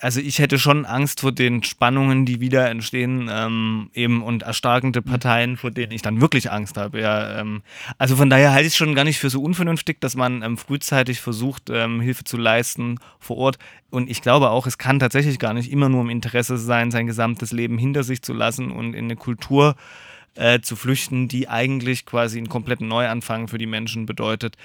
also 0.00 0.20
ich 0.20 0.38
hätte 0.38 0.58
schon 0.58 0.84
Angst 0.84 1.20
vor 1.20 1.32
den 1.32 1.62
Spannungen, 1.62 2.26
die 2.26 2.40
wieder 2.40 2.68
entstehen, 2.68 3.30
ähm, 3.32 3.90
eben 3.94 4.22
und 4.22 4.42
erstarkende 4.42 5.00
Parteien, 5.00 5.56
vor 5.56 5.70
denen 5.70 5.92
ich 5.92 6.02
dann 6.02 6.20
wirklich 6.20 6.50
Angst 6.50 6.76
habe. 6.76 7.00
Ja, 7.00 7.40
ähm, 7.40 7.62
also 7.96 8.16
von 8.16 8.28
daher 8.28 8.52
halte 8.52 8.66
ich 8.66 8.74
es 8.74 8.76
schon 8.76 8.94
gar 8.94 9.04
nicht 9.04 9.18
für 9.18 9.30
so 9.30 9.42
unvernünftig, 9.42 10.00
dass 10.00 10.14
man 10.14 10.42
ähm, 10.42 10.58
frühzeitig 10.58 11.20
versucht, 11.20 11.70
ähm, 11.70 12.00
Hilfe 12.00 12.24
zu 12.24 12.36
leisten 12.36 12.98
vor 13.18 13.38
Ort. 13.38 13.58
Und 13.90 14.10
ich 14.10 14.20
glaube 14.20 14.50
auch, 14.50 14.66
es 14.66 14.76
kann 14.76 14.98
tatsächlich 14.98 15.38
gar 15.38 15.54
nicht 15.54 15.72
immer 15.72 15.88
nur 15.88 16.02
im 16.02 16.10
Interesse 16.10 16.58
sein, 16.58 16.90
sein 16.90 17.06
gesamtes 17.06 17.52
Leben 17.52 17.78
hinter 17.78 18.02
sich 18.02 18.20
zu 18.22 18.34
lassen 18.34 18.70
und 18.70 18.92
in 18.92 19.06
eine 19.06 19.16
Kultur 19.16 19.70
äh, 19.70 20.15
zu 20.60 20.76
flüchten, 20.76 21.28
die 21.28 21.48
eigentlich 21.48 22.06
quasi 22.06 22.38
einen 22.38 22.48
kompletten 22.48 22.88
Neuanfang 22.88 23.48
für 23.48 23.58
die 23.58 23.66
Menschen 23.66 24.06
bedeutet. 24.06 24.56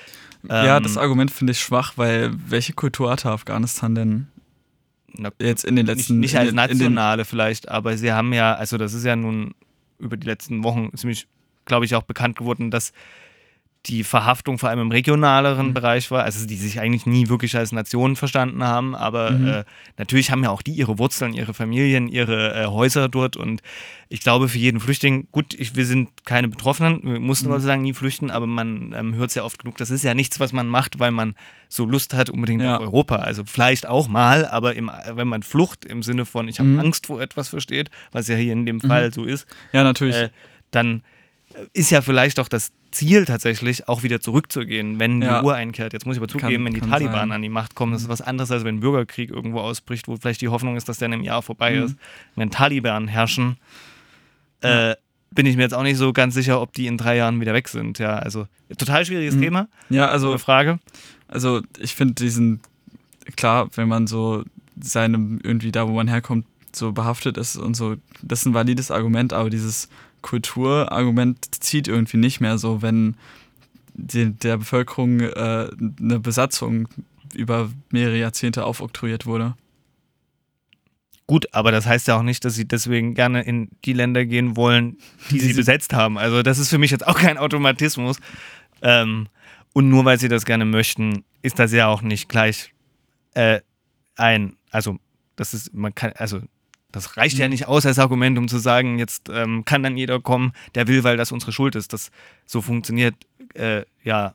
ja, 0.47 0.77
Ähm, 0.77 0.83
das 0.83 0.97
Argument 0.97 1.31
finde 1.31 1.51
ich 1.51 1.59
schwach, 1.59 1.93
weil 1.95 2.31
welche 2.47 2.73
Kultur 2.73 3.11
hatte 3.11 3.29
Afghanistan 3.29 3.95
denn 3.95 4.27
na, 5.13 5.29
jetzt 5.39 5.65
in 5.65 5.75
den 5.75 5.85
nicht, 5.85 5.97
letzten 5.97 6.19
nicht 6.19 6.33
in 6.33 6.39
als 6.39 6.53
nationale 6.53 7.25
vielleicht, 7.25 7.69
aber 7.69 7.97
sie 7.97 8.11
haben 8.13 8.33
ja, 8.33 8.53
also 8.53 8.77
das 8.77 8.93
ist 8.93 9.05
ja 9.05 9.15
nun 9.15 9.53
über 9.99 10.17
die 10.17 10.27
letzten 10.27 10.63
Wochen 10.63 10.89
ziemlich, 10.95 11.27
glaube 11.65 11.85
ich, 11.85 11.95
auch 11.95 12.03
bekannt 12.03 12.37
geworden, 12.37 12.71
dass 12.71 12.93
die 13.87 14.03
Verhaftung 14.03 14.59
vor 14.59 14.69
allem 14.69 14.79
im 14.79 14.91
regionaleren 14.91 15.69
Mhm. 15.69 15.73
Bereich 15.73 16.11
war, 16.11 16.23
also 16.23 16.45
die 16.45 16.55
sich 16.55 16.79
eigentlich 16.79 17.07
nie 17.07 17.29
wirklich 17.29 17.57
als 17.57 17.71
Nation 17.71 18.15
verstanden 18.15 18.63
haben, 18.63 18.93
aber 18.95 19.31
Mhm. 19.31 19.47
äh, 19.47 19.63
natürlich 19.97 20.29
haben 20.29 20.43
ja 20.43 20.51
auch 20.51 20.61
die 20.61 20.73
ihre 20.73 20.99
Wurzeln, 20.99 21.33
ihre 21.33 21.55
Familien, 21.55 22.07
ihre 22.07 22.53
äh, 22.53 22.67
Häuser 22.67 23.09
dort 23.09 23.37
und 23.37 23.63
ich 24.07 24.19
glaube 24.21 24.49
für 24.49 24.59
jeden 24.59 24.79
Flüchtling, 24.79 25.27
gut, 25.31 25.55
ich, 25.55 25.75
wir 25.75 25.87
sind 25.87 26.09
keine 26.25 26.47
Betroffenen, 26.47 26.99
wir 27.03 27.19
mussten 27.19 27.49
Mhm. 27.49 27.65
Dank 27.65 27.81
nie 27.81 27.93
flüchten, 27.93 28.29
aber 28.29 28.45
man 28.45 28.93
ähm, 28.95 29.15
hört 29.15 29.29
es 29.29 29.35
ja 29.35 29.43
oft 29.43 29.57
genug, 29.57 29.77
das 29.77 29.89
ist 29.89 30.03
ja 30.03 30.13
nichts, 30.13 30.39
was 30.39 30.53
man 30.53 30.67
macht, 30.67 30.99
weil 30.99 31.11
man 31.11 31.33
so 31.67 31.85
Lust 31.85 32.13
hat 32.13 32.29
unbedingt 32.29 32.61
Ja. 32.61 32.75
auf 32.75 32.81
Europa, 32.81 33.15
also 33.15 33.43
vielleicht 33.45 33.87
auch 33.87 34.07
mal, 34.07 34.45
aber 34.45 34.75
im, 34.75 34.91
wenn 35.13 35.27
man 35.27 35.41
Flucht 35.41 35.85
im 35.85 36.03
Sinne 36.03 36.25
von, 36.25 36.47
ich 36.47 36.59
habe 36.59 36.69
Mhm. 36.69 36.79
Angst 36.81 37.07
vor 37.07 37.19
etwas 37.19 37.49
versteht, 37.49 37.89
was 38.11 38.27
ja 38.27 38.35
hier 38.35 38.53
in 38.53 38.67
dem 38.67 38.79
Fall 38.79 39.11
so 39.11 39.23
ist, 39.25 39.47
ja 39.73 39.83
natürlich 39.83 40.17
äh, 40.17 40.29
dann 40.69 41.01
ist 41.73 41.89
ja 41.89 42.01
vielleicht 42.01 42.39
auch 42.39 42.47
das 42.47 42.71
Ziel 42.91 43.25
tatsächlich 43.25 43.87
auch 43.87 44.03
wieder 44.03 44.19
zurückzugehen, 44.21 44.99
wenn 44.99 45.21
Ja. 45.21 45.39
die 45.39 45.45
Uhr 45.45 45.55
einkehrt. 45.55 45.93
Jetzt 45.93 46.05
muss 46.05 46.15
ich 46.15 46.19
aber 46.21 46.27
zugeben, 46.27 46.65
Kann- 46.65 46.65
wenn 46.65 46.73
die 46.73 46.81
Taliban 46.87 47.13
sein. 47.29 47.31
an 47.31 47.41
die 47.41 47.49
Macht 47.49 47.73
kommen, 47.75 47.93
das 47.93 48.01
ist 48.03 48.09
was 48.09 48.21
anderes, 48.21 48.51
als 48.51 48.63
wenn 48.63 48.75
ein 48.75 48.79
Bürgerkrieg 48.81 49.29
irgendwo 49.29 49.59
ausbricht, 49.59 50.07
wo 50.07 50.17
vielleicht 50.17 50.41
die 50.41 50.49
Hoffnung 50.49 50.75
ist, 50.75 50.89
dass 50.89 50.97
der 50.97 51.07
in 51.07 51.13
einem 51.13 51.23
Jahr 51.23 51.41
vorbei 51.41 51.75
Mhm. 51.75 51.83
ist. 51.85 51.95
Wenn 52.35 52.51
Taliban 52.51 53.07
herrschen, 53.07 53.57
äh, 54.61 54.95
bin 55.33 55.45
ich 55.45 55.55
mir 55.55 55.63
jetzt 55.63 55.73
auch 55.73 55.83
nicht 55.83 55.97
so 55.97 56.11
ganz 56.13 56.33
sicher, 56.33 56.61
ob 56.61 56.73
die 56.73 56.87
in 56.87 56.97
drei 56.97 57.15
Jahren 57.15 57.39
wieder 57.39 57.53
weg 57.53 57.69
sind. 57.69 57.99
Ja, 57.99 58.17
also 58.17 58.47
total 58.77 59.05
schwieriges 59.05 59.35
Mhm. 59.35 59.41
Thema. 59.41 59.67
Ja, 59.89 60.07
also, 60.09 60.37
Frage. 60.37 60.79
also 61.27 61.61
ich 61.79 61.95
finde 61.95 62.15
diesen, 62.15 62.59
klar, 63.37 63.69
wenn 63.75 63.87
man 63.87 64.07
so 64.07 64.43
seinem 64.81 65.39
irgendwie 65.43 65.71
da, 65.71 65.87
wo 65.87 65.93
man 65.93 66.07
herkommt, 66.09 66.45
so 66.73 66.91
behaftet 66.91 67.37
ist 67.37 67.55
und 67.57 67.75
so, 67.75 67.95
das 68.21 68.41
ist 68.41 68.45
ein 68.45 68.53
valides 68.53 68.91
Argument, 68.91 69.33
aber 69.33 69.49
dieses 69.49 69.89
Kulturargument 70.21 71.63
zieht 71.63 71.87
irgendwie 71.87 72.17
nicht 72.17 72.41
mehr 72.41 72.57
so, 72.57 72.81
wenn 72.81 73.15
die, 73.93 74.31
der 74.31 74.57
Bevölkerung 74.57 75.19
äh, 75.19 75.69
eine 75.99 76.19
Besatzung 76.19 76.87
über 77.33 77.69
mehrere 77.91 78.17
Jahrzehnte 78.17 78.65
aufoktroyiert 78.65 79.25
wurde. 79.25 79.55
Gut, 81.27 81.53
aber 81.53 81.71
das 81.71 81.85
heißt 81.85 82.07
ja 82.07 82.17
auch 82.17 82.23
nicht, 82.23 82.43
dass 82.43 82.55
sie 82.55 82.67
deswegen 82.67 83.13
gerne 83.13 83.43
in 83.43 83.69
die 83.85 83.93
Länder 83.93 84.25
gehen 84.25 84.57
wollen, 84.57 84.97
die, 85.29 85.39
sie 85.39 85.53
besetzt 85.55 85.93
haben. 85.93 86.17
Also 86.17 86.43
das 86.43 86.59
ist 86.59 86.69
für 86.69 86.77
mich 86.77 86.91
jetzt 86.91 87.07
auch 87.07 87.17
kein 87.17 87.37
Automatismus. 87.37 88.17
Ähm, 88.81 89.27
und 89.73 89.87
nur 89.87 90.03
weil 90.03 90.19
sie 90.19 90.27
das 90.27 90.43
gerne 90.43 90.65
möchten, 90.65 91.23
ist 91.41 91.59
das 91.59 91.71
ja 91.71 91.87
auch 91.87 92.01
nicht 92.01 92.27
gleich 92.27 92.73
äh, 93.33 93.61
ein, 94.15 94.57
also 94.71 94.97
das 95.37 95.53
ist, 95.53 95.73
man 95.73 95.95
kann, 95.95 96.11
also 96.15 96.41
das 96.91 97.17
reicht 97.17 97.37
ja 97.37 97.47
nicht 97.47 97.67
aus 97.67 97.85
als 97.85 97.99
Argument, 97.99 98.37
um 98.37 98.47
zu 98.47 98.57
sagen, 98.57 98.99
jetzt 98.99 99.29
ähm, 99.29 99.65
kann 99.65 99.83
dann 99.83 99.97
jeder 99.97 100.19
kommen, 100.19 100.53
der 100.75 100.87
will, 100.87 101.03
weil 101.03 101.17
das 101.17 101.31
unsere 101.31 101.51
Schuld 101.51 101.75
ist. 101.75 101.93
Das 101.93 102.11
so 102.45 102.61
funktioniert 102.61 103.15
äh, 103.53 103.83
ja 104.03 104.33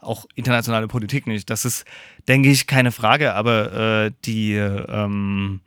auch 0.00 0.26
internationale 0.34 0.88
Politik 0.88 1.26
nicht. 1.26 1.48
Das 1.48 1.64
ist, 1.64 1.84
denke 2.28 2.50
ich, 2.50 2.66
keine 2.66 2.92
Frage, 2.92 3.34
aber 3.34 4.06
äh, 4.06 4.10
die 4.24 4.54
ähm, 4.54 5.60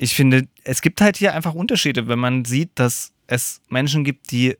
ich 0.00 0.14
finde, 0.14 0.48
es 0.64 0.80
gibt 0.80 1.02
halt 1.02 1.18
hier 1.18 1.34
einfach 1.34 1.52
Unterschiede, 1.52 2.08
wenn 2.08 2.18
man 2.18 2.46
sieht, 2.46 2.70
dass 2.76 3.12
es 3.26 3.60
Menschen 3.68 4.02
gibt, 4.02 4.30
die 4.30 4.56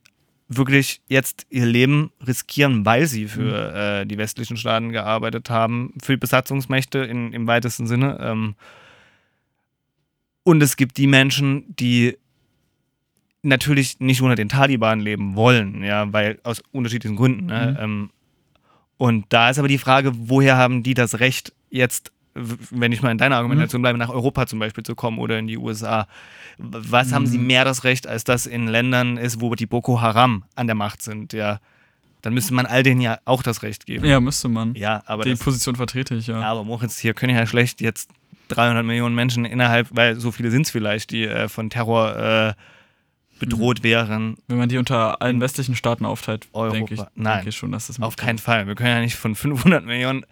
wirklich 0.49 1.01
jetzt 1.09 1.47
ihr 1.49 1.65
Leben 1.65 2.13
riskieren, 2.27 2.85
weil 2.85 3.07
sie 3.07 3.27
für 3.27 3.73
äh, 3.75 4.07
die 4.07 4.19
westlichen 4.19 4.59
Staaten 4.59 4.91
gearbeitet 4.91 5.49
haben, 5.49 5.95
für 6.03 6.19
Besatzungsmächte 6.19 6.99
in, 6.99 7.33
im 7.33 7.47
weitesten 7.47 7.87
Sinne. 7.87 8.19
Ähm, 8.21 8.55
und 10.43 10.62
es 10.62 10.76
gibt 10.76 10.97
die 10.97 11.07
Menschen, 11.07 11.64
die 11.76 12.16
natürlich 13.43 14.01
nicht 14.01 14.22
unter 14.22 14.34
den 14.34 14.49
Taliban 14.49 15.01
leben 15.01 15.34
wollen, 15.34 15.82
ja, 15.82 16.12
weil 16.12 16.38
aus 16.43 16.62
unterschiedlichen 16.72 17.16
Gründen. 17.16 17.47
Ne? 17.47 17.78
Ähm, 17.80 18.11
und 18.97 19.26
da 19.30 19.49
ist 19.51 19.59
aber 19.59 19.68
die 19.68 19.78
Frage, 19.78 20.12
woher 20.14 20.57
haben 20.57 20.82
die 20.82 20.93
das 20.95 21.20
Recht, 21.20 21.55
jetzt, 21.70 22.12
wenn 22.34 22.93
ich 22.93 23.01
mal 23.01 23.11
in 23.11 23.18
deiner 23.18 23.36
Argumentation 23.36 23.80
bleibe, 23.80 23.99
nach 23.99 24.11
Europa 24.11 24.47
zum 24.47 24.59
Beispiel 24.59 24.84
zu 24.84 24.95
kommen 24.95 25.18
oder 25.18 25.38
in 25.38 25.47
die 25.47 25.57
USA? 25.57 26.07
Was 26.59 27.12
haben 27.12 27.26
sie 27.26 27.38
mehr 27.38 27.64
das 27.64 27.84
Recht, 27.84 28.07
als 28.07 28.24
das 28.24 28.45
in 28.45 28.66
Ländern 28.66 29.16
ist, 29.16 29.41
wo 29.41 29.55
die 29.55 29.66
Boko 29.66 30.03
Haram 30.03 30.45
an 30.55 30.66
der 30.66 30.76
Macht 30.76 31.01
sind? 31.01 31.32
Ja, 31.32 31.61
dann 32.20 32.34
müsste 32.34 32.53
man 32.53 32.66
all 32.66 32.82
denen 32.82 33.01
ja 33.01 33.18
auch 33.24 33.43
das 33.43 33.62
Recht 33.62 33.86
geben. 33.86 34.05
Ja, 34.05 34.20
müsste 34.20 34.49
man. 34.49 34.74
Ja, 34.74 35.03
aber 35.07 35.24
Die 35.24 35.30
das, 35.30 35.38
Position 35.38 35.76
vertrete 35.76 36.14
ich, 36.16 36.26
ja. 36.26 36.41
ja, 36.41 36.47
aber 36.51 36.64
Moritz, 36.64 36.99
hier 36.99 37.14
können 37.14 37.34
ja 37.34 37.47
schlecht 37.47 37.80
jetzt 37.80 38.11
300 38.51 38.85
Millionen 38.85 39.15
Menschen 39.15 39.45
innerhalb, 39.45 39.89
weil 39.91 40.17
so 40.17 40.31
viele 40.33 40.51
sind 40.51 40.63
es 40.63 40.71
vielleicht, 40.71 41.11
die 41.11 41.25
äh, 41.25 41.49
von 41.49 41.71
Terror 41.71 42.17
äh, 42.17 42.53
bedroht 43.39 43.83
wären. 43.83 44.37
Wenn 44.47 44.59
man 44.59 44.69
die 44.69 44.79
unter 44.79 45.21
allen 45.23 45.41
westlichen 45.41 45.75
Staaten 45.75 46.05
aufteilt, 46.05 46.49
denke 46.55 46.95
ich, 46.95 47.01
Nein. 47.15 47.37
denke 47.37 47.49
ich 47.49 47.57
schon, 47.57 47.73
dass 47.73 47.87
das 47.87 48.01
Auf 48.01 48.17
keinen 48.17 48.39
Fall. 48.39 48.67
Wir 48.67 48.75
können 48.75 48.91
ja 48.91 49.01
nicht 49.01 49.17
von 49.17 49.35
500 49.35 49.85
Millionen 49.85 50.25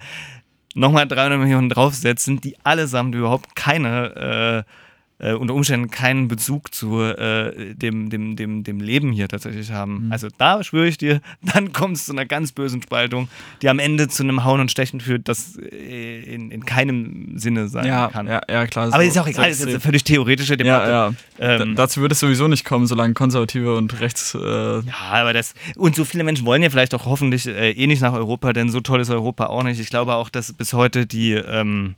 nochmal 0.74 1.08
300 1.08 1.38
Millionen 1.38 1.68
draufsetzen, 1.68 2.40
die 2.40 2.56
allesamt 2.62 3.14
überhaupt 3.14 3.56
keine, 3.56 4.64
äh, 4.66 4.72
äh, 5.20 5.32
unter 5.32 5.54
Umständen 5.54 5.90
keinen 5.90 6.28
Bezug 6.28 6.72
zu 6.74 7.00
äh, 7.02 7.74
dem, 7.74 8.08
dem, 8.10 8.36
dem, 8.36 8.62
dem 8.64 8.80
Leben 8.80 9.10
hier 9.12 9.28
tatsächlich 9.28 9.72
haben. 9.72 10.06
Mhm. 10.06 10.12
Also 10.12 10.28
da 10.38 10.62
schwöre 10.62 10.86
ich 10.86 10.96
dir, 10.98 11.20
dann 11.42 11.72
kommt 11.72 11.96
es 11.96 12.04
zu 12.06 12.12
einer 12.12 12.24
ganz 12.26 12.52
bösen 12.52 12.82
Spaltung, 12.82 13.28
die 13.62 13.68
am 13.68 13.78
Ende 13.78 14.08
zu 14.08 14.22
einem 14.22 14.44
Hauen 14.44 14.60
und 14.60 14.70
Stechen 14.70 15.00
führt, 15.00 15.28
das 15.28 15.56
äh, 15.56 16.20
in, 16.34 16.50
in 16.50 16.64
keinem 16.64 17.36
Sinne 17.38 17.68
sein 17.68 17.86
ja, 17.86 18.08
kann. 18.08 18.26
ja, 18.26 18.40
ja, 18.48 18.66
klar. 18.66 18.86
Aber 18.92 19.02
so- 19.02 19.08
ist 19.08 19.18
auch 19.18 19.26
egal, 19.26 19.48
das 19.48 19.60
ist 19.60 19.66
eine 19.68 19.80
völlig 19.80 20.04
theoretische 20.04 20.56
Debatte. 20.56 20.90
Ja, 20.90 21.08
ja. 21.38 21.60
Ähm, 21.62 21.74
Da- 21.74 21.82
Dazu 21.82 22.00
wird 22.02 22.12
es 22.12 22.20
sowieso 22.20 22.46
nicht 22.48 22.64
kommen, 22.64 22.86
solange 22.86 23.14
Konservative 23.14 23.76
und 23.76 24.00
Rechts. 24.00 24.34
Äh, 24.34 24.38
Ja, 24.38 24.82
aber 25.10 25.32
das. 25.32 25.54
Und 25.76 25.96
so 25.96 26.04
viele 26.04 26.22
Menschen 26.24 26.46
wollen 26.46 26.62
ja 26.62 26.70
vielleicht 26.70 26.94
auch 26.94 27.06
hoffentlich 27.06 27.46
äh, 27.46 27.70
eh 27.72 27.86
nicht 27.86 28.02
nach 28.02 28.12
Europa, 28.12 28.52
denn 28.52 28.68
so 28.70 28.80
toll 28.80 29.00
ist 29.00 29.10
Europa 29.10 29.46
auch 29.46 29.62
nicht. 29.62 29.80
Ich 29.80 29.90
glaube 29.90 30.14
auch, 30.14 30.28
dass 30.28 30.52
bis 30.52 30.72
heute 30.72 31.06
die 31.06 31.32
ähm, 31.32 31.94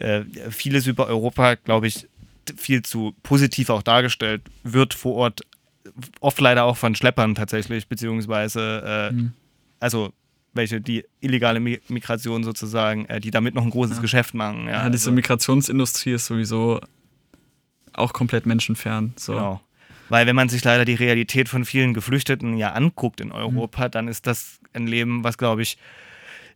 äh, 0.00 0.24
vieles 0.50 0.86
über 0.86 1.06
Europa, 1.06 1.54
glaube 1.56 1.86
ich, 1.86 2.08
viel 2.56 2.82
zu 2.82 3.14
positiv 3.22 3.70
auch 3.70 3.82
dargestellt 3.82 4.42
wird 4.64 4.94
vor 4.94 5.14
Ort. 5.14 5.40
Oft 6.20 6.40
leider 6.40 6.64
auch 6.64 6.76
von 6.76 6.94
Schleppern 6.94 7.34
tatsächlich, 7.34 7.86
beziehungsweise 7.88 9.10
äh, 9.10 9.12
Mhm. 9.14 9.32
also 9.80 10.12
welche 10.54 10.80
die 10.80 11.04
illegale 11.20 11.60
Mi 11.60 11.80
Migration 11.88 12.44
sozusagen, 12.44 13.06
äh, 13.06 13.20
die 13.20 13.30
damit 13.30 13.54
noch 13.54 13.64
ein 13.64 13.70
großes 13.70 14.00
Geschäft 14.00 14.34
machen. 14.34 14.66
Ja, 14.66 14.72
ja, 14.84 14.90
diese 14.90 15.04
also- 15.04 15.12
Migrationsindustrie 15.12 16.12
ist 16.12 16.26
sowieso 16.26 16.80
auch 17.94 18.12
komplett 18.12 18.46
menschenfern. 18.46 19.12
So. 19.16 19.32
Genau. 19.32 19.60
Weil 20.08 20.26
wenn 20.26 20.36
man 20.36 20.48
sich 20.50 20.62
leider 20.62 20.84
die 20.84 20.94
Realität 20.94 21.48
von 21.48 21.64
vielen 21.64 21.94
Geflüchteten 21.94 22.56
ja 22.56 22.72
anguckt 22.72 23.20
in 23.20 23.32
Europa, 23.32 23.88
dann 23.88 24.08
ist 24.08 24.26
das 24.26 24.58
ein 24.74 24.86
Leben, 24.86 25.24
was, 25.24 25.38
glaube 25.38 25.62
ich, 25.62 25.78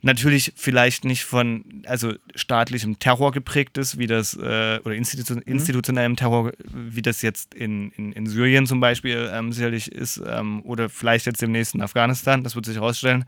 natürlich 0.07 0.53
vielleicht 0.57 1.05
nicht 1.05 1.25
von 1.25 1.83
also 1.87 2.15
staatlichem 2.35 2.99
Terror 2.99 3.33
geprägt 3.33 3.77
ist, 3.77 3.99
wie 3.99 4.07
das, 4.07 4.35
äh, 4.35 4.81
oder 4.85 4.95
institu 4.95 5.35
institutionellem 5.45 6.17
Terror, 6.17 6.53
wie 6.65 7.03
das 7.03 7.21
jetzt 7.21 7.55
in, 7.55 7.91
in, 7.91 8.13
in 8.13 8.27
Syrien 8.27 8.67
zum 8.67 8.81
Beispiel 8.81 9.31
ähm, 9.33 9.53
sicherlich 9.53 9.93
ist, 9.93 10.23
ähm, 10.27 10.63
oder 10.65 10.89
vielleicht 10.89 11.27
jetzt 11.27 11.43
demnächst 11.43 11.75
in 11.75 11.83
Afghanistan, 11.83 12.43
das 12.43 12.55
wird 12.55 12.65
sich 12.65 12.77
herausstellen. 12.77 13.27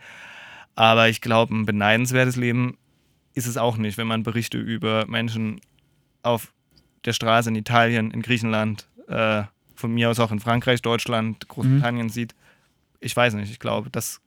Aber 0.75 1.09
ich 1.09 1.21
glaube, 1.21 1.55
ein 1.55 1.67
beneidenswertes 1.67 2.37
Leben 2.37 2.79
ist 3.35 3.47
es 3.47 3.57
auch 3.57 3.77
nicht, 3.77 3.99
wenn 3.99 4.07
man 4.07 4.23
Berichte 4.23 4.59
über 4.59 5.07
Menschen 5.07 5.61
auf 6.23 6.53
der 7.05 7.13
Straße 7.13 7.51
in 7.51 7.57
Italien, 7.57 8.13
in 8.13 8.23
Griechenland, 8.23 8.89
äh, 9.09 9.43
von 9.75 9.93
mir 9.93 10.11
aus 10.11 10.21
auch 10.21 10.33
in 10.33 10.41
Frankreich, 10.41 10.81
Deutschland, 10.83 11.49
Großbritannien 11.49 12.09
sieht. 12.09 12.35
Ich 13.01 13.15
weiß 13.17 13.35
nicht, 13.35 13.51
ich 13.51 13.59
glaube, 13.59 13.91
das 13.91 14.21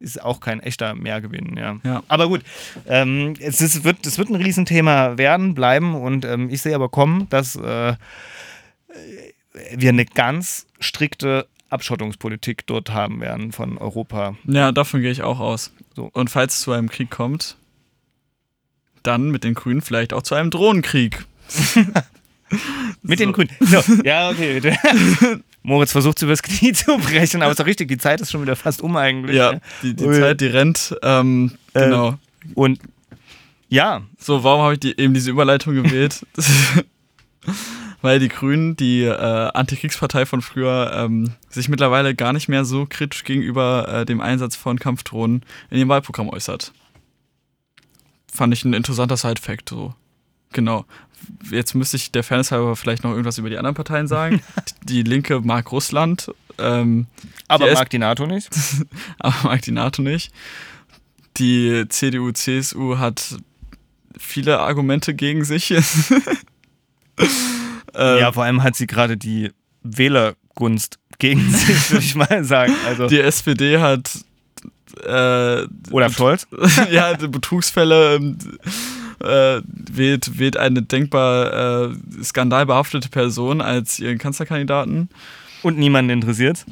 ist 0.00 0.22
auch 0.22 0.40
kein 0.40 0.60
echter 0.60 0.94
Mehrgewinn, 0.94 1.56
ja. 1.56 1.78
Ja. 1.84 2.02
Aber 2.08 2.28
gut, 2.28 2.42
ähm, 2.86 3.34
es, 3.40 3.60
ist, 3.60 3.84
wird, 3.84 4.06
es 4.06 4.18
wird 4.18 4.28
ein 4.30 4.36
Riesenthema 4.36 5.18
werden, 5.18 5.54
bleiben 5.54 5.94
und 5.94 6.24
ähm, 6.24 6.48
ich 6.50 6.62
sehe 6.62 6.74
aber 6.74 6.88
kommen, 6.88 7.28
dass 7.30 7.56
äh, 7.56 7.94
wir 9.76 9.88
eine 9.88 10.04
ganz 10.04 10.66
strikte 10.80 11.46
Abschottungspolitik 11.70 12.66
dort 12.66 12.90
haben 12.90 13.20
werden 13.20 13.52
von 13.52 13.76
Europa. 13.78 14.36
Ja, 14.44 14.72
davon 14.72 15.02
gehe 15.02 15.10
ich 15.10 15.22
auch 15.22 15.40
aus. 15.40 15.72
So. 15.94 16.08
Und 16.12 16.30
falls 16.30 16.54
es 16.54 16.60
zu 16.60 16.72
einem 16.72 16.88
Krieg 16.88 17.10
kommt, 17.10 17.56
dann 19.02 19.30
mit 19.30 19.44
den 19.44 19.54
Grünen 19.54 19.82
vielleicht 19.82 20.12
auch 20.12 20.22
zu 20.22 20.34
einem 20.34 20.50
Drohnenkrieg. 20.50 21.24
Mit 23.02 23.18
So. 23.18 23.24
den 23.26 23.32
Grünen. 23.32 23.50
So, 23.60 23.82
ja, 24.04 24.30
okay. 24.30 24.60
Moritz 25.62 25.92
versucht, 25.92 26.22
übers 26.22 26.42
Knie 26.42 26.72
zu 26.74 26.96
brechen, 26.98 27.42
aber 27.42 27.50
ist 27.50 27.60
doch 27.60 27.66
richtig, 27.66 27.88
die 27.88 27.98
Zeit 27.98 28.20
ist 28.20 28.30
schon 28.30 28.42
wieder 28.42 28.56
fast 28.56 28.80
um 28.80 28.96
eigentlich. 28.96 29.36
Ja, 29.36 29.52
ne? 29.52 29.60
die, 29.82 29.94
die. 29.94 30.04
Zeit, 30.04 30.40
die 30.40 30.46
rennt. 30.46 30.96
Ähm, 31.02 31.52
Äh, 31.74 31.84
genau. 31.84 32.18
Und 32.54 32.80
ja, 33.68 34.02
So, 34.18 34.44
warum 34.44 34.62
habe 34.62 34.74
ich 34.74 34.80
die, 34.80 34.98
eben 34.98 35.14
diese 35.14 35.30
Überleitung 35.30 35.74
gewählt? 35.74 36.26
Weil 38.02 38.20
die 38.20 38.28
Grünen, 38.28 38.76
die 38.76 39.02
äh, 39.02 39.12
Antikriegspartei 39.12 40.24
von 40.24 40.40
früher, 40.40 40.92
ähm, 40.94 41.32
sich 41.48 41.68
mittlerweile 41.68 42.14
gar 42.14 42.32
nicht 42.32 42.48
mehr 42.48 42.64
so 42.64 42.86
kritisch 42.88 43.24
gegenüber 43.24 43.88
äh, 43.88 44.06
dem 44.06 44.20
Einsatz 44.20 44.56
von 44.56 44.78
Kampfdrohnen 44.78 45.44
in 45.70 45.78
ihrem 45.78 45.88
Wahlprogramm 45.88 46.28
äußert. 46.28 46.72
Fand 48.32 48.54
ich 48.54 48.64
ein 48.64 48.74
interessanter 48.74 49.16
Side-Fact 49.16 49.68
so. 49.68 49.94
Genau. 50.52 50.84
Jetzt 51.50 51.74
müsste 51.74 51.96
ich 51.96 52.10
der 52.10 52.24
Fairness 52.24 52.52
halber 52.52 52.74
vielleicht 52.76 53.04
noch 53.04 53.10
irgendwas 53.10 53.38
über 53.38 53.50
die 53.50 53.58
anderen 53.58 53.74
Parteien 53.74 54.08
sagen. 54.08 54.42
die 54.82 55.02
Linke 55.02 55.40
mag 55.40 55.70
Russland, 55.72 56.30
ähm, 56.58 57.06
aber 57.48 57.68
Die 57.68 57.74
mag 57.74 57.90
die 57.90 57.98
NATO 57.98 58.26
nicht. 58.26 58.48
aber 59.18 59.36
mag 59.44 59.62
die 59.62 59.72
NATO 59.72 60.02
nicht. 60.02 60.32
Die 61.36 61.84
CDU, 61.88 62.32
CSU 62.32 62.98
hat 62.98 63.36
viele 64.16 64.58
Argumente 64.60 65.14
gegen 65.14 65.44
sich. 65.44 65.74
Ähm, 67.94 68.18
Ja, 68.18 68.30
vor 68.32 68.44
allem 68.44 68.62
hat 68.62 68.76
sie 68.76 68.86
gerade 68.86 69.16
die 69.16 69.50
Wählergunst 69.82 70.98
gegen 71.18 71.50
sich, 71.50 71.90
würde 71.90 72.04
ich 72.04 72.14
mal 72.14 72.44
sagen. 72.44 72.72
Also, 72.86 73.08
Die 73.08 73.18
SPD 73.20 73.78
hat 73.78 74.08
äh, 75.04 75.66
Olaf 75.90 76.16
Scholz. 76.16 76.46
ja, 76.90 77.14
die 77.14 77.26
Betrugsfälle 77.26 78.16
ähm, 78.16 78.38
äh, 79.20 79.60
wählt, 79.64 80.38
wählt 80.38 80.56
eine 80.56 80.82
denkbar 80.82 81.90
äh, 81.90 81.94
skandalbehaftete 82.22 83.08
Person 83.08 83.60
als 83.60 83.98
ihren 83.98 84.18
Kanzlerkandidaten. 84.18 85.08
Und 85.62 85.78
niemanden 85.78 86.10
interessiert. 86.10 86.64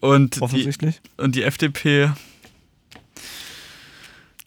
Und 0.00 0.36
die, 0.36 0.40
offensichtlich. 0.42 1.00
und 1.16 1.34
die 1.34 1.42
FDP 1.42 2.10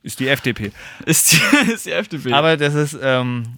Ist 0.03 0.19
die 0.19 0.28
FDP. 0.28 0.71
ist 1.05 1.32
die, 1.34 1.71
ist 1.73 1.86
die 1.88 1.91
FDP. 1.91 2.32
Aber 2.34 2.57
das 2.57 2.76
ist 2.76 2.97
ähm, 3.01 3.55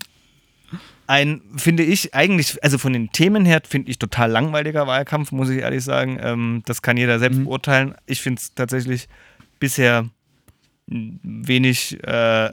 ein, 1.07 1.41
finde 1.57 1.83
ich, 1.83 2.13
eigentlich, 2.15 2.63
also 2.63 2.77
von 2.77 2.93
den 2.93 3.11
Themen 3.11 3.45
her, 3.45 3.61
finde 3.67 3.91
ich 3.91 3.99
total 3.99 4.31
langweiliger 4.31 4.87
Wahlkampf, 4.87 5.31
muss 5.33 5.49
ich 5.49 5.59
ehrlich 5.59 5.83
sagen. 5.83 6.17
Ähm, 6.21 6.63
das 6.65 6.81
kann 6.81 6.95
jeder 6.97 7.19
selbst 7.19 7.39
Mhm. 7.39 7.43
beurteilen. 7.45 7.95
Ich 8.05 8.21
finde 8.21 8.39
es 8.41 8.53
tatsächlich 8.53 9.07
bisher 9.59 10.09
wenig, 10.87 12.01
äh, 12.03 12.51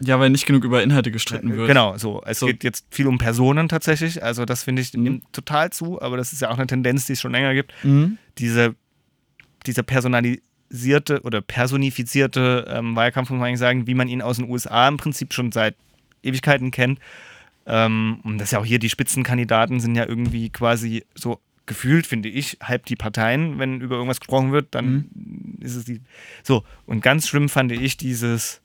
ja, 0.00 0.18
weil 0.20 0.30
nicht 0.30 0.46
genug 0.46 0.64
über 0.64 0.82
Inhalte 0.82 1.10
gestritten 1.10 1.56
wird. 1.56 1.66
genau, 1.68 1.96
so. 1.98 2.22
Es 2.24 2.38
So. 2.40 2.46
geht 2.46 2.64
jetzt 2.64 2.86
viel 2.90 3.06
um 3.06 3.18
Personen 3.18 3.68
tatsächlich. 3.68 4.22
Also, 4.22 4.44
das 4.44 4.62
finde 4.64 4.82
ich 4.82 4.94
Mhm. 4.94 5.02
nimmt 5.02 5.32
total 5.32 5.70
zu, 5.70 6.00
aber 6.00 6.16
das 6.16 6.32
ist 6.32 6.42
ja 6.42 6.50
auch 6.50 6.56
eine 6.58 6.66
Tendenz, 6.66 7.06
die 7.06 7.14
es 7.14 7.20
schon 7.20 7.32
länger 7.32 7.54
gibt. 7.54 7.72
Mhm. 7.84 8.18
Diese, 8.38 8.74
dieser 9.66 9.82
personalisierte 9.82 11.22
oder 11.22 11.40
personifizierte 11.40 12.66
ähm, 12.68 12.94
Wahlkampf, 12.96 13.30
muss 13.30 13.38
man 13.38 13.48
eigentlich 13.48 13.58
sagen, 13.58 13.86
wie 13.86 13.94
man 13.94 14.08
ihn 14.08 14.22
aus 14.22 14.36
den 14.36 14.48
USA 14.48 14.86
im 14.88 14.96
Prinzip 14.96 15.32
schon 15.34 15.52
seit 15.52 15.74
Ewigkeiten 16.22 16.70
kennt. 16.70 16.98
Ähm, 17.66 18.20
und 18.24 18.38
das 18.38 18.48
ist 18.48 18.52
ja 18.52 18.60
auch 18.60 18.64
hier, 18.64 18.78
die 18.78 18.88
Spitzenkandidaten 18.90 19.80
sind 19.80 19.94
ja 19.94 20.06
irgendwie 20.06 20.50
quasi 20.50 21.04
so 21.14 21.40
gefühlt, 21.66 22.06
finde 22.06 22.30
ich, 22.30 22.56
halb 22.62 22.86
die 22.86 22.96
Parteien, 22.96 23.58
wenn 23.58 23.82
über 23.82 23.96
irgendwas 23.96 24.20
gesprochen 24.20 24.52
wird, 24.52 24.68
dann 24.74 25.10
ist 25.60 25.74
es 25.74 25.84
die. 25.84 26.00
So, 26.42 26.64
und 26.86 27.02
ganz 27.02 27.28
schlimm 27.28 27.48
fand 27.50 27.72
ich 27.72 27.96
dieses. 27.98 28.62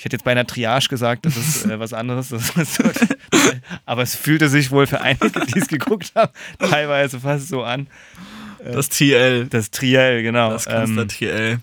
Ich 0.00 0.04
hätte 0.06 0.16
jetzt 0.16 0.24
bei 0.24 0.30
einer 0.30 0.46
Triage 0.46 0.88
gesagt, 0.88 1.26
das 1.26 1.36
ist 1.36 1.66
äh, 1.66 1.78
was 1.78 1.92
anderes. 1.92 2.32
Ist 2.32 2.82
aber 3.84 4.00
es 4.00 4.14
fühlte 4.14 4.48
sich 4.48 4.70
wohl 4.70 4.86
für 4.86 5.02
einige, 5.02 5.44
die 5.44 5.58
es 5.58 5.68
geguckt 5.68 6.12
haben, 6.14 6.32
teilweise 6.58 7.20
fast 7.20 7.48
so 7.48 7.64
an. 7.64 7.86
Das 8.64 8.88
TL. 8.88 9.48
Das 9.50 9.70
Triell, 9.70 10.22
genau. 10.22 10.52
Das 10.52 10.64
Kanzler 10.64 11.02
Ähm, 11.02 11.08
TL. 11.08 11.58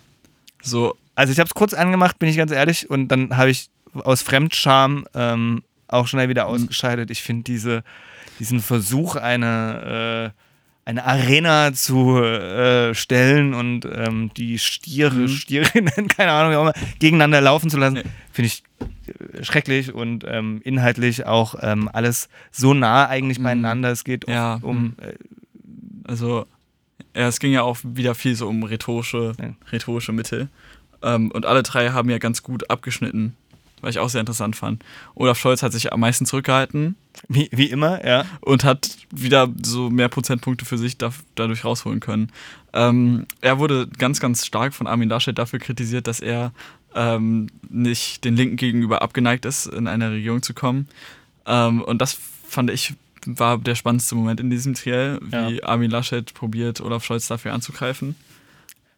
So, 0.62 0.96
also 1.16 1.34
ich 1.34 1.40
habe 1.40 1.48
es 1.48 1.56
kurz 1.56 1.74
angemacht, 1.74 2.20
bin 2.20 2.30
ich 2.30 2.38
ganz 2.38 2.52
ehrlich, 2.52 2.88
und 2.88 3.08
dann 3.08 3.36
habe 3.38 3.50
ich 3.50 3.72
aus 3.96 4.22
Fremdscham 4.22 5.08
ähm, 5.16 5.64
auch 5.88 6.06
schnell 6.06 6.30
wieder 6.30 6.46
ausgeschaltet. 6.46 7.10
Ich 7.10 7.24
finde 7.24 7.44
diese, 7.44 7.84
diesen 8.38 8.60
Versuch, 8.60 9.16
eine, 9.16 10.34
äh, 10.36 10.47
eine 10.88 11.04
Arena 11.04 11.74
zu 11.74 12.18
äh, 12.24 12.96
stellen 12.96 13.54
und 13.54 13.86
ähm, 13.94 14.32
die 14.38 14.58
Stiere, 14.58 15.14
Mhm. 15.16 15.28
Stierinnen, 15.28 16.08
keine 16.16 16.32
Ahnung, 16.32 16.52
wie 16.54 16.56
auch 16.56 16.62
immer, 16.62 16.74
gegeneinander 17.00 17.42
laufen 17.42 17.70
zu 17.70 17.78
lassen, 17.78 17.96
Nee. 17.96 18.04
finde 18.32 18.48
ich 18.48 18.64
äh, 19.10 19.44
schrecklich 19.44 19.94
und 19.94 20.24
ähm, 20.26 20.62
inhaltlich 20.64 21.26
auch 21.26 21.56
ähm, 21.62 21.90
alles 21.92 22.30
so 22.52 22.74
nah 22.74 23.06
eigentlich 23.08 23.42
beieinander. 23.44 23.92
Es 23.92 24.06
geht 24.06 24.28
Mhm. 24.28 24.34
Ja, 24.34 24.54
um, 24.62 24.64
um 24.64 24.96
äh, 25.02 25.14
also, 26.08 26.46
ja, 27.14 27.28
es 27.28 27.42
ging 27.42 27.52
ja 27.52 27.64
auch 27.64 27.78
wieder 27.84 28.16
viel 28.16 28.36
so 28.36 28.48
um 28.48 28.64
rhetorische, 28.64 29.34
Ja. 29.42 29.50
rhetorische 29.74 30.14
Mittel. 30.14 30.48
Ähm, 31.04 31.32
und 31.32 31.46
alle 31.46 31.64
drei 31.64 31.90
haben 31.90 32.10
ja 32.10 32.18
ganz 32.18 32.44
gut 32.44 32.70
abgeschnitten, 32.70 33.36
was 33.82 33.96
ich 33.96 34.00
auch 34.00 34.10
sehr 34.10 34.22
interessant 34.22 34.56
fand. 34.56 34.84
Olaf 35.16 35.38
Scholz 35.38 35.64
hat 35.64 35.72
sich 35.72 35.94
am 35.94 36.00
meisten 36.00 36.26
zurückgehalten 36.26 36.96
wie, 37.28 37.50
wie 37.52 37.66
immer, 37.66 38.06
ja. 38.06 38.26
und 38.42 38.64
hat 38.64 38.98
wieder 39.12 39.50
so 39.64 39.90
mehr 39.90 40.10
Prozentpunkte 40.10 40.66
für 40.66 40.78
sich 40.78 40.98
da, 40.98 41.12
dadurch 41.36 41.66
rausholen 41.66 42.00
können. 42.00 42.32
Ähm, 42.74 43.26
er 43.42 43.60
wurde 43.60 43.88
ganz, 43.98 44.20
ganz 44.20 44.46
stark 44.46 44.74
von 44.74 44.88
Armin 44.88 45.10
Laschet 45.10 45.38
dafür 45.38 45.60
kritisiert, 45.60 46.08
dass 46.08 46.20
er 46.20 46.52
ähm, 46.96 47.48
nicht 47.70 48.24
den 48.24 48.36
Linken 48.36 48.58
gegenüber 48.58 49.02
abgeneigt 49.02 49.46
ist, 49.46 49.68
in 49.68 49.88
eine 49.88 50.12
Regierung 50.12 50.42
zu 50.42 50.54
kommen. 50.54 50.88
Ähm, 51.46 51.82
und 51.82 52.02
das 52.02 52.18
fand 52.48 52.70
ich 52.70 52.94
war 53.30 53.58
der 53.58 53.76
spannendste 53.76 54.16
Moment 54.16 54.40
in 54.40 54.50
diesem 54.50 54.74
Triell, 54.74 55.20
wie 55.22 55.62
Armin 55.62 55.92
Laschet 55.92 56.34
probiert, 56.34 56.80
Olaf 56.80 57.04
Scholz 57.04 57.28
dafür 57.28 57.54
anzugreifen. 57.54 58.16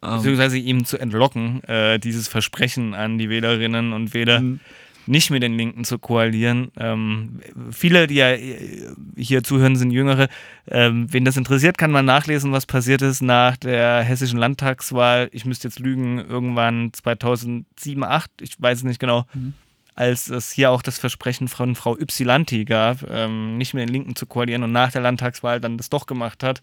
Ähm, 0.02 0.18
beziehungsweise 0.18 0.58
ihm 0.58 0.86
zu 0.86 0.98
entlocken, 0.98 1.64
äh, 1.66 2.00
dieses 2.00 2.28
Versprechen 2.28 2.94
an 2.94 3.18
die 3.18 3.30
Wählerinnen 3.30 3.92
und 3.94 4.14
Wähler, 4.14 4.40
Mhm. 4.40 4.60
nicht 5.08 5.30
mit 5.32 5.42
den 5.44 5.58
Linken 5.58 5.84
zu 5.86 5.98
koalieren. 6.00 6.72
Ähm, 6.78 7.40
viele, 7.72 8.08
die 8.08 8.16
ja 8.16 8.30
äh, 8.32 8.86
hier 9.18 9.44
zuhören, 9.44 9.76
sind 9.76 9.92
Jüngere. 9.92 10.28
Ähm, 10.68 11.08
wen 11.12 11.26
das 11.26 11.36
interessiert, 11.36 11.78
kann 11.78 11.92
man 11.92 12.06
nachlesen, 12.06 12.52
was 12.52 12.66
passiert 12.66 13.02
ist 13.02 13.22
nach 13.22 13.58
der 13.58 14.02
hessischen 14.04 14.40
Landtagswahl. 14.40 15.30
Ich 15.34 15.46
müsste 15.46 15.68
jetzt 15.68 15.80
lügen, 15.80 16.20
irgendwann 16.20 16.92
2007, 16.94 17.66
2008, 17.76 18.32
ich 18.42 18.62
weiß 18.62 18.78
es 18.80 18.84
nicht 18.84 19.00
genau, 19.00 19.26
Mhm. 19.34 19.54
als 19.96 20.30
es 20.30 20.52
hier 20.52 20.72
auch 20.72 20.82
das 20.82 20.98
Versprechen 20.98 21.48
von 21.50 21.76
Frau 21.76 21.98
Ypsilanti 21.98 22.64
gab, 22.64 23.00
ähm, 23.10 23.58
nicht 23.58 23.74
mit 23.74 23.82
den 23.82 23.94
Linken 23.94 24.16
zu 24.16 24.26
koalieren 24.28 24.64
und 24.64 24.72
nach 24.72 24.92
der 24.94 25.02
Landtagswahl 25.02 25.60
dann 25.60 25.76
das 25.78 25.90
doch 25.90 26.06
gemacht 26.06 26.42
hat. 26.44 26.62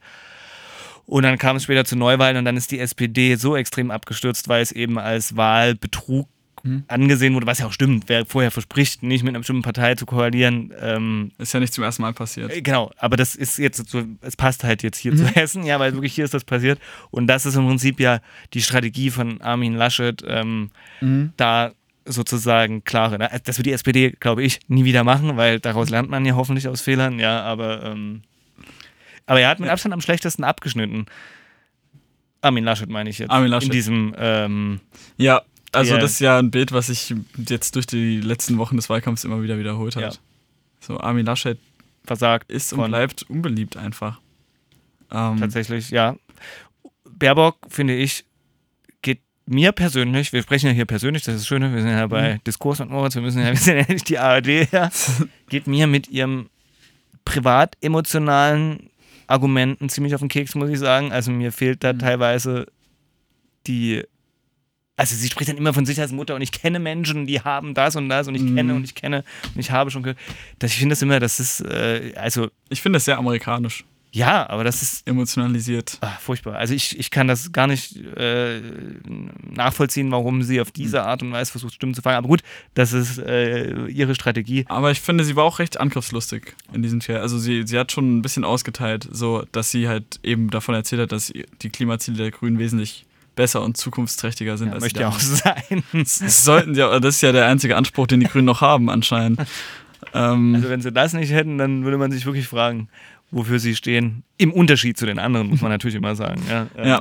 Und 1.06 1.22
dann 1.22 1.38
kam 1.38 1.56
es 1.56 1.62
später 1.62 1.84
zu 1.84 1.96
Neuwahlen 1.96 2.36
und 2.36 2.44
dann 2.44 2.56
ist 2.56 2.70
die 2.72 2.80
SPD 2.80 3.36
so 3.36 3.56
extrem 3.56 3.90
abgestürzt, 3.90 4.48
weil 4.48 4.62
es 4.62 4.72
eben 4.72 4.98
als 4.98 5.36
Wahlbetrug 5.36 6.28
Mhm. 6.62 6.82
angesehen 6.88 7.34
wurde, 7.34 7.46
was 7.46 7.60
ja 7.60 7.66
auch 7.66 7.72
stimmt. 7.72 8.04
Wer 8.08 8.26
vorher 8.26 8.50
verspricht, 8.50 9.04
nicht 9.04 9.22
mit 9.22 9.30
einer 9.30 9.38
bestimmten 9.38 9.62
Partei 9.62 9.94
zu 9.94 10.04
koalieren, 10.04 10.72
ähm, 10.80 11.30
Ist 11.38 11.54
ja 11.54 11.60
nicht 11.60 11.72
zum 11.72 11.84
ersten 11.84 12.02
Mal 12.02 12.12
passiert. 12.12 12.50
äh, 12.50 12.60
genau, 12.60 12.90
aber 12.98 13.16
das 13.16 13.36
ist 13.36 13.56
jetzt 13.58 13.88
so, 13.88 14.02
es 14.22 14.34
passt 14.34 14.64
halt 14.64 14.82
jetzt 14.82 14.98
hier 14.98 15.12
Mhm. 15.12 15.16
zu 15.18 15.26
Hessen, 15.28 15.62
ja, 15.64 15.78
weil 15.78 15.92
wirklich 15.92 16.14
hier 16.14 16.24
ist 16.24 16.34
das 16.34 16.42
passiert. 16.42 16.80
Und 17.12 17.28
das 17.28 17.46
ist 17.46 17.54
im 17.54 17.66
Prinzip 17.68 18.00
ja 18.00 18.18
die 18.52 18.62
Strategie 18.62 19.10
von 19.10 19.40
Armin 19.42 19.74
Laschet, 19.76 20.24
ähm, 20.26 20.70
Mhm. 21.00 21.32
da 21.36 21.70
sozusagen 22.04 22.82
klare, 22.82 23.18
ne? 23.18 23.30
das 23.44 23.58
wird 23.58 23.66
die 23.66 23.72
SPD, 23.72 24.10
glaube 24.18 24.42
ich, 24.42 24.58
nie 24.66 24.84
wieder 24.84 25.04
machen, 25.04 25.36
weil 25.36 25.60
daraus 25.60 25.90
lernt 25.90 26.08
man 26.10 26.24
ja 26.24 26.34
hoffentlich 26.34 26.66
aus 26.68 26.80
Fehlern, 26.80 27.18
ja, 27.20 27.42
aber, 27.42 27.84
ähm, 27.84 28.22
aber 29.26 29.40
er 29.40 29.48
hat 29.48 29.60
mit 29.60 29.68
Abstand 29.68 29.92
am 29.92 30.00
schlechtesten 30.00 30.44
abgeschnitten. 30.44 31.06
Armin 32.42 32.64
Laschet 32.64 32.88
meine 32.88 33.10
ich 33.10 33.18
jetzt. 33.18 33.30
Armin 33.30 33.50
Laschet. 33.50 33.68
In 33.68 33.72
diesem, 33.72 34.14
ähm, 34.18 34.80
Ja, 35.16 35.42
also 35.72 35.94
Ja. 35.94 36.00
das 36.00 36.12
ist 36.12 36.20
ja 36.20 36.38
ein 36.38 36.50
Bild, 36.50 36.72
was 36.72 36.86
sich 36.86 37.14
jetzt 37.36 37.74
durch 37.74 37.86
die 37.86 38.20
letzten 38.20 38.58
Wochen 38.58 38.76
des 38.76 38.88
Wahlkampfs 38.88 39.24
immer 39.24 39.42
wieder 39.42 39.58
wiederholt 39.58 39.96
hat. 39.96 40.02
Ja. 40.02 40.10
So, 40.80 40.98
Armin 41.00 41.26
Laschet 41.26 41.58
versagt 42.04 42.50
ist 42.52 42.72
und 42.72 42.88
bleibt 42.88 43.24
unbeliebt 43.28 43.76
einfach. 43.76 44.20
Ähm, 45.10 45.38
tatsächlich, 45.40 45.90
ja. 45.90 46.16
Baerbock, 47.08 47.56
finde 47.68 47.94
ich, 47.96 48.24
geht 49.02 49.20
mir 49.46 49.72
persönlich, 49.72 50.32
wir 50.32 50.42
sprechen 50.42 50.66
ja 50.66 50.72
hier 50.72 50.84
persönlich, 50.84 51.24
das 51.24 51.34
ist 51.36 51.40
das 51.42 51.48
Schöne, 51.48 51.72
wir 51.74 51.80
sind 51.80 51.90
ja 51.90 52.06
bei 52.06 52.40
Diskurs 52.46 52.80
und 52.80 52.90
Moritz, 52.90 53.14
wir 53.14 53.22
müssen 53.22 53.40
ja, 53.40 53.48
wir 53.50 53.56
sind 53.56 53.76
ja 53.78 53.92
nicht 53.92 54.08
die 54.08 54.18
ARD, 54.18 54.70
ja, 54.72 54.90
geht 55.48 55.66
mir 55.66 55.86
mit 55.86 56.08
ihrem 56.08 56.48
privat 57.24 57.76
emotionalen 57.80 58.90
Argumenten 59.26 59.88
ziemlich 59.88 60.14
auf 60.14 60.20
den 60.20 60.28
Keks, 60.28 60.54
muss 60.54 60.70
ich 60.70 60.78
sagen. 60.78 61.12
Also 61.12 61.30
mir 61.30 61.52
fehlt 61.52 61.84
da 61.84 61.92
teilweise 61.92 62.66
die. 63.66 64.02
Also 64.98 65.14
sie 65.14 65.28
spricht 65.28 65.50
dann 65.50 65.58
immer 65.58 65.74
von 65.74 65.84
sich 65.84 66.00
als 66.00 66.10
Mutter 66.10 66.34
und 66.34 66.40
ich 66.40 66.52
kenne 66.52 66.78
Menschen, 66.78 67.26
die 67.26 67.40
haben 67.40 67.74
das 67.74 67.96
und 67.96 68.08
das 68.08 68.28
und 68.28 68.34
ich 68.34 68.54
kenne 68.54 68.74
und 68.74 68.82
ich 68.82 68.94
kenne 68.94 69.24
und 69.54 69.60
ich 69.60 69.70
habe 69.70 69.90
schon 69.90 70.02
gehört. 70.02 70.18
Das, 70.58 70.70
ich 70.70 70.78
finde 70.78 70.94
das 70.94 71.02
immer, 71.02 71.20
das 71.20 71.38
ist, 71.38 71.60
äh, 71.60 72.14
also 72.16 72.48
ich 72.70 72.80
finde 72.80 72.96
es 72.96 73.04
sehr 73.04 73.18
amerikanisch, 73.18 73.84
ja, 74.16 74.48
aber 74.48 74.64
das 74.64 74.80
ist 74.80 75.06
emotionalisiert. 75.06 75.98
ah, 76.00 76.16
furchtbar. 76.18 76.56
Also 76.56 76.72
ich, 76.72 76.98
ich 76.98 77.10
kann 77.10 77.28
das 77.28 77.52
gar 77.52 77.66
nicht 77.66 77.96
äh, 78.16 78.62
nachvollziehen, 79.54 80.10
warum 80.10 80.42
sie 80.42 80.58
auf 80.58 80.70
diese 80.70 81.02
Art 81.04 81.22
und 81.22 81.32
Weise 81.32 81.50
versucht, 81.50 81.74
Stimmen 81.74 81.92
zu 81.92 82.00
fangen. 82.00 82.16
Aber 82.16 82.28
gut, 82.28 82.42
das 82.72 82.94
ist 82.94 83.18
äh, 83.18 83.86
ihre 83.88 84.14
Strategie. 84.14 84.64
Aber 84.68 84.90
ich 84.90 85.02
finde, 85.02 85.22
sie 85.22 85.36
war 85.36 85.44
auch 85.44 85.58
recht 85.58 85.78
angriffslustig 85.78 86.56
in 86.72 86.82
diesem 86.82 87.00
Tier. 87.00 87.20
Also 87.20 87.38
sie, 87.38 87.64
sie 87.66 87.78
hat 87.78 87.92
schon 87.92 88.16
ein 88.16 88.22
bisschen 88.22 88.44
ausgeteilt, 88.44 89.06
so 89.10 89.44
dass 89.52 89.70
sie 89.70 89.86
halt 89.86 90.18
eben 90.22 90.48
davon 90.48 90.74
erzählt 90.74 91.02
hat, 91.02 91.12
dass 91.12 91.30
die 91.60 91.68
Klimaziele 91.68 92.16
der 92.16 92.30
Grünen 92.30 92.58
wesentlich 92.58 93.04
besser 93.34 93.62
und 93.62 93.76
zukunftsträchtiger 93.76 94.56
sind 94.56 94.68
Ja, 94.68 94.74
als 94.74 94.82
möchte 94.82 95.00
die 95.00 95.02
ja 95.02 95.08
auch 95.10 95.18
sein. 95.20 95.82
Das 95.92 96.42
sollten 96.42 96.74
ja, 96.74 96.98
das 97.00 97.16
ist 97.16 97.20
ja 97.20 97.32
der 97.32 97.48
einzige 97.48 97.76
Anspruch, 97.76 98.06
den 98.06 98.20
die 98.20 98.26
Grünen 98.26 98.46
noch 98.46 98.62
haben 98.62 98.88
anscheinend. 98.88 99.40
Ähm, 100.14 100.54
Also 100.54 100.68
wenn 100.68 100.80
sie 100.82 100.92
das 100.92 101.14
nicht 101.14 101.32
hätten, 101.32 101.58
dann 101.58 101.84
würde 101.84 101.98
man 101.98 102.12
sich 102.12 102.26
wirklich 102.26 102.46
fragen, 102.46 102.88
wofür 103.36 103.58
sie 103.58 103.76
stehen. 103.76 104.22
Im 104.38 104.52
Unterschied 104.52 104.96
zu 104.96 105.06
den 105.06 105.18
anderen, 105.18 105.48
muss 105.48 105.60
man 105.60 105.70
natürlich 105.72 105.94
immer 105.96 106.14
sagen. 106.16 106.42
Ja, 106.48 106.66
ähm, 106.76 106.88
Ja. 106.88 107.00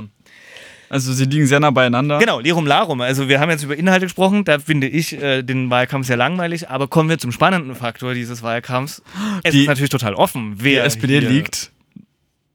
also 0.90 1.14
sie 1.14 1.26
liegen 1.26 1.48
sehr 1.48 1.60
nah 1.60 1.72
beieinander. 1.72 2.20
Genau, 2.20 2.40
Lirum 2.40 2.68
Larum. 2.68 3.02
Also 3.02 3.28
wir 3.30 3.40
haben 3.40 3.50
jetzt 3.50 3.64
über 3.64 3.76
Inhalte 3.76 4.06
gesprochen, 4.06 4.44
da 4.44 4.60
finde 4.60 4.88
ich 4.88 5.14
äh, 5.14 5.42
den 5.44 5.70
Wahlkampf 5.70 6.08
sehr 6.08 6.18
langweilig, 6.18 6.70
aber 6.70 6.88
kommen 6.88 7.10
wir 7.10 7.18
zum 7.18 7.32
spannenden 7.32 7.76
Faktor 7.76 8.14
dieses 8.14 8.44
Wahlkampfs. 8.44 9.02
Es 9.44 9.52
Die- 9.54 9.62
ist 9.62 9.68
natürlich 9.68 9.90
total 9.90 10.14
offen, 10.16 10.58
Die 10.58 10.64
wer 10.64 10.84
SPD 10.86 11.20
hier 11.22 11.30
liegt. 11.30 11.72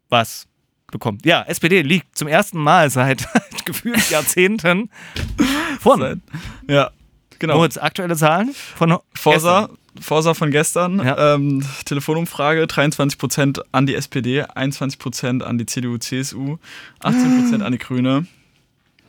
was 0.09 0.47
bekommt. 0.91 1.25
Ja, 1.25 1.43
SPD 1.47 1.83
liegt 1.83 2.19
zum 2.19 2.27
ersten 2.29 2.59
Mal 2.59 2.91
seit 2.91 3.25
gefühlt 3.65 4.11
Jahrzehnten 4.11 4.91
vorne. 5.81 6.21
Ja, 6.69 6.91
genau. 7.39 7.57
Moritz, 7.57 7.79
aktuelle 7.79 8.17
Zahlen 8.17 8.53
von 8.55 8.99
Forsa. 9.15 9.69
Forsa 10.01 10.35
von 10.35 10.51
gestern, 10.51 10.99
Ja. 10.99 11.35
ähm, 11.35 11.65
Telefonumfrage, 11.85 12.65
23% 12.67 13.61
an 13.73 13.87
die 13.87 13.95
SPD, 13.95 14.43
21% 14.45 15.43
an 15.43 15.59
die 15.59 15.67
CDU, 15.67 15.99
CSU, 15.99 16.59
18% 17.01 17.63
an 17.63 17.73
die 17.73 17.79
Grüne. 17.79 18.27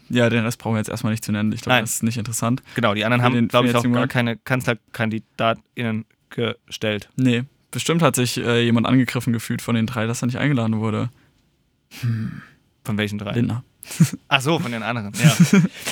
Ja, 0.10 0.30
den 0.30 0.44
Rest 0.44 0.58
brauchen 0.58 0.74
wir 0.74 0.80
jetzt 0.80 0.90
erstmal 0.90 1.14
nicht 1.14 1.24
zu 1.24 1.32
nennen. 1.32 1.52
Ich 1.54 1.62
glaube, 1.62 1.80
das 1.82 1.96
ist 1.96 2.04
nicht 2.04 2.18
interessant. 2.18 2.62
Genau, 2.76 2.94
die 2.94 3.06
anderen 3.06 3.24
haben, 3.24 3.48
glaube 3.48 3.68
ich, 3.70 3.76
auch 3.76 3.84
gar 3.84 4.08
keine 4.08 4.36
KanzlerkandidatInnen 4.38 6.06
gestellt. 6.30 7.10
Nee, 7.16 7.44
bestimmt 7.72 8.02
hat 8.02 8.16
sich 8.16 8.38
äh, 8.38 8.62
jemand 8.64 8.88
angegriffen 8.88 9.32
gefühlt 9.34 9.62
von 9.62 9.76
den 9.76 9.86
drei, 9.86 10.08
dass 10.08 10.22
er 10.24 10.26
nicht 10.26 10.38
eingeladen 10.38 10.80
wurde. 10.80 11.10
Von 12.84 12.98
welchen 12.98 13.20
drei? 13.20 13.34
Lindner. 13.34 13.64
Ach 14.28 14.42
so, 14.42 14.60
von 14.60 14.72
den 14.72 14.84
anderen. 14.84 15.12
Ja. 15.22 15.36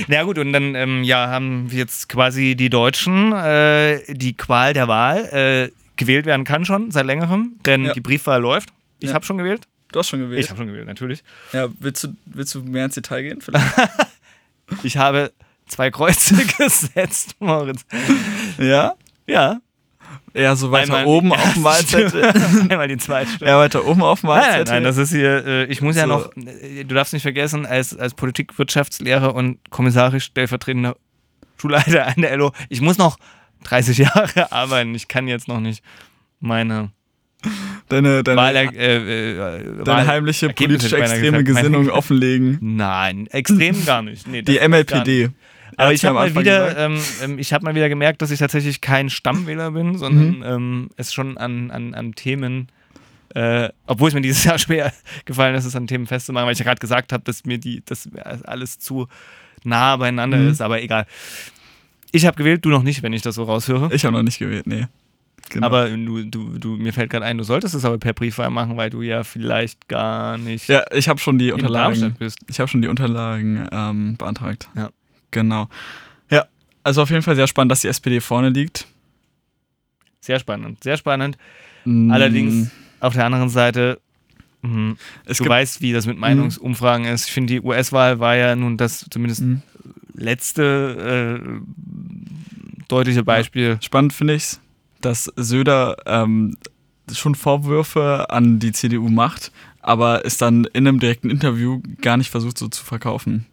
Na 0.07 0.23
gut, 0.23 0.37
und 0.37 0.53
dann 0.53 0.75
ähm, 0.75 1.03
ja, 1.03 1.27
haben 1.27 1.71
wir 1.71 1.79
jetzt 1.79 2.07
quasi 2.09 2.55
die 2.55 2.69
Deutschen 2.69 3.33
äh, 3.33 3.99
die 4.13 4.33
Qual 4.35 4.73
der 4.73 4.87
Wahl. 4.87 5.25
Äh, 5.71 5.71
gewählt 5.95 6.25
werden 6.25 6.45
kann 6.45 6.63
schon 6.63 6.91
seit 6.91 7.05
längerem, 7.05 7.55
denn 7.65 7.83
Ja. 7.85 7.93
die 7.93 7.99
Briefwahl 7.99 8.39
läuft. 8.41 8.69
Ich 8.99 9.09
Ja. 9.09 9.15
habe 9.15 9.25
schon 9.25 9.37
gewählt. 9.37 9.63
Du 9.91 9.99
hast 9.99 10.07
schon 10.07 10.19
gewählt. 10.19 10.41
Ich 10.43 10.49
habe 10.49 10.57
schon 10.57 10.67
gewählt, 10.67 10.87
natürlich. 10.87 11.23
ja, 11.51 11.67
willst 11.79 12.03
du, 12.05 12.15
willst 12.25 12.55
du 12.55 12.61
mehr 12.63 12.85
ins 12.85 12.95
Detail 12.95 13.23
gehen? 13.23 13.41
Vielleicht? 13.41 13.65
Ich 14.83 14.97
habe 14.97 15.31
zwei 15.67 15.89
Kreuze 15.89 16.35
gesetzt, 16.57 17.35
Moritz. 17.39 17.85
ja? 18.59 18.93
Ja. 19.27 19.59
Eher 20.33 20.55
so 20.55 20.71
weiter 20.71 20.97
Einmal 20.97 21.05
oben 21.05 21.33
auf 21.33 21.53
dem. 21.53 21.65
Stimme, 22.07 22.33
Einmal 22.69 22.87
die 22.87 22.97
zweite 22.97 23.31
Stimme. 23.31 23.49
Eher 23.49 23.57
weiter 23.57 23.85
oben 23.85 24.01
auf 24.03 24.21
dem 24.21 24.29
Nein, 24.29 24.41
nein, 24.41 24.63
nein, 24.67 24.83
das 24.83 24.97
ist 24.97 25.11
hier, 25.11 25.45
äh, 25.45 25.65
ich 25.65 25.81
muss 25.81 25.95
ja 25.95 26.03
So. 26.03 26.07
noch, 26.09 26.35
äh, 26.37 26.83
du 26.83 26.95
darfst 26.95 27.13
nicht 27.13 27.23
vergessen, 27.23 27.65
als, 27.65 27.97
als 27.97 28.13
Politikwirtschaftslehrer 28.13 29.33
und 29.33 29.57
kommissarisch 29.69 30.25
stellvertretender 30.25 30.95
Schulleiter 31.59 32.07
an 32.07 32.21
der 32.21 32.37
LO, 32.37 32.51
ich 32.69 32.81
muss 32.81 32.97
noch 32.97 33.17
30 33.63 33.97
Jahre 33.97 34.51
arbeiten. 34.51 34.95
Ich 34.95 35.07
kann 35.07 35.27
jetzt 35.27 35.47
noch 35.47 35.59
nicht 35.59 35.83
meine 36.39 36.91
deine, 37.89 38.23
deine, 38.23 38.37
Wahl, 38.37 38.55
äh, 38.55 39.57
äh, 39.57 39.83
deine 39.83 40.07
heimliche 40.07 40.49
politisch 40.49 40.93
extreme 40.93 41.43
Gesinnung 41.43 41.89
offenlegen. 41.89 42.57
Nein, 42.61 43.27
extrem 43.27 43.85
gar 43.85 44.01
nicht. 44.01 44.27
Nee, 44.27 44.41
Die 44.41 44.57
gar 44.57 45.05
nicht. 45.05 45.31
Aber 45.79 45.93
ich 45.93 46.03
habe 46.05 46.15
mal 46.15 46.35
wieder, 46.35 46.77
ähm, 46.77 46.99
ähm, 47.23 47.39
ich 47.39 47.53
habe 47.53 47.65
mal 47.65 47.75
wieder 47.75 47.89
gemerkt, 47.89 48.21
dass 48.21 48.31
ich 48.31 48.39
tatsächlich 48.39 48.81
kein 48.81 49.09
Stammwähler 49.09 49.71
bin, 49.71 49.97
sondern 49.97 50.37
Mhm. 50.37 50.43
ähm, 50.43 50.89
es 50.97 51.13
schon 51.13 51.37
an, 51.37 51.71
an, 51.71 51.93
an 51.93 52.13
Themen, 52.13 52.67
äh, 53.35 53.69
obwohl 53.87 54.09
es 54.09 54.13
mir 54.13 54.21
dieses 54.21 54.43
Jahr 54.45 54.59
schwer 54.59 54.91
gefallen 55.25 55.55
ist, 55.55 55.65
es 55.65 55.75
an 55.75 55.87
Themen 55.87 56.07
festzumachen, 56.07 56.45
weil 56.45 56.53
ich 56.53 56.59
ja 56.59 56.65
gerade 56.65 56.79
gesagt 56.79 57.13
habe, 57.13 57.23
dass 57.23 57.45
mir 57.45 57.57
die, 57.57 57.81
dass 57.85 58.09
alles 58.43 58.79
zu 58.79 59.07
nah 59.63 59.95
beieinander 59.97 60.37
Mhm. 60.37 60.49
ist, 60.49 60.61
aber 60.61 60.81
egal. 60.81 61.05
Ich 62.11 62.25
habe 62.25 62.35
gewählt, 62.37 62.65
du 62.65 62.69
noch 62.69 62.83
nicht, 62.83 63.03
wenn 63.03 63.13
ich 63.13 63.21
das 63.21 63.35
so 63.35 63.43
raushöre. 63.43 63.93
Ich 63.93 64.03
habe 64.03 64.15
noch 64.15 64.23
nicht 64.23 64.39
gewählt, 64.39 64.65
nee. 64.67 64.87
Genau. 65.51 65.65
Aber 65.65 65.89
du, 65.89 66.23
du, 66.25 66.57
du, 66.59 66.69
mir 66.75 66.93
fällt 66.93 67.09
gerade 67.09 67.25
ein, 67.25 67.37
du 67.37 67.43
solltest 67.43 67.73
es 67.73 67.83
aber 67.85 67.97
per 67.97 68.13
Briefwahl 68.13 68.49
machen, 68.51 68.77
weil 68.77 68.89
du 68.91 69.01
ja 69.01 69.23
vielleicht 69.23 69.87
gar 69.87 70.37
nicht 70.37 70.67
ja, 70.67 70.83
ich 70.93 71.07
habe 71.09 71.19
schon 71.19 71.39
die 71.39 71.51
Unterlagen. 71.51 72.15
Ich 72.47 72.59
habe 72.59 72.67
schon 72.67 72.81
die 72.83 72.87
Unterlagen 72.87 73.67
ähm, 73.71 74.15
beantragt. 74.17 74.69
Ja. 74.75 74.89
Genau. 75.31 75.67
Ja, 76.29 76.45
also 76.83 77.01
auf 77.01 77.09
jeden 77.09 77.21
Fall 77.21 77.35
sehr 77.35 77.47
spannend, 77.47 77.71
dass 77.71 77.81
die 77.81 77.87
SPD 77.87 78.19
vorne 78.19 78.49
liegt. 78.49 78.87
Sehr 80.21 80.39
spannend, 80.39 80.83
sehr 80.83 80.97
spannend. 80.97 81.37
Mm, 81.85 82.11
Allerdings 82.11 82.71
auf 82.99 83.13
der 83.13 83.25
anderen 83.25 83.49
Seite, 83.49 83.99
mh, 84.61 84.95
es 85.25 85.37
du 85.37 85.47
weißt, 85.47 85.81
wie 85.81 85.93
das 85.93 86.05
mit 86.05 86.17
Meinungsumfragen 86.17 87.05
ist. 87.05 87.27
Ich 87.27 87.31
finde, 87.33 87.53
die 87.53 87.61
US-Wahl 87.61 88.19
war 88.19 88.35
ja 88.35 88.55
nun 88.55 88.77
das 88.77 89.05
zumindest 89.09 89.41
Mm, 89.41 89.61
letzte 90.13 91.39
äh, 91.41 92.83
deutliche 92.87 93.23
Beispiel. 93.23 93.77
spannend 93.81 94.13
finde 94.13 94.35
ich 94.35 94.57
dass 95.01 95.31
Söder 95.37 95.95
ähm, 96.05 96.57
schon 97.11 97.33
Vorwürfe 97.35 98.29
an 98.29 98.59
die 98.59 98.71
CDU 98.73 99.07
macht, 99.09 99.51
aber 99.81 100.25
es 100.25 100.37
dann 100.37 100.65
in 100.65 100.87
einem 100.87 100.99
direkten 100.99 101.29
Interview 101.29 101.81
gar 102.01 102.17
nicht 102.17 102.29
versucht 102.29 102.57
so 102.57 102.67
zu 102.67 102.83
verkaufen. 102.83 103.45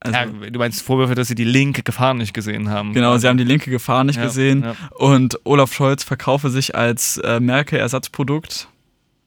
Also, 0.00 0.16
ja, 0.16 0.26
du 0.26 0.58
meinst 0.58 0.82
Vorwürfe, 0.82 1.16
dass 1.16 1.26
sie 1.28 1.34
die 1.34 1.44
linke 1.44 1.82
Gefahr 1.82 2.14
nicht 2.14 2.32
gesehen 2.32 2.70
haben. 2.70 2.92
Genau, 2.92 3.16
sie 3.18 3.26
haben 3.26 3.38
die 3.38 3.44
linke 3.44 3.70
Gefahr 3.70 4.04
nicht 4.04 4.16
Ja, 4.16 4.24
gesehen 4.24 4.62
ja. 4.62 4.76
und 4.96 5.40
Olaf 5.44 5.74
Scholz 5.74 6.04
verkaufe 6.04 6.50
sich 6.50 6.76
als 6.76 7.16
äh, 7.18 7.40
Merkel-Ersatzprodukt. 7.40 8.68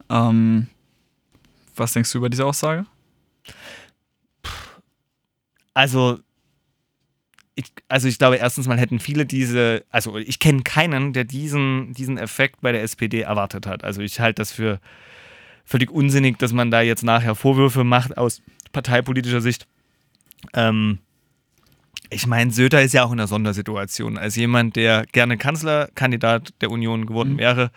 Ähm, 0.10 0.68
was 1.76 1.92
denkst 1.94 2.12
du 2.12 2.20
über 2.20 2.30
diese 2.30 2.46
Aussage? 2.46 2.86
Also, 5.74 6.20
ich, 7.56 7.66
also 7.90 8.08
ich 8.08 8.18
glaube, 8.18 8.38
erstens 8.38 8.68
mal 8.68 8.80
hätten 8.80 9.00
viele 9.00 9.26
diese, 9.26 9.84
also 9.90 10.18
ich 10.18 10.40
kenne 10.40 10.64
keinen, 10.64 11.14
der 11.14 11.26
diesen, 11.26 11.94
diesen 11.94 12.18
Effekt 12.18 12.62
bei 12.62 12.72
der 12.72 12.84
SPD 12.84 13.22
erwartet 13.22 13.68
hat. 13.68 13.84
Also 13.84 14.02
ich 14.02 14.20
halte 14.20 14.42
das 14.42 14.52
für 14.52 14.80
völlig 15.66 15.92
unsinnig, 15.92 16.38
dass 16.40 16.54
man 16.54 16.72
da 16.72 16.82
jetzt 16.82 17.04
nachher 17.04 17.36
Vorwürfe 17.36 17.84
macht 17.84 18.18
aus 18.18 18.42
parteipolitischer 18.72 19.42
Sicht. 19.42 19.68
Ähm, 20.54 21.00
ich 22.10 22.28
meine, 22.28 22.52
Söder 22.52 22.82
ist 22.82 22.94
ja 22.94 23.04
auch 23.04 23.12
in 23.12 23.20
einer 23.20 23.28
Sondersituation. 23.28 24.18
Als 24.18 24.36
jemand, 24.36 24.76
der 24.76 25.06
gerne 25.12 25.38
Kanzlerkandidat 25.38 26.54
der 26.62 26.70
Union 26.72 27.06
geworden 27.06 27.34
Mhm. 27.34 27.38
wäre, 27.38 27.72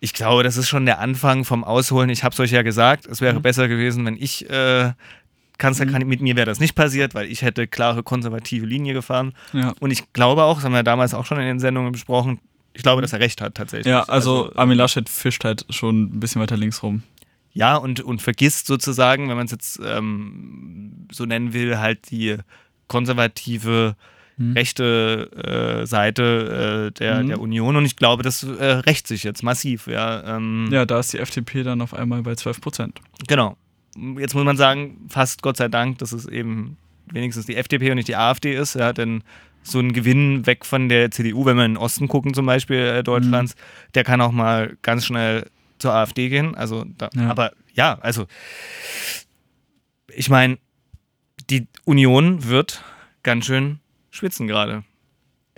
ich 0.00 0.12
glaube, 0.12 0.42
das 0.42 0.56
ist 0.58 0.68
schon 0.68 0.84
der 0.84 0.98
Anfang 1.00 1.44
vom 1.44 1.64
Ausholen. 1.64 2.10
Ich 2.10 2.24
habe 2.24 2.34
es 2.34 2.40
euch 2.40 2.50
ja 2.50 2.60
gesagt, 2.62 3.06
es 3.06 3.20
wäre 3.22 3.36
Mhm. 3.38 3.42
besser 3.42 3.68
gewesen, 3.68 4.04
wenn 4.04 4.16
ich 4.16 4.48
äh, 4.50 4.92
Kanzlerkandidat, 5.56 6.08
mit 6.08 6.20
mir 6.20 6.36
wäre 6.36 6.46
das 6.46 6.60
nicht 6.60 6.74
passiert, 6.74 7.14
weil 7.14 7.26
ich 7.30 7.40
hätte 7.42 7.66
klare 7.66 8.02
konservative 8.02 8.66
Linie 8.66 8.92
gefahren. 8.92 9.32
Ja. 9.52 9.72
Und 9.80 9.92
ich 9.92 10.12
glaube 10.12 10.42
auch, 10.42 10.56
das 10.56 10.64
haben 10.64 10.72
wir 10.74 10.82
damals 10.82 11.14
auch 11.14 11.24
schon 11.24 11.38
in 11.38 11.46
den 11.46 11.60
Sendungen 11.60 11.92
besprochen, 11.92 12.40
ich 12.76 12.82
glaube, 12.82 13.02
dass 13.02 13.12
er 13.12 13.20
recht 13.20 13.40
hat 13.40 13.54
tatsächlich. 13.54 13.86
Ja, 13.86 14.02
also, 14.02 14.52
Armin 14.56 14.76
Laschet 14.76 15.08
fischt 15.08 15.44
halt 15.44 15.64
schon 15.70 16.02
ein 16.06 16.18
bisschen 16.20 16.42
weiter 16.42 16.56
links 16.56 16.82
rum. 16.82 17.04
Ja, 17.54 17.76
und, 17.76 18.00
und 18.00 18.20
vergisst 18.20 18.66
sozusagen, 18.66 19.28
wenn 19.28 19.36
man 19.36 19.46
es 19.46 19.52
jetzt 19.52 19.80
ähm, 19.84 21.06
so 21.12 21.24
nennen 21.24 21.52
will, 21.52 21.78
halt 21.78 22.10
die 22.10 22.36
konservative 22.88 23.96
Mhm. 24.36 24.52
rechte 24.54 25.30
äh, 25.84 25.86
Seite 25.86 26.88
äh, 26.88 26.98
der, 26.98 27.22
Mhm. 27.22 27.28
der 27.28 27.40
Union. 27.40 27.76
Und 27.76 27.84
ich 27.84 27.94
glaube, 27.94 28.24
das 28.24 28.42
äh, 28.42 28.64
rächt 28.64 29.06
sich 29.06 29.22
jetzt 29.22 29.44
massiv. 29.44 29.86
Ja, 29.86 30.36
ähm, 30.36 30.66
Ja, 30.72 30.84
da 30.86 30.98
ist 30.98 31.12
die 31.12 31.18
FDP 31.20 31.62
dann 31.62 31.80
auf 31.80 31.94
einmal 31.94 32.22
bei 32.22 32.34
12 32.34 32.60
Prozent. 32.60 33.00
Genau. 33.28 33.56
Jetzt 34.18 34.34
muss 34.34 34.42
man 34.44 34.56
sagen, 34.56 35.06
fast 35.08 35.40
Gott 35.42 35.56
sei 35.56 35.68
Dank, 35.68 35.98
dass 35.98 36.10
es 36.10 36.26
eben 36.26 36.76
wenigstens 37.12 37.46
die 37.46 37.54
FDP 37.54 37.90
und 37.90 37.94
nicht 37.96 38.08
die 38.08 38.16
AfD 38.16 38.56
ist, 38.56 38.74
ja, 38.74 38.92
denn 38.92 39.22
so 39.62 39.78
ein 39.78 39.92
Gewinn 39.92 40.44
weg 40.46 40.64
von 40.64 40.88
der 40.88 41.12
CDU, 41.12 41.44
wenn 41.44 41.56
wir 41.56 41.64
in 41.64 41.74
den 41.74 41.78
Osten 41.80 42.08
gucken, 42.08 42.34
zum 42.34 42.44
Beispiel 42.46 42.78
äh, 42.78 43.02
Deutschlands, 43.04 43.54
der 43.94 44.02
kann 44.02 44.20
auch 44.20 44.32
mal 44.32 44.76
ganz 44.82 45.06
schnell 45.06 45.46
zur 45.78 45.92
AfD 45.94 46.28
gehen. 46.28 46.54
Also, 46.54 46.84
da, 46.98 47.10
Ja. 47.14 47.30
aber 47.30 47.52
ja, 47.74 47.98
also 48.00 48.26
ich 50.14 50.28
meine, 50.30 50.58
die 51.50 51.66
Union 51.84 52.44
wird 52.48 52.82
ganz 53.22 53.46
schön 53.46 53.80
schwitzen 54.10 54.46
gerade. 54.46 54.84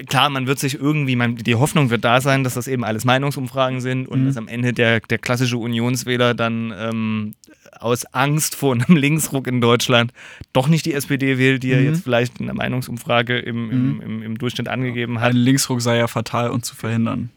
Klar, 0.09 0.29
man 0.29 0.47
wird 0.47 0.59
sich 0.59 0.75
irgendwie, 0.75 1.17
man, 1.17 1.37
die 1.37 1.55
Hoffnung 1.55 1.89
wird 1.89 2.05
da 2.05 2.21
sein, 2.21 2.45
dass 2.45 2.53
das 2.55 2.69
eben 2.69 2.85
alles 2.85 3.07
Meinungsumfragen 3.07 3.81
sind 3.81 4.07
und 4.09 4.23
Mhm. 4.23 4.27
dass 4.27 4.37
am 4.37 4.47
Ende 4.49 4.75
der, 4.75 5.01
der 5.01 5.17
klassische 5.19 5.57
Unionswähler 5.57 6.35
dann 6.35 6.73
ähm, 6.77 7.35
aus 7.81 8.05
Angst 8.12 8.55
vor 8.57 8.75
einem 8.75 8.95
Linksruck 8.97 9.47
in 9.47 9.61
Deutschland 9.62 10.12
doch 10.53 10.69
nicht 10.69 10.85
die 10.85 10.93
SPD 10.93 11.39
wählt, 11.39 11.62
die 11.62 11.71
er 11.73 11.81
Mhm. 11.81 11.87
jetzt 11.87 12.03
vielleicht 12.05 12.41
in 12.41 12.47
der 12.47 12.55
Meinungsumfrage 12.55 13.39
im, 13.39 13.71
im, 13.71 13.95
Mhm. 13.95 14.01
im, 14.03 14.23
im 14.23 14.39
Durchschnitt 14.39 14.69
angegeben 14.69 15.21
hat. 15.21 15.31
Ein 15.31 15.37
Linksruck 15.39 15.81
sei 15.81 15.97
ja 15.97 16.09
fatal 16.09 16.51
und 16.51 16.64
zu 16.67 16.75
verhindern. 16.77 17.31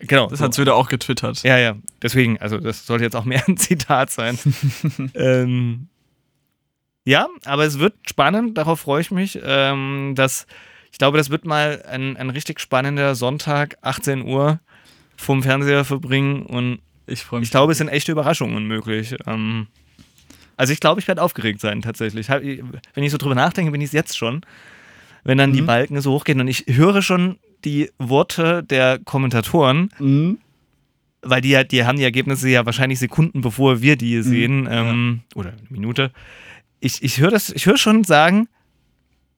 Genau. 0.00 0.28
Das 0.28 0.38
so. 0.38 0.44
hat 0.44 0.54
Söder 0.54 0.74
auch 0.76 0.88
getwittert. 0.88 1.42
Ja, 1.42 1.58
ja. 1.58 1.76
Deswegen, 2.02 2.38
also 2.40 2.58
das 2.58 2.86
sollte 2.86 3.04
jetzt 3.04 3.16
auch 3.16 3.24
mehr 3.24 3.42
ein 3.48 3.56
Zitat 3.58 4.10
sein. 4.10 4.38
ähm, 5.14 5.88
ja, 7.04 7.26
aber 7.44 7.64
es 7.64 7.78
wird 7.78 7.94
spannend, 8.08 8.58
darauf 8.58 8.80
freue 8.80 9.00
ich 9.00 9.10
mich. 9.10 9.38
Ähm, 9.42 10.12
dass, 10.14 10.46
ich 10.92 10.98
glaube, 10.98 11.18
das 11.18 11.30
wird 11.30 11.44
mal 11.46 11.82
ein, 11.90 12.16
ein 12.16 12.30
richtig 12.30 12.60
spannender 12.60 13.14
Sonntag, 13.14 13.76
18 13.82 14.24
Uhr, 14.24 14.60
vom 15.16 15.42
Fernseher 15.42 15.84
verbringen 15.84 16.42
und 16.46 16.78
Ich 17.06 17.24
freue 17.24 17.40
mich. 17.40 17.48
ich 17.48 17.50
glaube, 17.50 17.72
es 17.72 17.78
sind 17.78 17.88
echte 17.88 18.12
Überraschungen 18.12 18.66
möglich. 18.66 19.16
Ähm, 19.26 19.66
also 20.56 20.72
ich 20.72 20.80
glaube, 20.80 21.00
ich 21.00 21.08
werde 21.08 21.22
aufgeregt 21.22 21.60
sein 21.60 21.82
tatsächlich. 21.82 22.28
Wenn 22.28 23.04
ich 23.04 23.10
so 23.10 23.16
drüber 23.18 23.34
nachdenke, 23.34 23.72
bin 23.72 23.80
ich 23.80 23.86
es 23.86 23.92
jetzt 23.92 24.16
schon. 24.18 24.42
Wenn 25.24 25.38
dann 25.38 25.52
die 25.52 25.62
Mhm. 25.62 25.66
Balken 25.66 26.00
so 26.00 26.12
hochgehen 26.12 26.40
und 26.40 26.46
ich 26.48 26.64
höre 26.68 27.00
schon 27.02 27.38
die 27.64 27.90
Worte 27.98 28.62
der 28.62 28.98
Kommentatoren, 29.04 29.90
Mhm. 29.98 30.38
weil 31.22 31.40
die, 31.40 31.50
ja- 31.50 31.64
die 31.64 31.84
haben 31.84 31.98
die 31.98 32.04
Ergebnisse 32.04 32.48
ja 32.48 32.64
wahrscheinlich 32.66 32.98
Sekunden 32.98 33.40
bevor 33.40 33.82
wir 33.82 33.96
die 33.96 34.22
sehen, 34.22 34.68
ähm, 34.70 35.20
oder 35.34 35.50
eine 35.50 35.58
Minute. 35.70 36.12
Ich, 36.80 37.02
ich 37.02 37.18
höre 37.18 37.30
das, 37.30 37.50
ich 37.50 37.66
höre 37.66 37.76
schon 37.78 38.04
sagen, 38.04 38.48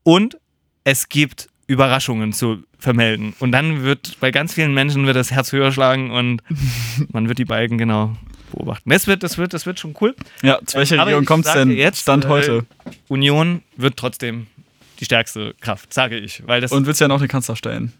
und 0.02 0.38
es 0.84 1.08
gibt 1.08 1.48
Überraschungen 1.66 2.32
zu 2.32 2.64
vermelden. 2.78 3.34
Und 3.38 3.52
dann 3.52 3.82
wird 3.82 4.16
bei 4.20 4.30
ganz 4.30 4.54
vielen 4.54 4.74
Menschen 4.74 5.06
wird 5.06 5.16
das 5.16 5.30
Herz 5.30 5.52
höher 5.52 5.72
schlagen 5.72 6.10
und 6.10 6.42
man 7.12 7.28
wird 7.28 7.38
die 7.38 7.44
Balken 7.44 7.78
genau 7.78 8.16
beobachten. 8.52 8.90
Das 8.90 9.06
wird, 9.06 9.22
das 9.22 9.38
wird, 9.38 9.54
das 9.54 9.66
wird 9.66 9.78
schon 9.78 9.94
cool. 10.00 10.14
Ja, 10.42 10.58
zu 10.66 10.78
welcher 10.78 10.96
Aber 10.96 11.06
Regierung 11.06 11.24
kommt 11.26 11.46
es 11.46 11.52
denn? 11.52 11.70
jetzt, 11.70 12.00
Stand 12.02 12.24
äh, 12.24 12.28
heute. 12.28 12.66
Union 13.08 13.62
wird 13.76 13.96
trotzdem 13.96 14.48
die 14.98 15.04
stärkste 15.04 15.54
Kraft, 15.60 15.94
sage 15.94 16.18
ich. 16.18 16.42
Weil 16.46 16.60
das, 16.60 16.72
Und 16.72 16.86
willst 16.86 17.00
ja 17.00 17.08
noch 17.08 17.20
den 17.20 17.28
Kanzler 17.28 17.54
stellen. 17.56 17.92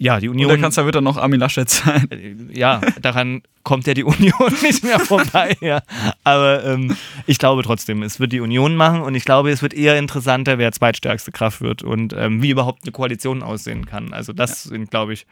Ja, 0.00 0.20
die 0.20 0.28
Und 0.28 0.34
Union. 0.36 0.48
der 0.50 0.58
Kanzler 0.58 0.84
wird 0.84 0.94
dann 0.94 1.04
noch 1.04 1.16
Armin 1.16 1.40
Laschet 1.40 1.68
sein. 1.68 2.08
Äh, 2.10 2.36
ja, 2.52 2.80
daran 3.02 3.42
kommt 3.64 3.86
ja 3.86 3.94
die 3.94 4.04
Union 4.04 4.32
nicht 4.62 4.84
mehr 4.84 5.00
vorbei. 5.00 5.56
Ja. 5.60 5.82
Aber 6.24 6.64
ähm, 6.64 6.96
ich 7.26 7.38
glaube 7.38 7.62
trotzdem, 7.64 8.02
es 8.02 8.20
wird 8.20 8.32
die 8.32 8.40
Union 8.40 8.76
machen 8.76 9.00
und 9.02 9.14
ich 9.16 9.24
glaube, 9.24 9.50
es 9.50 9.60
wird 9.60 9.74
eher 9.74 9.98
interessanter, 9.98 10.56
wer 10.58 10.70
zweitstärkste 10.72 11.32
Kraft 11.32 11.60
wird 11.60 11.82
und 11.82 12.12
ähm, 12.16 12.42
wie 12.42 12.50
überhaupt 12.50 12.84
eine 12.84 12.92
Koalition 12.92 13.42
aussehen 13.42 13.86
kann. 13.86 14.12
Also 14.12 14.32
das 14.32 14.62
sind, 14.64 14.90
glaube 14.90 15.12
ich, 15.14 15.26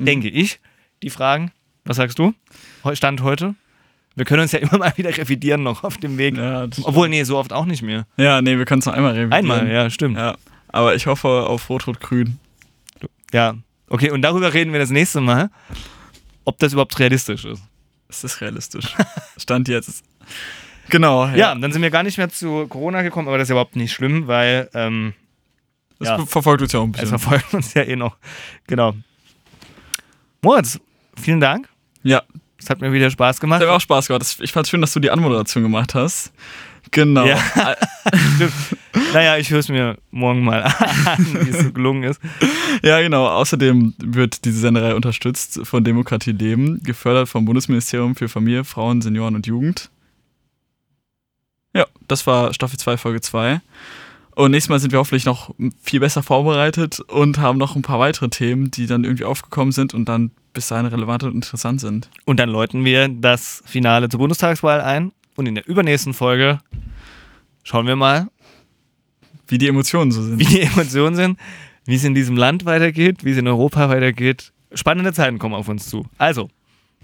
Mhm. 0.00 0.04
denke 0.04 0.28
ich, 0.28 0.60
die 1.02 1.10
Fragen. 1.10 1.50
Was 1.84 1.96
sagst 1.96 2.18
du? 2.18 2.32
Stand 2.92 3.22
heute? 3.22 3.54
Wir 4.14 4.24
können 4.24 4.42
uns 4.42 4.52
ja 4.52 4.58
immer 4.58 4.78
mal 4.78 4.92
wieder 4.96 5.16
revidieren 5.16 5.62
noch 5.62 5.82
auf 5.84 5.96
dem 5.96 6.18
Weg. 6.18 6.36
Ja, 6.36 6.66
Obwohl, 6.82 7.08
nee, 7.08 7.22
so 7.24 7.36
oft 7.38 7.52
auch 7.52 7.64
nicht 7.64 7.82
mehr. 7.82 8.06
Ja, 8.16 8.42
nee, 8.42 8.58
wir 8.58 8.64
können 8.64 8.80
es 8.80 8.86
noch 8.86 8.92
einmal 8.94 9.12
revidieren. 9.12 9.32
Einmal, 9.32 9.68
ja, 9.70 9.88
stimmt. 9.90 10.16
Ja, 10.16 10.36
aber 10.68 10.94
ich 10.94 11.06
hoffe 11.06 11.28
auf 11.48 11.68
Rot-Rot-Grün. 11.70 12.38
Ja. 13.32 13.54
Okay, 13.88 14.10
und 14.10 14.22
darüber 14.22 14.52
reden 14.52 14.72
wir 14.72 14.80
das 14.80 14.90
nächste 14.90 15.20
Mal, 15.20 15.50
ob 16.44 16.58
das 16.58 16.72
überhaupt 16.72 16.98
realistisch 16.98 17.44
ist. 17.44 17.62
Es 18.08 18.24
ist 18.24 18.40
realistisch. 18.40 18.94
Stand 19.38 19.68
jetzt. 19.68 20.02
Genau. 20.90 21.26
Ja. 21.28 21.54
dann 21.54 21.72
sind 21.72 21.82
wir 21.82 21.90
gar 21.90 22.02
nicht 22.02 22.16
mehr 22.18 22.30
zu 22.30 22.66
Corona 22.68 23.02
gekommen, 23.02 23.28
aber 23.28 23.38
das 23.38 23.48
ist 23.48 23.50
überhaupt 23.50 23.76
nicht 23.76 23.92
schlimm, 23.92 24.26
weil 24.26 24.70
ähm, 24.74 25.12
Das 25.98 26.08
ja. 26.08 26.26
verfolgt 26.26 26.62
uns 26.62 26.72
ja 26.72 26.80
auch 26.80 26.84
ein 26.84 26.92
es 26.94 27.00
bisschen. 27.00 27.18
verfolgt 27.18 27.52
uns 27.54 27.74
ja 27.74 27.82
eh 27.82 27.96
noch. 27.96 28.16
Genau. 28.66 28.94
Moritz, 30.42 30.78
vielen 31.20 31.40
Dank. 31.40 31.68
Ja, 32.02 32.22
Es 32.58 32.70
hat 32.70 32.80
mir 32.80 32.92
wieder 32.92 33.10
Spaß 33.10 33.40
gemacht. 33.40 33.60
das 33.60 33.66
hat 33.68 33.72
mir 33.72 33.76
auch 33.76 33.80
Spaß 33.80 34.06
gemacht. 34.08 34.36
Ich 34.40 34.52
fand 34.52 34.66
es 34.66 34.70
schön, 34.70 34.80
dass 34.80 34.92
du 34.92 35.00
die 35.00 35.10
Anmoderation 35.10 35.62
gemacht 35.62 35.94
hast. 35.94 36.32
Genau. 36.90 37.26
Ja. 37.26 37.38
Naja, 39.12 39.36
ich 39.38 39.50
höre 39.50 39.60
es 39.60 39.68
mir 39.68 39.96
morgen 40.10 40.44
mal 40.44 40.62
an, 41.06 41.26
wie 41.44 41.50
es 41.50 41.60
so 41.62 41.72
gelungen 41.72 42.02
ist. 42.02 42.20
Ja, 42.82 43.00
genau. 43.00 43.26
Außerdem 43.26 43.94
wird 43.98 44.44
diese 44.44 44.60
Senderei 44.60 44.94
unterstützt 44.94 45.60
von 45.64 45.84
Demokratie 45.84 46.32
Leben, 46.32 46.82
gefördert 46.82 47.28
vom 47.28 47.44
Bundesministerium 47.44 48.16
für 48.16 48.28
Familie, 48.28 48.64
Frauen, 48.64 49.00
Senioren 49.00 49.34
und 49.34 49.46
Jugend. 49.46 49.90
Ja, 51.74 51.86
das 52.06 52.26
war 52.26 52.52
Staffel 52.52 52.78
2, 52.78 52.96
Folge 52.96 53.20
2. 53.20 53.60
Und 54.34 54.52
nächstes 54.52 54.68
Mal 54.68 54.78
sind 54.78 54.92
wir 54.92 55.00
hoffentlich 55.00 55.26
noch 55.26 55.54
viel 55.82 56.00
besser 56.00 56.22
vorbereitet 56.22 57.00
und 57.00 57.38
haben 57.38 57.58
noch 57.58 57.76
ein 57.76 57.82
paar 57.82 57.98
weitere 57.98 58.28
Themen, 58.28 58.70
die 58.70 58.86
dann 58.86 59.04
irgendwie 59.04 59.24
aufgekommen 59.24 59.72
sind 59.72 59.94
und 59.94 60.08
dann 60.08 60.30
bis 60.52 60.68
dahin 60.68 60.86
relevant 60.86 61.24
und 61.24 61.34
interessant 61.34 61.80
sind. 61.80 62.08
Und 62.24 62.38
dann 62.38 62.48
läuten 62.48 62.84
wir 62.84 63.08
das 63.08 63.62
Finale 63.66 64.08
zur 64.08 64.18
Bundestagswahl 64.18 64.80
ein. 64.80 65.12
Und 65.38 65.46
in 65.46 65.54
der 65.54 65.68
übernächsten 65.68 66.14
Folge 66.14 66.58
schauen 67.62 67.86
wir 67.86 67.94
mal, 67.94 68.26
Wie 69.46 69.56
die 69.56 69.68
Emotionen 69.68 70.10
so 70.10 70.20
sind. 70.20 70.36
wie 70.40 70.44
die 70.44 70.62
Emotionen 70.62 71.14
sind, 71.14 71.38
wie 71.84 71.94
es 71.94 72.02
in 72.02 72.16
diesem 72.16 72.36
Land 72.36 72.64
weitergeht, 72.64 73.24
wie 73.24 73.30
es 73.30 73.36
in 73.38 73.46
Europa 73.46 73.88
weitergeht. 73.88 74.52
Spannende 74.74 75.12
Zeiten 75.12 75.38
kommen 75.38 75.54
auf 75.54 75.68
uns 75.68 75.88
zu. 75.88 76.04
Also, 76.18 76.50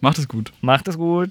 Macht 0.01 0.19
es 0.19 0.27
gut. 0.27 0.53
macht 0.63 0.89
es 0.89 0.99
gut. 0.99 1.31